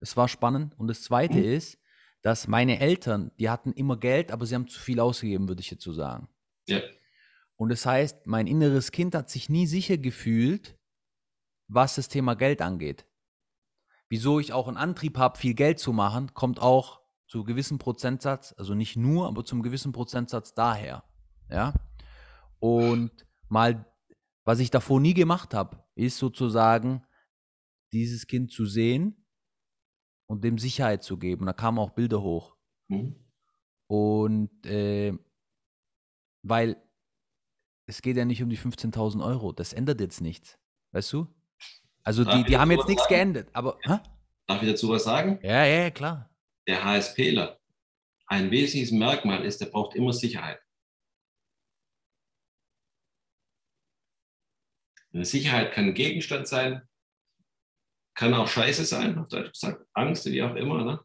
[0.00, 0.78] Es war spannend.
[0.78, 1.44] Und das Zweite mhm.
[1.44, 1.78] ist,
[2.22, 5.70] dass meine Eltern, die hatten immer Geld, aber sie haben zu viel ausgegeben, würde ich
[5.70, 6.28] jetzt so sagen.
[6.66, 6.80] Ja.
[7.58, 10.78] Und das heißt, mein inneres Kind hat sich nie sicher gefühlt,
[11.68, 13.04] was das Thema Geld angeht.
[14.08, 18.54] Wieso ich auch einen Antrieb habe, viel Geld zu machen, kommt auch zu gewissen Prozentsatz,
[18.56, 21.04] also nicht nur, aber zum gewissen Prozentsatz daher.
[21.50, 21.74] Ja.
[22.58, 23.86] Und mal,
[24.44, 27.04] was ich davor nie gemacht habe, ist sozusagen,
[27.92, 29.24] dieses Kind zu sehen
[30.26, 31.46] und dem Sicherheit zu geben.
[31.46, 32.56] Da kamen auch Bilder hoch.
[32.88, 33.14] Mhm.
[33.86, 35.16] Und äh,
[36.42, 36.76] weil
[37.86, 40.58] es geht ja nicht um die 15.000 Euro, das ändert jetzt nichts.
[40.92, 41.28] Weißt du?
[42.02, 43.14] Also die, die haben jetzt nichts sagen?
[43.14, 43.78] geändert, aber.
[43.82, 43.98] Hä?
[44.46, 45.38] Darf ich dazu was sagen?
[45.42, 46.33] Ja, ja, klar
[46.66, 47.60] der HSPler
[48.26, 50.60] ein wesentliches Merkmal ist, der braucht immer Sicherheit.
[55.12, 56.88] Eine Sicherheit kann ein Gegenstand sein,
[58.14, 60.84] kann auch Scheiße sein, auf Deutsch gesagt, Angst, wie auch immer.
[60.84, 61.00] Ne?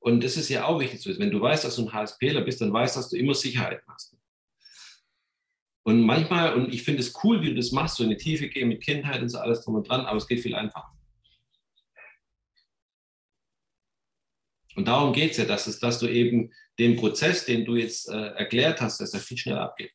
[0.00, 1.20] Und das ist ja auch wichtig zu wissen.
[1.20, 3.82] Wenn du weißt, dass du ein HSPler bist, dann weißt du, dass du immer Sicherheit
[3.86, 4.16] hast.
[5.84, 8.48] Und manchmal, und ich finde es cool, wie du das machst, so in die Tiefe
[8.48, 10.96] gehen mit Kindheit und so alles drum und dran, aber es geht viel einfacher.
[14.74, 18.08] Und darum geht es ja, dass, es, dass du eben den Prozess, den du jetzt
[18.08, 19.92] äh, erklärt hast, dass er viel schneller abgeht.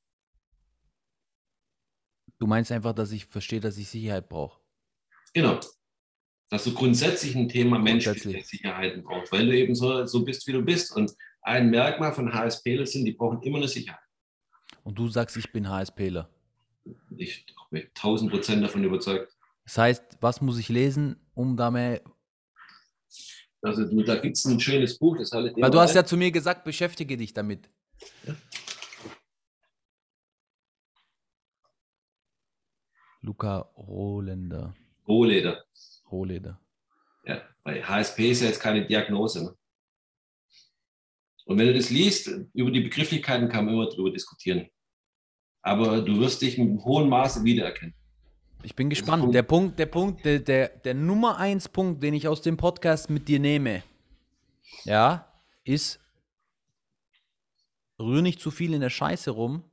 [2.40, 4.62] Du meinst einfach, dass ich verstehe, dass ich Sicherheit brauche.
[5.34, 5.60] Genau.
[6.50, 10.52] Dass du grundsätzlich ein Thema menschliche Sicherheiten brauchst, weil du eben so, so bist, wie
[10.52, 10.96] du bist.
[10.96, 14.00] Und ein Merkmal von HSPler sind, die brauchen immer eine Sicherheit.
[14.84, 16.30] Und du sagst, ich bin HSPler.
[17.18, 19.36] Ich bin tausend Prozent davon überzeugt.
[19.66, 22.02] Das heißt, was muss ich lesen, um da mehr
[23.62, 26.32] also da gibt es ein schönes Buch, das halt Weil du hast ja zu mir
[26.32, 27.70] gesagt, beschäftige dich damit.
[28.26, 28.36] Ja.
[33.22, 34.76] Luca Rohlender.
[35.08, 35.66] Rohleder.
[36.10, 36.62] Rohleder.
[37.26, 39.44] Ja, bei HSP ist ja jetzt keine Diagnose.
[39.44, 39.58] Ne?
[41.46, 44.70] Und wenn du das liest, über die Begrifflichkeiten kann man immer drüber diskutieren.
[45.62, 47.96] Aber du wirst dich mit hohen Maße wiedererkennen.
[48.64, 49.34] Ich bin gespannt.
[49.34, 53.10] Der Punkt, der Punkt, der, der, der Nummer eins Punkt, den ich aus dem Podcast
[53.10, 53.84] mit dir nehme,
[54.84, 55.32] ja,
[55.64, 56.00] ist,
[58.00, 59.64] rühr nicht zu viel in der Scheiße rum,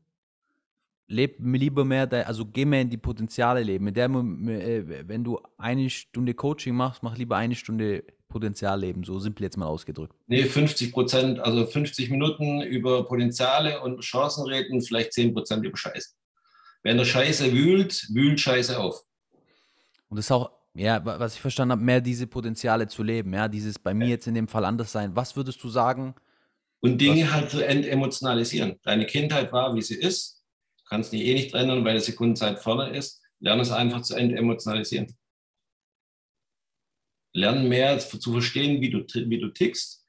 [1.07, 3.85] leb lieber mehr, also geh mehr in die Potenziale leben.
[3.85, 9.05] Mit der, äh, wenn du eine Stunde Coaching machst, mach lieber eine Stunde Potenzial leben,
[9.05, 10.17] so simpel jetzt mal ausgedrückt.
[10.27, 15.77] Nee, 50 Prozent, also 50 Minuten über Potenziale und Chancen reden, vielleicht 10 Prozent über
[15.77, 16.15] Scheiße.
[16.85, 19.03] Wenn der Scheiße wühlt, wühlt Scheiße auf.
[20.09, 23.49] Und das ist auch, ja, was ich verstanden habe, mehr diese Potenziale zu leben, ja,
[23.49, 25.17] dieses bei mir jetzt in dem Fall anders sein.
[25.17, 26.15] Was würdest du sagen?
[26.81, 27.33] Und Dinge was?
[27.33, 28.79] halt zu entemotionalisieren.
[28.85, 30.45] Deine Kindheit war, wie sie ist
[30.89, 33.23] kannst dich eh nicht ändern, weil die Sekundenzeit vorne ist.
[33.41, 35.17] Lerne es einfach zu emotionalisieren.
[37.33, 40.04] Lerne mehr zu verstehen, wie du, wie du tickst.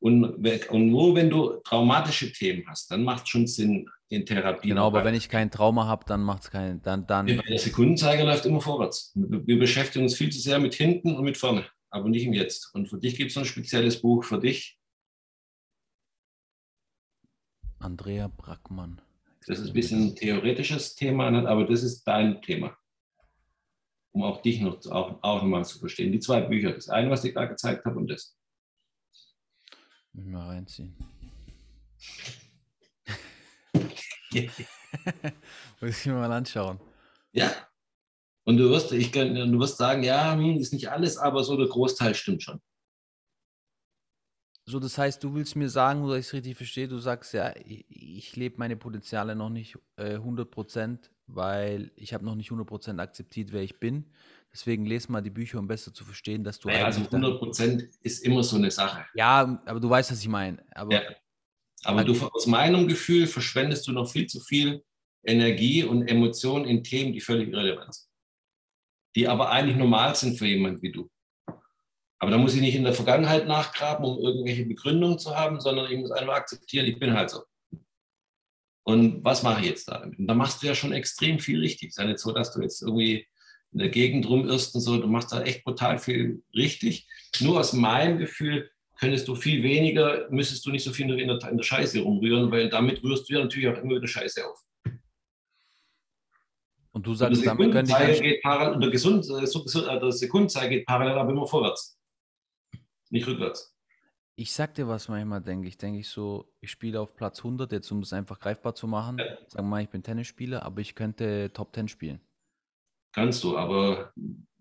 [0.00, 4.68] Und, und nur wenn du traumatische Themen hast, dann macht es schon Sinn in Therapie.
[4.68, 6.80] Genau, aber wenn ich kein Trauma habe, dann macht es keinen.
[6.82, 9.12] Dann, dann der Sekundenzeiger läuft immer vorwärts.
[9.14, 12.72] Wir beschäftigen uns viel zu sehr mit hinten und mit vorne, aber nicht im Jetzt.
[12.74, 14.78] Und für dich gibt es ein spezielles Buch für dich.
[17.80, 19.00] Andrea Brackmann.
[19.46, 22.76] Das ist ein bisschen ein theoretisches Thema, aber das ist dein Thema.
[24.12, 26.12] Um auch dich noch auch, auch nochmal zu verstehen.
[26.12, 28.37] Die zwei Bücher, das eine, was ich gerade gezeigt habe und das.
[30.26, 30.94] Mal reinziehen.
[35.80, 36.80] Muss ich mir mal anschauen.
[37.32, 37.50] Ja.
[38.44, 41.68] Und du wirst, ich, du wirst sagen, ja, hm, ist nicht alles, aber so der
[41.68, 42.60] Großteil stimmt schon.
[44.64, 47.54] So, das heißt, du willst mir sagen, oder ich es richtig verstehe, du sagst ja,
[47.56, 52.98] ich, ich lebe meine Potenziale noch nicht äh, 100%, weil ich habe noch nicht 100%
[52.98, 54.12] akzeptiert, wer ich bin.
[54.52, 58.24] Deswegen lese mal die Bücher, um besser zu verstehen, dass du naja, Also 100% ist
[58.24, 59.04] immer so eine Sache.
[59.14, 60.64] Ja, aber du weißt, was ich meine.
[60.74, 61.02] Aber, ja.
[61.84, 64.82] aber du, aus meinem Gefühl verschwendest du noch viel zu viel
[65.24, 68.08] Energie und Emotionen in Themen, die völlig irrelevant sind.
[69.16, 71.10] Die aber eigentlich normal sind für jemanden wie du.
[72.20, 75.90] Aber da muss ich nicht in der Vergangenheit nachgraben, um irgendwelche Begründungen zu haben, sondern
[75.90, 77.44] ich muss einfach akzeptieren, ich bin halt so.
[78.84, 80.18] Und was mache ich jetzt da damit?
[80.18, 81.90] Und da machst du ja schon extrem viel richtig.
[81.90, 83.26] Es ist ja nicht so, dass du jetzt irgendwie
[83.72, 87.06] in der Gegend rumirrst und so, du machst da echt brutal viel richtig.
[87.40, 91.50] Nur aus meinem Gefühl könntest du viel weniger, müsstest du nicht so viel in der,
[91.50, 94.58] in der Scheiße rumrühren, weil damit rührst du ja natürlich auch immer wieder Scheiße auf.
[96.92, 98.20] Und du sagst, und damit könnte ich.
[98.20, 101.98] Geht parallel, der, Gesund, äh, äh, der Sekundenzeit geht parallel aber immer vorwärts
[103.10, 103.74] nicht rückwärts.
[104.36, 105.66] Ich sag dir, was manchmal denke.
[105.66, 108.86] Ich denke ich so, ich spiele auf Platz 100, jetzt um es einfach greifbar zu
[108.86, 109.18] machen.
[109.18, 109.24] Ja.
[109.48, 112.20] Sagen wir mal, ich bin Tennisspieler, aber ich könnte Top 10 spielen.
[113.12, 114.12] Kannst du, aber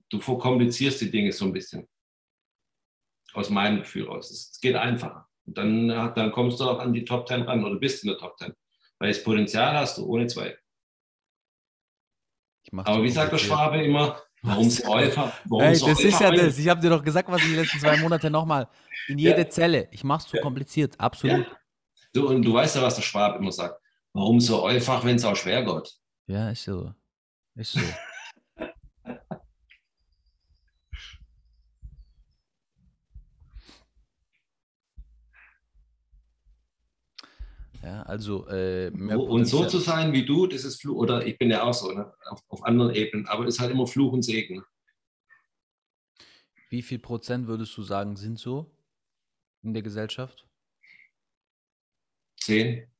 [0.10, 1.88] du verkomplizierst die Dinge so ein bisschen.
[3.34, 4.32] Aus meinem Gefühl raus.
[4.32, 5.28] Es geht einfacher.
[5.45, 8.18] Und dann, dann kommst du auch an die Top 10 ran oder bist in der
[8.18, 8.53] Top 10.
[8.99, 10.57] Weil das Potenzial hast du ohne zwei.
[12.84, 15.34] Aber wie sagt der Schwabe immer, Warum so einfach?
[15.45, 16.57] Warum das ist ja das.
[16.57, 18.68] Ich habe dir doch gesagt, was ich die letzten zwei Monate nochmal.
[19.07, 19.49] In jede ja.
[19.49, 19.88] Zelle.
[19.91, 20.44] Ich mache es zu ja.
[20.44, 20.99] kompliziert.
[20.99, 21.45] Absolut.
[21.45, 21.57] Ja.
[22.14, 23.80] Du, und du weißt ja, was der Schwab immer sagt.
[24.14, 25.94] Warum so einfach, wenn es auch schwer geht?
[26.28, 26.94] Ja, ist so.
[27.56, 27.82] Ist so.
[37.88, 41.50] Ja, also äh, und so zu sein wie du, das ist Fluch, oder ich bin
[41.50, 42.14] ja auch so, ne?
[42.26, 44.62] auf, auf anderen Ebenen, aber es ist halt immer Fluch und Segen.
[46.70, 48.76] Wie viel Prozent würdest du sagen, sind so
[49.64, 50.46] in der Gesellschaft?
[52.36, 52.92] Zehn.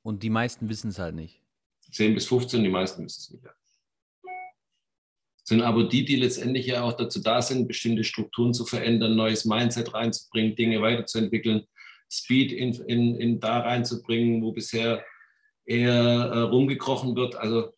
[0.00, 1.42] Und die meisten wissen es halt nicht.
[1.90, 3.44] 10 bis 15, die meisten wissen es nicht.
[3.44, 3.50] Ja.
[5.44, 9.44] Sind aber die, die letztendlich ja auch dazu da sind, bestimmte Strukturen zu verändern, neues
[9.44, 11.66] Mindset reinzubringen, Dinge weiterzuentwickeln,
[12.12, 15.02] Speed in, in, in da reinzubringen, wo bisher
[15.64, 17.36] eher äh, rumgekrochen wird.
[17.36, 17.72] Also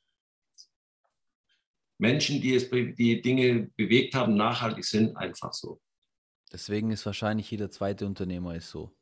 [1.99, 5.81] Menschen, die, es, die Dinge bewegt haben, nachhaltig sind, einfach so.
[6.53, 8.97] Deswegen ist wahrscheinlich jeder zweite Unternehmer ist so.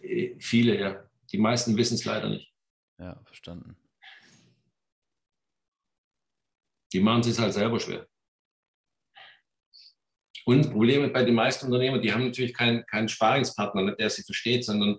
[0.00, 1.10] Äh, viele, ja.
[1.30, 2.50] Die meisten wissen es leider nicht.
[2.98, 3.76] Ja, verstanden.
[6.92, 8.06] Die machen es sich halt selber schwer.
[10.44, 14.64] Und Probleme bei den meisten Unternehmern, die haben natürlich keinen, keinen Sparingspartner, der sie versteht,
[14.64, 14.98] sondern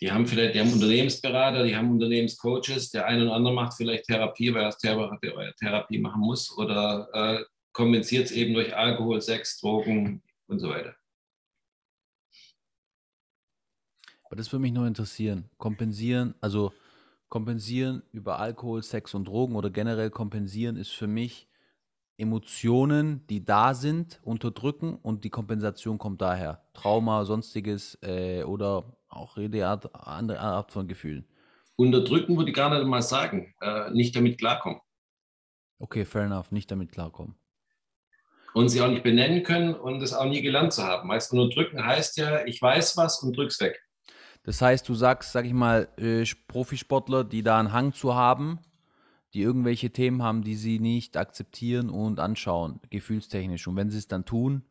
[0.00, 4.04] die haben vielleicht, die haben Unternehmensberater, die haben Unternehmenscoaches, der eine oder andere macht vielleicht
[4.04, 10.22] Therapie, weil er Therapie machen muss oder äh, kompensiert es eben durch Alkohol, Sex, Drogen
[10.46, 10.94] und so weiter.
[14.24, 15.48] Aber das würde mich nur interessieren.
[15.56, 16.72] Kompensieren, also
[17.28, 21.47] kompensieren über Alkohol, Sex und Drogen oder generell kompensieren ist für mich
[22.18, 26.64] Emotionen, die da sind, unterdrücken und die Kompensation kommt daher.
[26.74, 31.24] Trauma, sonstiges äh, oder auch jede Art, andere Art von Gefühlen.
[31.76, 34.80] Unterdrücken würde ich gar nicht mal sagen, äh, nicht damit klarkommen.
[35.78, 37.36] Okay, fair enough, nicht damit klarkommen.
[38.52, 41.06] Und sie auch nicht benennen können und es auch nie gelernt zu haben.
[41.06, 43.80] Meist nur drücken heißt ja, ich weiß was und drück's weg.
[44.42, 48.58] Das heißt, du sagst, sag ich mal, äh, Profisportler, die da einen Hang zu haben,
[49.34, 53.66] die irgendwelche Themen haben, die sie nicht akzeptieren und anschauen, gefühlstechnisch.
[53.66, 54.64] Und wenn sie es dann tun,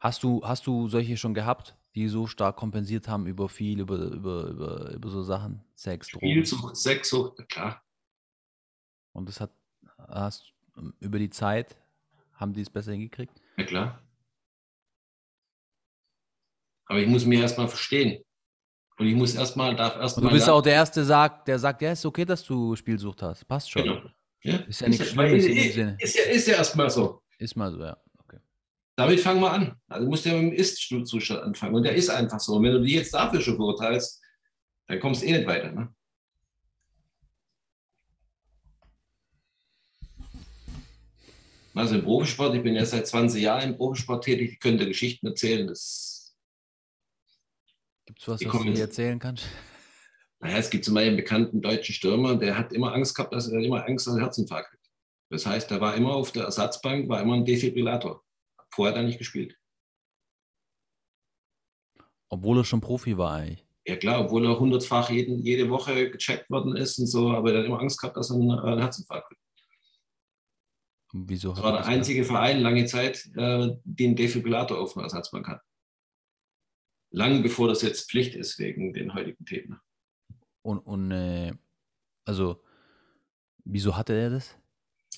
[0.00, 3.96] hast du, hast du solche schon gehabt, die so stark kompensiert haben über viel, über,
[3.96, 7.82] über, über, über so Sachen, Sex, Spielsucht, Sexsucht, klar.
[9.12, 9.50] Und das hat,
[9.96, 10.52] hast
[11.00, 11.76] über die Zeit,
[12.34, 13.40] haben die es besser hingekriegt?
[13.56, 14.02] Ja, klar.
[16.84, 18.22] Aber ich muss mir erstmal verstehen.
[18.98, 20.28] Und ich muss erstmal, darf erstmal.
[20.28, 23.46] Du bist auch der Erste, sagt, der sagt, ja, ist okay, dass du Spielsucht hast.
[23.46, 23.82] Passt schon.
[23.82, 24.00] Genau.
[24.42, 24.56] Ja?
[24.56, 25.96] Ist ja nichts Schlimmes in dem Sinne.
[26.00, 27.22] Ist ja, ist ja erstmal so.
[27.38, 27.96] Ist mal so, ja.
[28.18, 28.38] Okay.
[28.96, 29.76] Damit fangen wir an.
[29.88, 31.74] Also du musst ja mit dem Ist-Zustand anfangen.
[31.74, 32.54] Und der ist einfach so.
[32.54, 34.22] Und wenn du dich jetzt dafür schon beurteilst,
[34.86, 35.72] dann kommst du eh nicht weiter.
[35.72, 35.94] Ne?
[41.74, 45.26] Also im Profisport, ich bin ja seit 20 Jahren im Profisport tätig, ich könnte Geschichten
[45.26, 45.66] erzählen.
[45.66, 46.15] Das
[48.16, 49.44] Gibt es was, was du mir erzählen kannst?
[50.40, 53.48] Naja, es gibt zum Beispiel einen bekannten deutschen Stürmer, der hat immer Angst gehabt, dass
[53.48, 54.78] er immer Angst, er Herzinfarkt hat.
[55.30, 58.22] Das heißt, er war immer auf der Ersatzbank, war immer ein Defibrillator.
[58.70, 59.58] Vorher hat er nicht gespielt.
[62.28, 63.66] Obwohl er schon Profi war eigentlich.
[63.86, 67.60] Ja klar, obwohl er hundertfach jeden, jede Woche gecheckt worden ist und so, aber er
[67.60, 69.38] hat immer Angst gehabt, dass er einen, einen Herzinfarkt hat.
[71.12, 75.60] wieso das war der einzige Verein lange Zeit, äh, den Defibrillator auf der Ersatzbank hat
[77.16, 79.80] lang bevor das jetzt Pflicht ist wegen den heutigen Themen.
[80.62, 81.52] Und, und äh,
[82.26, 82.62] also,
[83.64, 84.54] wieso hatte er das?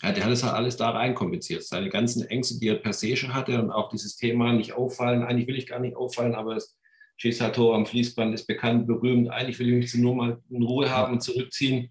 [0.03, 1.65] Ja, der hat es halt alles da reinkompliziert.
[1.65, 5.25] Seine ganzen Ängste, die er per se schon hatte und auch dieses Thema nicht auffallen.
[5.25, 6.79] Eigentlich will ich gar nicht auffallen, aber das
[7.21, 9.31] Chisato am Fließband ist bekannt, berühmt.
[9.31, 11.91] Eigentlich will ich mich nur mal in Ruhe haben und zurückziehen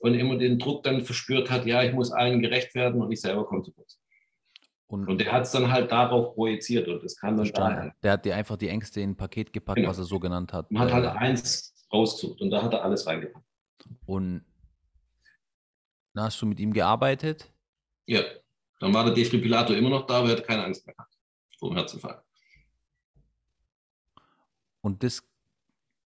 [0.00, 3.20] und immer den Druck dann verspürt hat, ja, ich muss allen gerecht werden und ich
[3.22, 4.01] selber komme zu kurz.
[4.92, 7.94] Und, und der hat es dann halt darauf projiziert und das kann dann daher.
[8.02, 9.88] Der hat dir einfach die Ängste in ein Paket gepackt, genau.
[9.88, 10.70] was er so genannt hat.
[10.70, 13.46] Man hat halt eins rausgesucht und da hat er alles reingepackt.
[14.04, 14.44] Und
[16.12, 17.50] dann hast du mit ihm gearbeitet?
[18.04, 18.20] Ja,
[18.80, 21.16] dann war der Defibrillator immer noch da, aber er hat keine Angst mehr gehabt
[21.58, 22.26] vor dem Herzinfarkt.
[24.82, 25.26] Und das,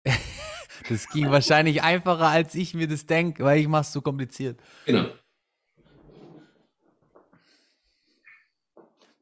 [0.89, 4.59] das ging wahrscheinlich einfacher, als ich mir das denke, weil ich mache es so kompliziert.
[4.85, 5.05] Genau.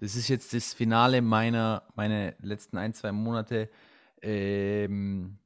[0.02, 3.70] Das ist jetzt das Finale meiner meine letzten ein, zwei Monate.
[4.24, 5.38] Ähm,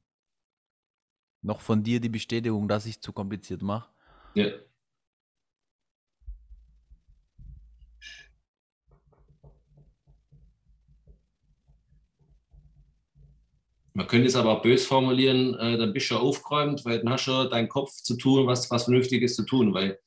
[1.42, 3.90] noch von dir die Bestätigung, dass ich zu kompliziert mache.
[4.34, 4.46] Ja.
[13.92, 17.26] Man könnte es aber auch bös formulieren, äh, dann bist du aufgeräumt, weil dann hast
[17.26, 19.98] du deinen Kopf zu tun, was, was Vernünftiges zu tun, weil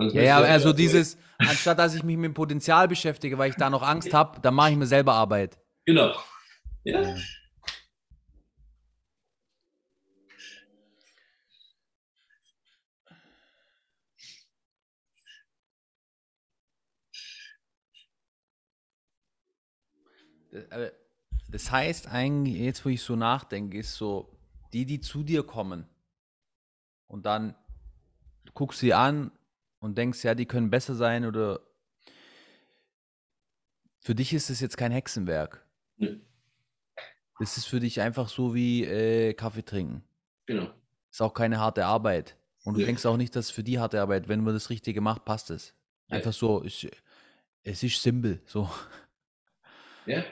[0.00, 3.68] ja, ja, also dieses, anstatt dass ich mich mit dem Potenzial beschäftige, weil ich da
[3.68, 5.58] noch Angst habe, dann mache ich mir selber Arbeit.
[5.86, 6.14] Genau.
[6.84, 7.16] Ja.
[20.70, 20.90] Äh,
[21.50, 24.30] das heißt eigentlich, jetzt wo ich so nachdenke, ist so,
[24.72, 25.88] die, die zu dir kommen
[27.06, 27.54] und dann
[28.44, 29.30] du guckst sie an
[29.80, 31.60] und denkst, ja, die können besser sein oder
[34.00, 35.66] für dich ist es jetzt kein Hexenwerk.
[35.96, 36.20] Nee.
[37.38, 40.02] Das ist für dich einfach so wie äh, Kaffee trinken.
[40.46, 40.70] Genau.
[41.10, 42.36] Ist auch keine harte Arbeit.
[42.64, 42.86] Und du nee.
[42.86, 45.74] denkst auch nicht, dass für die harte Arbeit, wenn man das Richtige macht, passt es.
[46.08, 46.86] Einfach so, ist,
[47.62, 48.40] es ist simpel.
[48.46, 48.68] So.
[50.06, 50.24] Ja.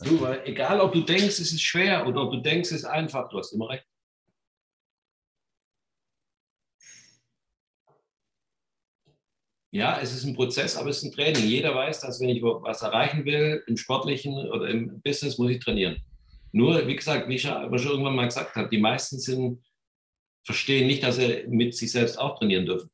[0.00, 3.28] Du, egal ob du denkst, es ist schwer oder ob du denkst, es ist einfach,
[3.28, 3.86] du hast immer recht.
[9.72, 11.44] Ja, es ist ein Prozess, aber es ist ein Training.
[11.44, 15.60] Jeder weiß, dass wenn ich was erreichen will, im Sportlichen oder im Business, muss ich
[15.60, 15.96] trainieren.
[16.52, 19.64] Nur, wie gesagt, wie ich schon irgendwann mal gesagt habe, die meisten sind,
[20.44, 22.90] verstehen nicht, dass sie mit sich selbst auch trainieren dürfen.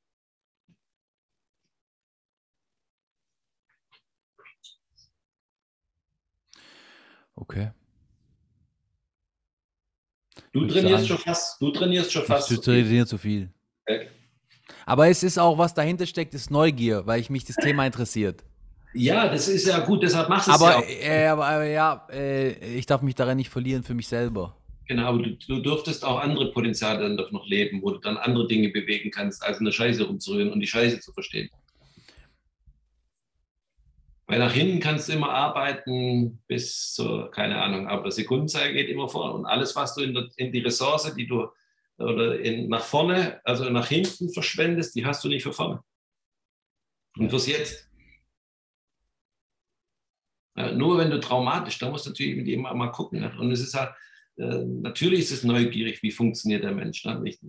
[7.35, 7.73] Okay.
[10.53, 12.51] Du trainierst schon fast, du trainierst schon fast.
[12.51, 13.53] Du trainierst zu viel.
[13.85, 14.09] Okay.
[14.89, 18.43] Aber es ist auch, was dahinter steckt, ist Neugier, weil ich mich das Thema interessiert.
[18.95, 20.83] Ja, das ist ja gut, deshalb machst du es ja auch.
[20.83, 24.57] Äh, aber, aber ja, äh, ich darf mich daran nicht verlieren für mich selber.
[24.87, 28.17] Genau, aber du, du dürftest auch andere Potenziale dann doch noch leben, wo du dann
[28.17, 31.51] andere Dinge bewegen kannst, als eine Scheiße rumzurühren und die Scheiße zu verstehen.
[34.27, 39.11] Weil nach hinten kannst du immer arbeiten bis zur, keine Ahnung, aber Sekundenzahl geht immer
[39.11, 39.35] vor.
[39.35, 41.49] Und alles, was du in, der, in die Ressource, die du
[41.99, 45.83] oder in, nach vorne, also nach hinten verschwendest, die hast du nicht für vorne.
[47.17, 47.89] Und fürs Jetzt.
[50.57, 53.21] Ja, nur wenn du traumatisch, da musst du natürlich mit jedem mal gucken.
[53.21, 53.37] Ne?
[53.39, 53.95] Und es ist halt,
[54.37, 57.05] äh, natürlich ist es neugierig, wie funktioniert der Mensch.
[57.05, 57.21] Ne?
[57.21, 57.41] Nicht,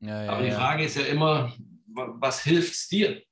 [0.00, 1.54] ja, ja, Aber die Frage ist ja immer,
[1.86, 3.22] was hilft es dir?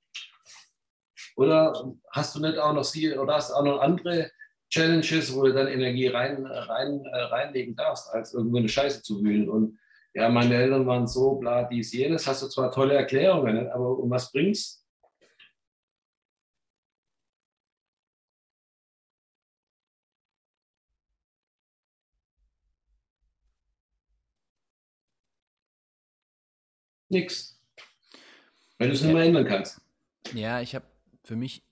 [1.37, 1.73] Oder
[2.11, 4.31] hast du nicht auch noch sie oder hast auch noch andere
[4.73, 9.23] Challenges, wo du dann Energie rein, rein, äh, reinlegen darfst, als irgendwo eine Scheiße zu
[9.23, 9.51] wühlen.
[9.51, 9.79] Und
[10.15, 14.11] ja, meine Eltern waren so, bla, dies, jenes, hast du zwar tolle Erklärungen, aber um
[14.11, 14.83] was bringt's?
[27.11, 27.61] Nix.
[28.79, 29.83] Weil du es nicht mehr ändern kannst.
[30.33, 30.87] Ja, ich habe
[31.25, 31.63] für mich.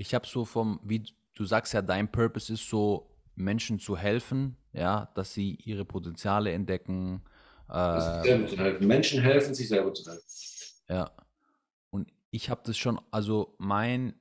[0.00, 1.02] Ich habe so vom, wie
[1.34, 6.52] du sagst ja, dein Purpose ist so, Menschen zu helfen, ja, dass sie ihre Potenziale
[6.52, 7.20] entdecken.
[7.68, 8.86] Äh, selber zu helfen.
[8.86, 10.24] Menschen helfen, sich selber zu helfen.
[10.88, 11.10] Ja.
[11.90, 14.14] Und ich habe das schon, also mein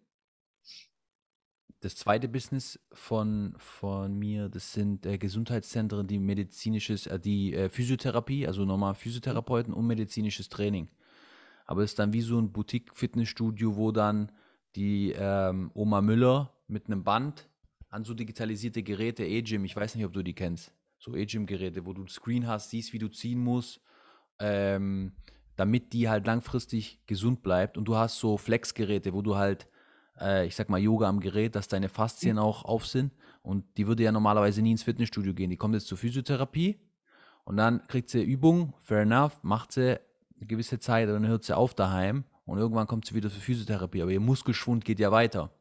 [1.80, 7.70] das zweite Business von, von mir, das sind äh, Gesundheitszentren, die medizinisches, äh, die äh,
[7.70, 10.90] Physiotherapie, also normal Physiotherapeuten und medizinisches Training.
[11.66, 14.30] Aber es ist dann wie so ein Boutique-Fitnessstudio, wo dann
[14.76, 17.50] die ähm, Oma Müller mit einem Band
[17.90, 21.94] an so digitalisierte Geräte, E-Gym, ich weiß nicht, ob du die kennst, so E-Gym-Geräte, wo
[21.94, 23.82] du ein Screen hast, siehst, wie du ziehen musst,
[24.40, 25.14] ähm,
[25.56, 27.78] damit die halt langfristig gesund bleibt.
[27.78, 29.68] Und du hast so Flex-Geräte, wo du halt
[30.20, 32.44] äh, ich sag mal, Yoga am Gerät, dass deine Faszien mhm.
[32.44, 33.14] auch auf sind.
[33.42, 35.50] Und die würde ja normalerweise nie ins Fitnessstudio gehen.
[35.50, 36.80] Die kommt jetzt zur Physiotherapie
[37.46, 40.00] und dann kriegt sie Übung, fair enough, macht sie
[40.38, 43.42] eine gewisse Zeit und dann hört sie auf daheim und irgendwann kommt sie wieder zur
[43.42, 44.02] Physiotherapie.
[44.02, 45.54] Aber ihr Muskelschwund geht ja weiter.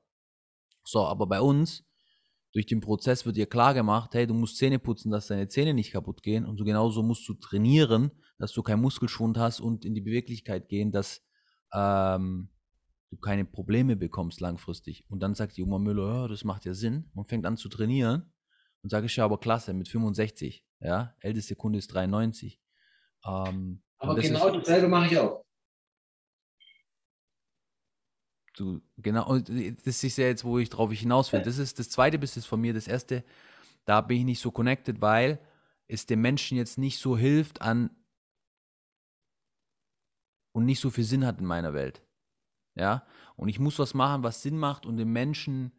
[0.84, 1.84] So, aber bei uns,
[2.52, 5.74] durch den Prozess wird ihr klar gemacht, hey, du musst Zähne putzen, dass deine Zähne
[5.74, 6.46] nicht kaputt gehen.
[6.46, 10.68] Und so genauso musst du trainieren, dass du keinen Muskelschwund hast und in die Beweglichkeit
[10.68, 11.22] gehen, dass
[11.74, 12.48] ähm,
[13.10, 15.04] du keine Probleme bekommst langfristig.
[15.08, 17.68] Und dann sagt die Oma Müller, oh, das macht ja Sinn und fängt an zu
[17.68, 18.32] trainieren.
[18.82, 20.64] Und sage ich ja, aber klasse, mit 65.
[20.80, 22.60] Ja, älteste Kunde ist 93.
[23.26, 25.44] Ähm, aber genau ist, dasselbe mache ich auch.
[28.58, 31.42] Du, genau, das ist ja jetzt, wo ich drauf hinaus will.
[31.42, 32.74] Das ist das zweite Business von mir.
[32.74, 33.22] Das erste,
[33.84, 35.38] da bin ich nicht so connected, weil
[35.86, 37.90] es dem Menschen jetzt nicht so hilft an
[40.52, 42.02] und nicht so viel Sinn hat in meiner Welt.
[42.74, 43.06] Ja,
[43.36, 45.72] und ich muss was machen, was Sinn macht und dem Menschen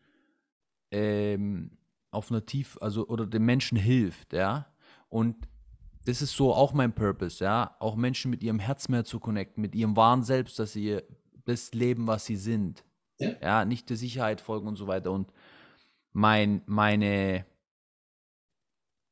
[0.92, 1.78] ähm,
[2.12, 4.68] auf einer Tief, also oder dem Menschen hilft, ja,
[5.08, 5.48] und
[6.06, 9.62] das ist so auch mein Purpose, ja, auch Menschen mit ihrem Herz mehr zu connecten,
[9.62, 11.02] mit ihrem wahren Selbst, dass sie
[11.50, 12.86] das leben, was sie sind,
[13.18, 15.34] ja, ja nicht der Sicherheit folgen und so weiter und
[16.12, 17.46] mein, meine,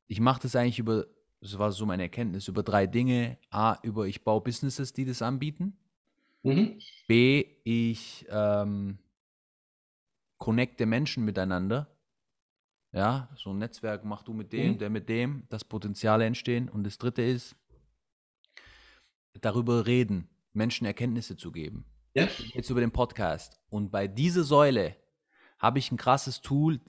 [0.08, 1.06] ich mache das eigentlich über,
[1.42, 3.38] das war so meine Erkenntnis, über drei Dinge.
[3.50, 5.78] A, über ich baue Businesses, die das anbieten.
[6.44, 6.80] Mhm.
[7.08, 8.98] B, ich ähm,
[10.38, 11.88] connecte Menschen miteinander.
[12.94, 14.78] Ja, so ein Netzwerk mach du mit dem, mhm.
[14.80, 16.70] der mit dem, dass Potenziale entstehen.
[16.70, 17.56] Und das dritte ist,
[19.42, 21.86] darüber reden, Menschen Erkenntnisse zu geben.
[22.18, 22.28] Ja.
[22.56, 23.62] Jetzt über den Podcast.
[23.70, 24.96] Und bei dieser Säule
[25.60, 26.82] habe ich ein krasses Tool,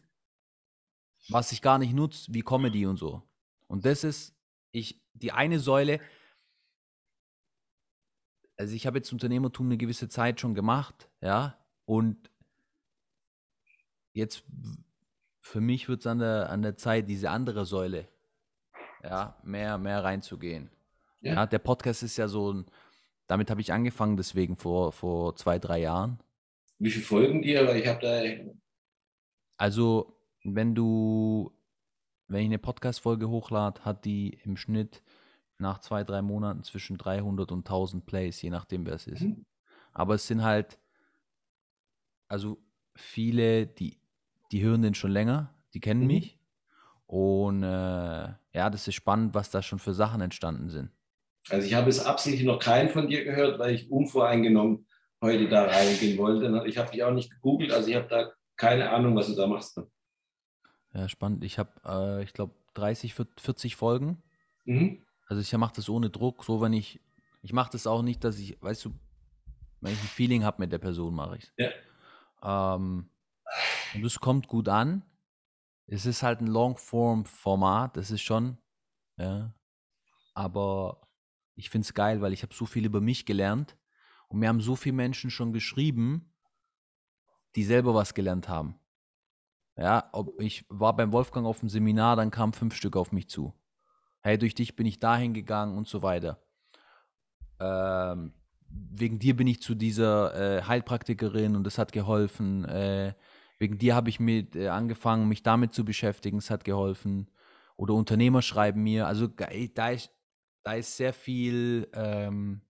[1.28, 3.22] was ich gar nicht nutze, wie Comedy und so.
[3.66, 4.34] Und das ist,
[4.70, 6.00] ich, die eine Säule,
[8.56, 12.30] also ich habe jetzt Unternehmertum eine gewisse Zeit schon gemacht, ja, und
[14.14, 14.44] jetzt
[15.40, 18.08] für mich wird es an der, an der Zeit, diese andere Säule,
[19.02, 20.70] ja, mehr, mehr reinzugehen.
[21.20, 21.34] Ja.
[21.34, 22.70] ja der Podcast ist ja so ein,
[23.28, 26.18] damit habe ich angefangen, deswegen vor, vor zwei, drei Jahren.
[26.78, 27.66] Wie viele Folgen dir?
[27.66, 28.52] Weil ich habe da.
[29.58, 31.52] Also, wenn du,
[32.26, 35.02] wenn ich eine Podcast-Folge hochlade, hat die im Schnitt
[35.58, 39.22] nach zwei, drei Monaten zwischen 300 und 1000 Plays, je nachdem, wer es ist.
[39.22, 39.44] Mhm.
[39.92, 40.78] Aber es sind halt,
[42.28, 42.58] also
[42.94, 43.98] viele, die,
[44.52, 46.06] die hören den schon länger, die kennen mhm.
[46.06, 46.38] mich.
[47.06, 50.90] Und äh, ja, das ist spannend, was da schon für Sachen entstanden sind.
[51.50, 54.86] Also ich habe es absichtlich noch keinen von dir gehört, weil ich unvoreingenommen
[55.20, 56.64] heute da reingehen wollte.
[56.66, 59.46] Ich habe dich auch nicht gegoogelt, also ich habe da keine Ahnung, was du da
[59.46, 59.80] machst.
[60.92, 61.44] Ja, spannend.
[61.44, 64.22] Ich habe, äh, ich glaube, 30, 40 Folgen.
[64.64, 65.04] Mhm.
[65.26, 67.00] Also ich mache das ohne Druck, so wenn ich,
[67.42, 68.94] ich mache das auch nicht, dass ich, weißt du,
[69.80, 71.52] wenn ich ein Feeling habe mit der Person, mache ich es.
[71.56, 72.74] Ja.
[72.74, 73.10] Ähm,
[73.94, 75.02] und es kommt gut an.
[75.86, 78.58] Es ist halt ein Longform-Format, das ist schon,
[79.16, 79.54] ja.
[80.34, 81.07] Aber
[81.58, 83.76] ich finde es geil, weil ich habe so viel über mich gelernt
[84.28, 86.32] und mir haben so viele Menschen schon geschrieben,
[87.54, 88.78] die selber was gelernt haben.
[89.76, 93.28] Ja, ob ich war beim Wolfgang auf dem Seminar, dann kamen fünf Stück auf mich
[93.28, 93.54] zu
[94.20, 96.38] hey, durch dich bin ich dahin gegangen und so weiter.
[97.60, 98.32] Ähm,
[98.68, 102.64] wegen dir bin ich zu dieser äh, Heilpraktikerin und das hat geholfen.
[102.66, 103.14] Äh,
[103.58, 107.30] wegen dir habe ich mit äh, angefangen, mich damit zu beschäftigen, es hat geholfen.
[107.76, 109.06] Oder Unternehmer schreiben mir.
[109.06, 110.10] Also da ist,
[110.68, 112.60] da ist sehr viel, ähm,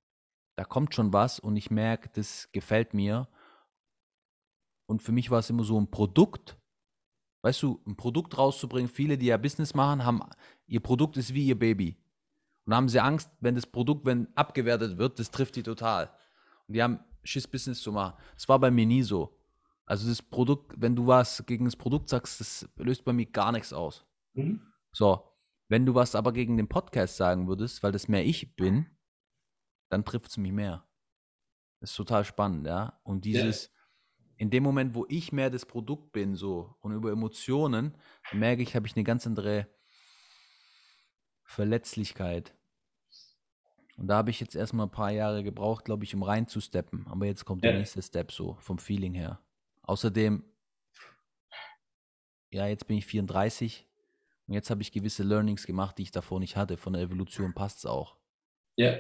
[0.55, 3.27] da kommt schon was und ich merke, das gefällt mir.
[4.87, 6.57] Und für mich war es immer so ein Produkt.
[7.43, 8.89] Weißt du, ein Produkt rauszubringen.
[8.89, 10.23] Viele, die ja Business machen, haben,
[10.69, 11.97] ihr Produkt ist wie ihr Baby.
[12.66, 16.09] Und haben sie Angst, wenn das Produkt, wenn abgewertet wird, das trifft die total.
[16.69, 18.16] Und die haben Schiss, Business zu machen.
[18.35, 19.37] Das war bei mir nie so.
[19.87, 23.51] Also das Produkt, wenn du was gegen das Produkt sagst, das löst bei mir gar
[23.51, 24.07] nichts aus.
[24.35, 24.62] Mhm.
[24.93, 25.25] So,
[25.69, 28.86] wenn du was aber gegen den Podcast sagen würdest, weil das mehr ich bin,
[29.90, 30.86] dann trifft es mich mehr.
[31.81, 33.01] Das ist total spannend, ja.
[33.05, 34.27] Und dieses, ja.
[34.39, 37.97] in dem Moment, wo ich mehr das Produkt bin, so und über Emotionen,
[38.32, 39.69] merke ich, habe ich eine ganz andere
[41.45, 42.55] Verletzlichkeit.
[43.97, 47.07] Und da habe ich jetzt erstmal ein paar Jahre gebraucht, glaube ich, um reinzusteppen.
[47.09, 47.70] Aber jetzt kommt ja.
[47.70, 49.40] der nächste Step so, vom Feeling her.
[49.82, 50.45] Außerdem,
[52.51, 53.88] ja, jetzt bin ich 34
[54.49, 56.79] und jetzt habe ich gewisse Learnings gemacht, die ich davor nicht hatte.
[56.79, 58.16] Von der Evolution passt es auch.
[58.77, 58.97] Ja.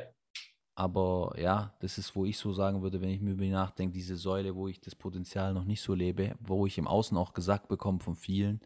[0.74, 3.94] Aber ja, das ist, wo ich so sagen würde, wenn ich mir über die nachdenke,
[3.94, 7.32] diese Säule, wo ich das Potenzial noch nicht so lebe, wo ich im Außen auch
[7.32, 8.60] gesagt bekomme von vielen,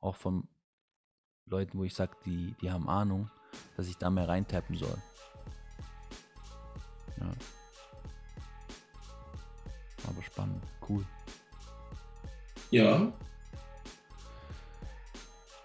[0.00, 0.48] auch von
[1.46, 3.30] Leuten, wo ich sage, die, die haben Ahnung,
[3.76, 4.98] dass ich da mehr reintappen soll.
[7.20, 7.30] Ja.
[10.08, 11.06] Aber spannend, cool.
[12.70, 13.12] Ja.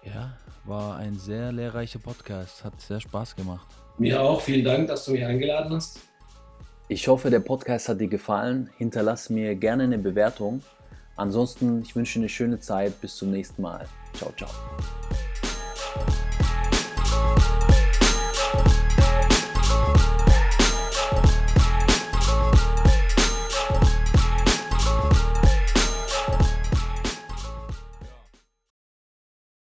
[0.02, 2.64] Ja, war ein sehr lehrreicher Podcast.
[2.64, 3.66] Hat sehr Spaß gemacht.
[3.98, 4.40] Mir auch.
[4.40, 6.00] Vielen Dank, dass du mich eingeladen hast.
[6.88, 8.70] Ich hoffe, der Podcast hat dir gefallen.
[8.76, 10.62] Hinterlass mir gerne eine Bewertung.
[11.16, 13.00] Ansonsten, ich wünsche dir eine schöne Zeit.
[13.00, 13.86] Bis zum nächsten Mal.
[14.14, 14.50] Ciao, ciao.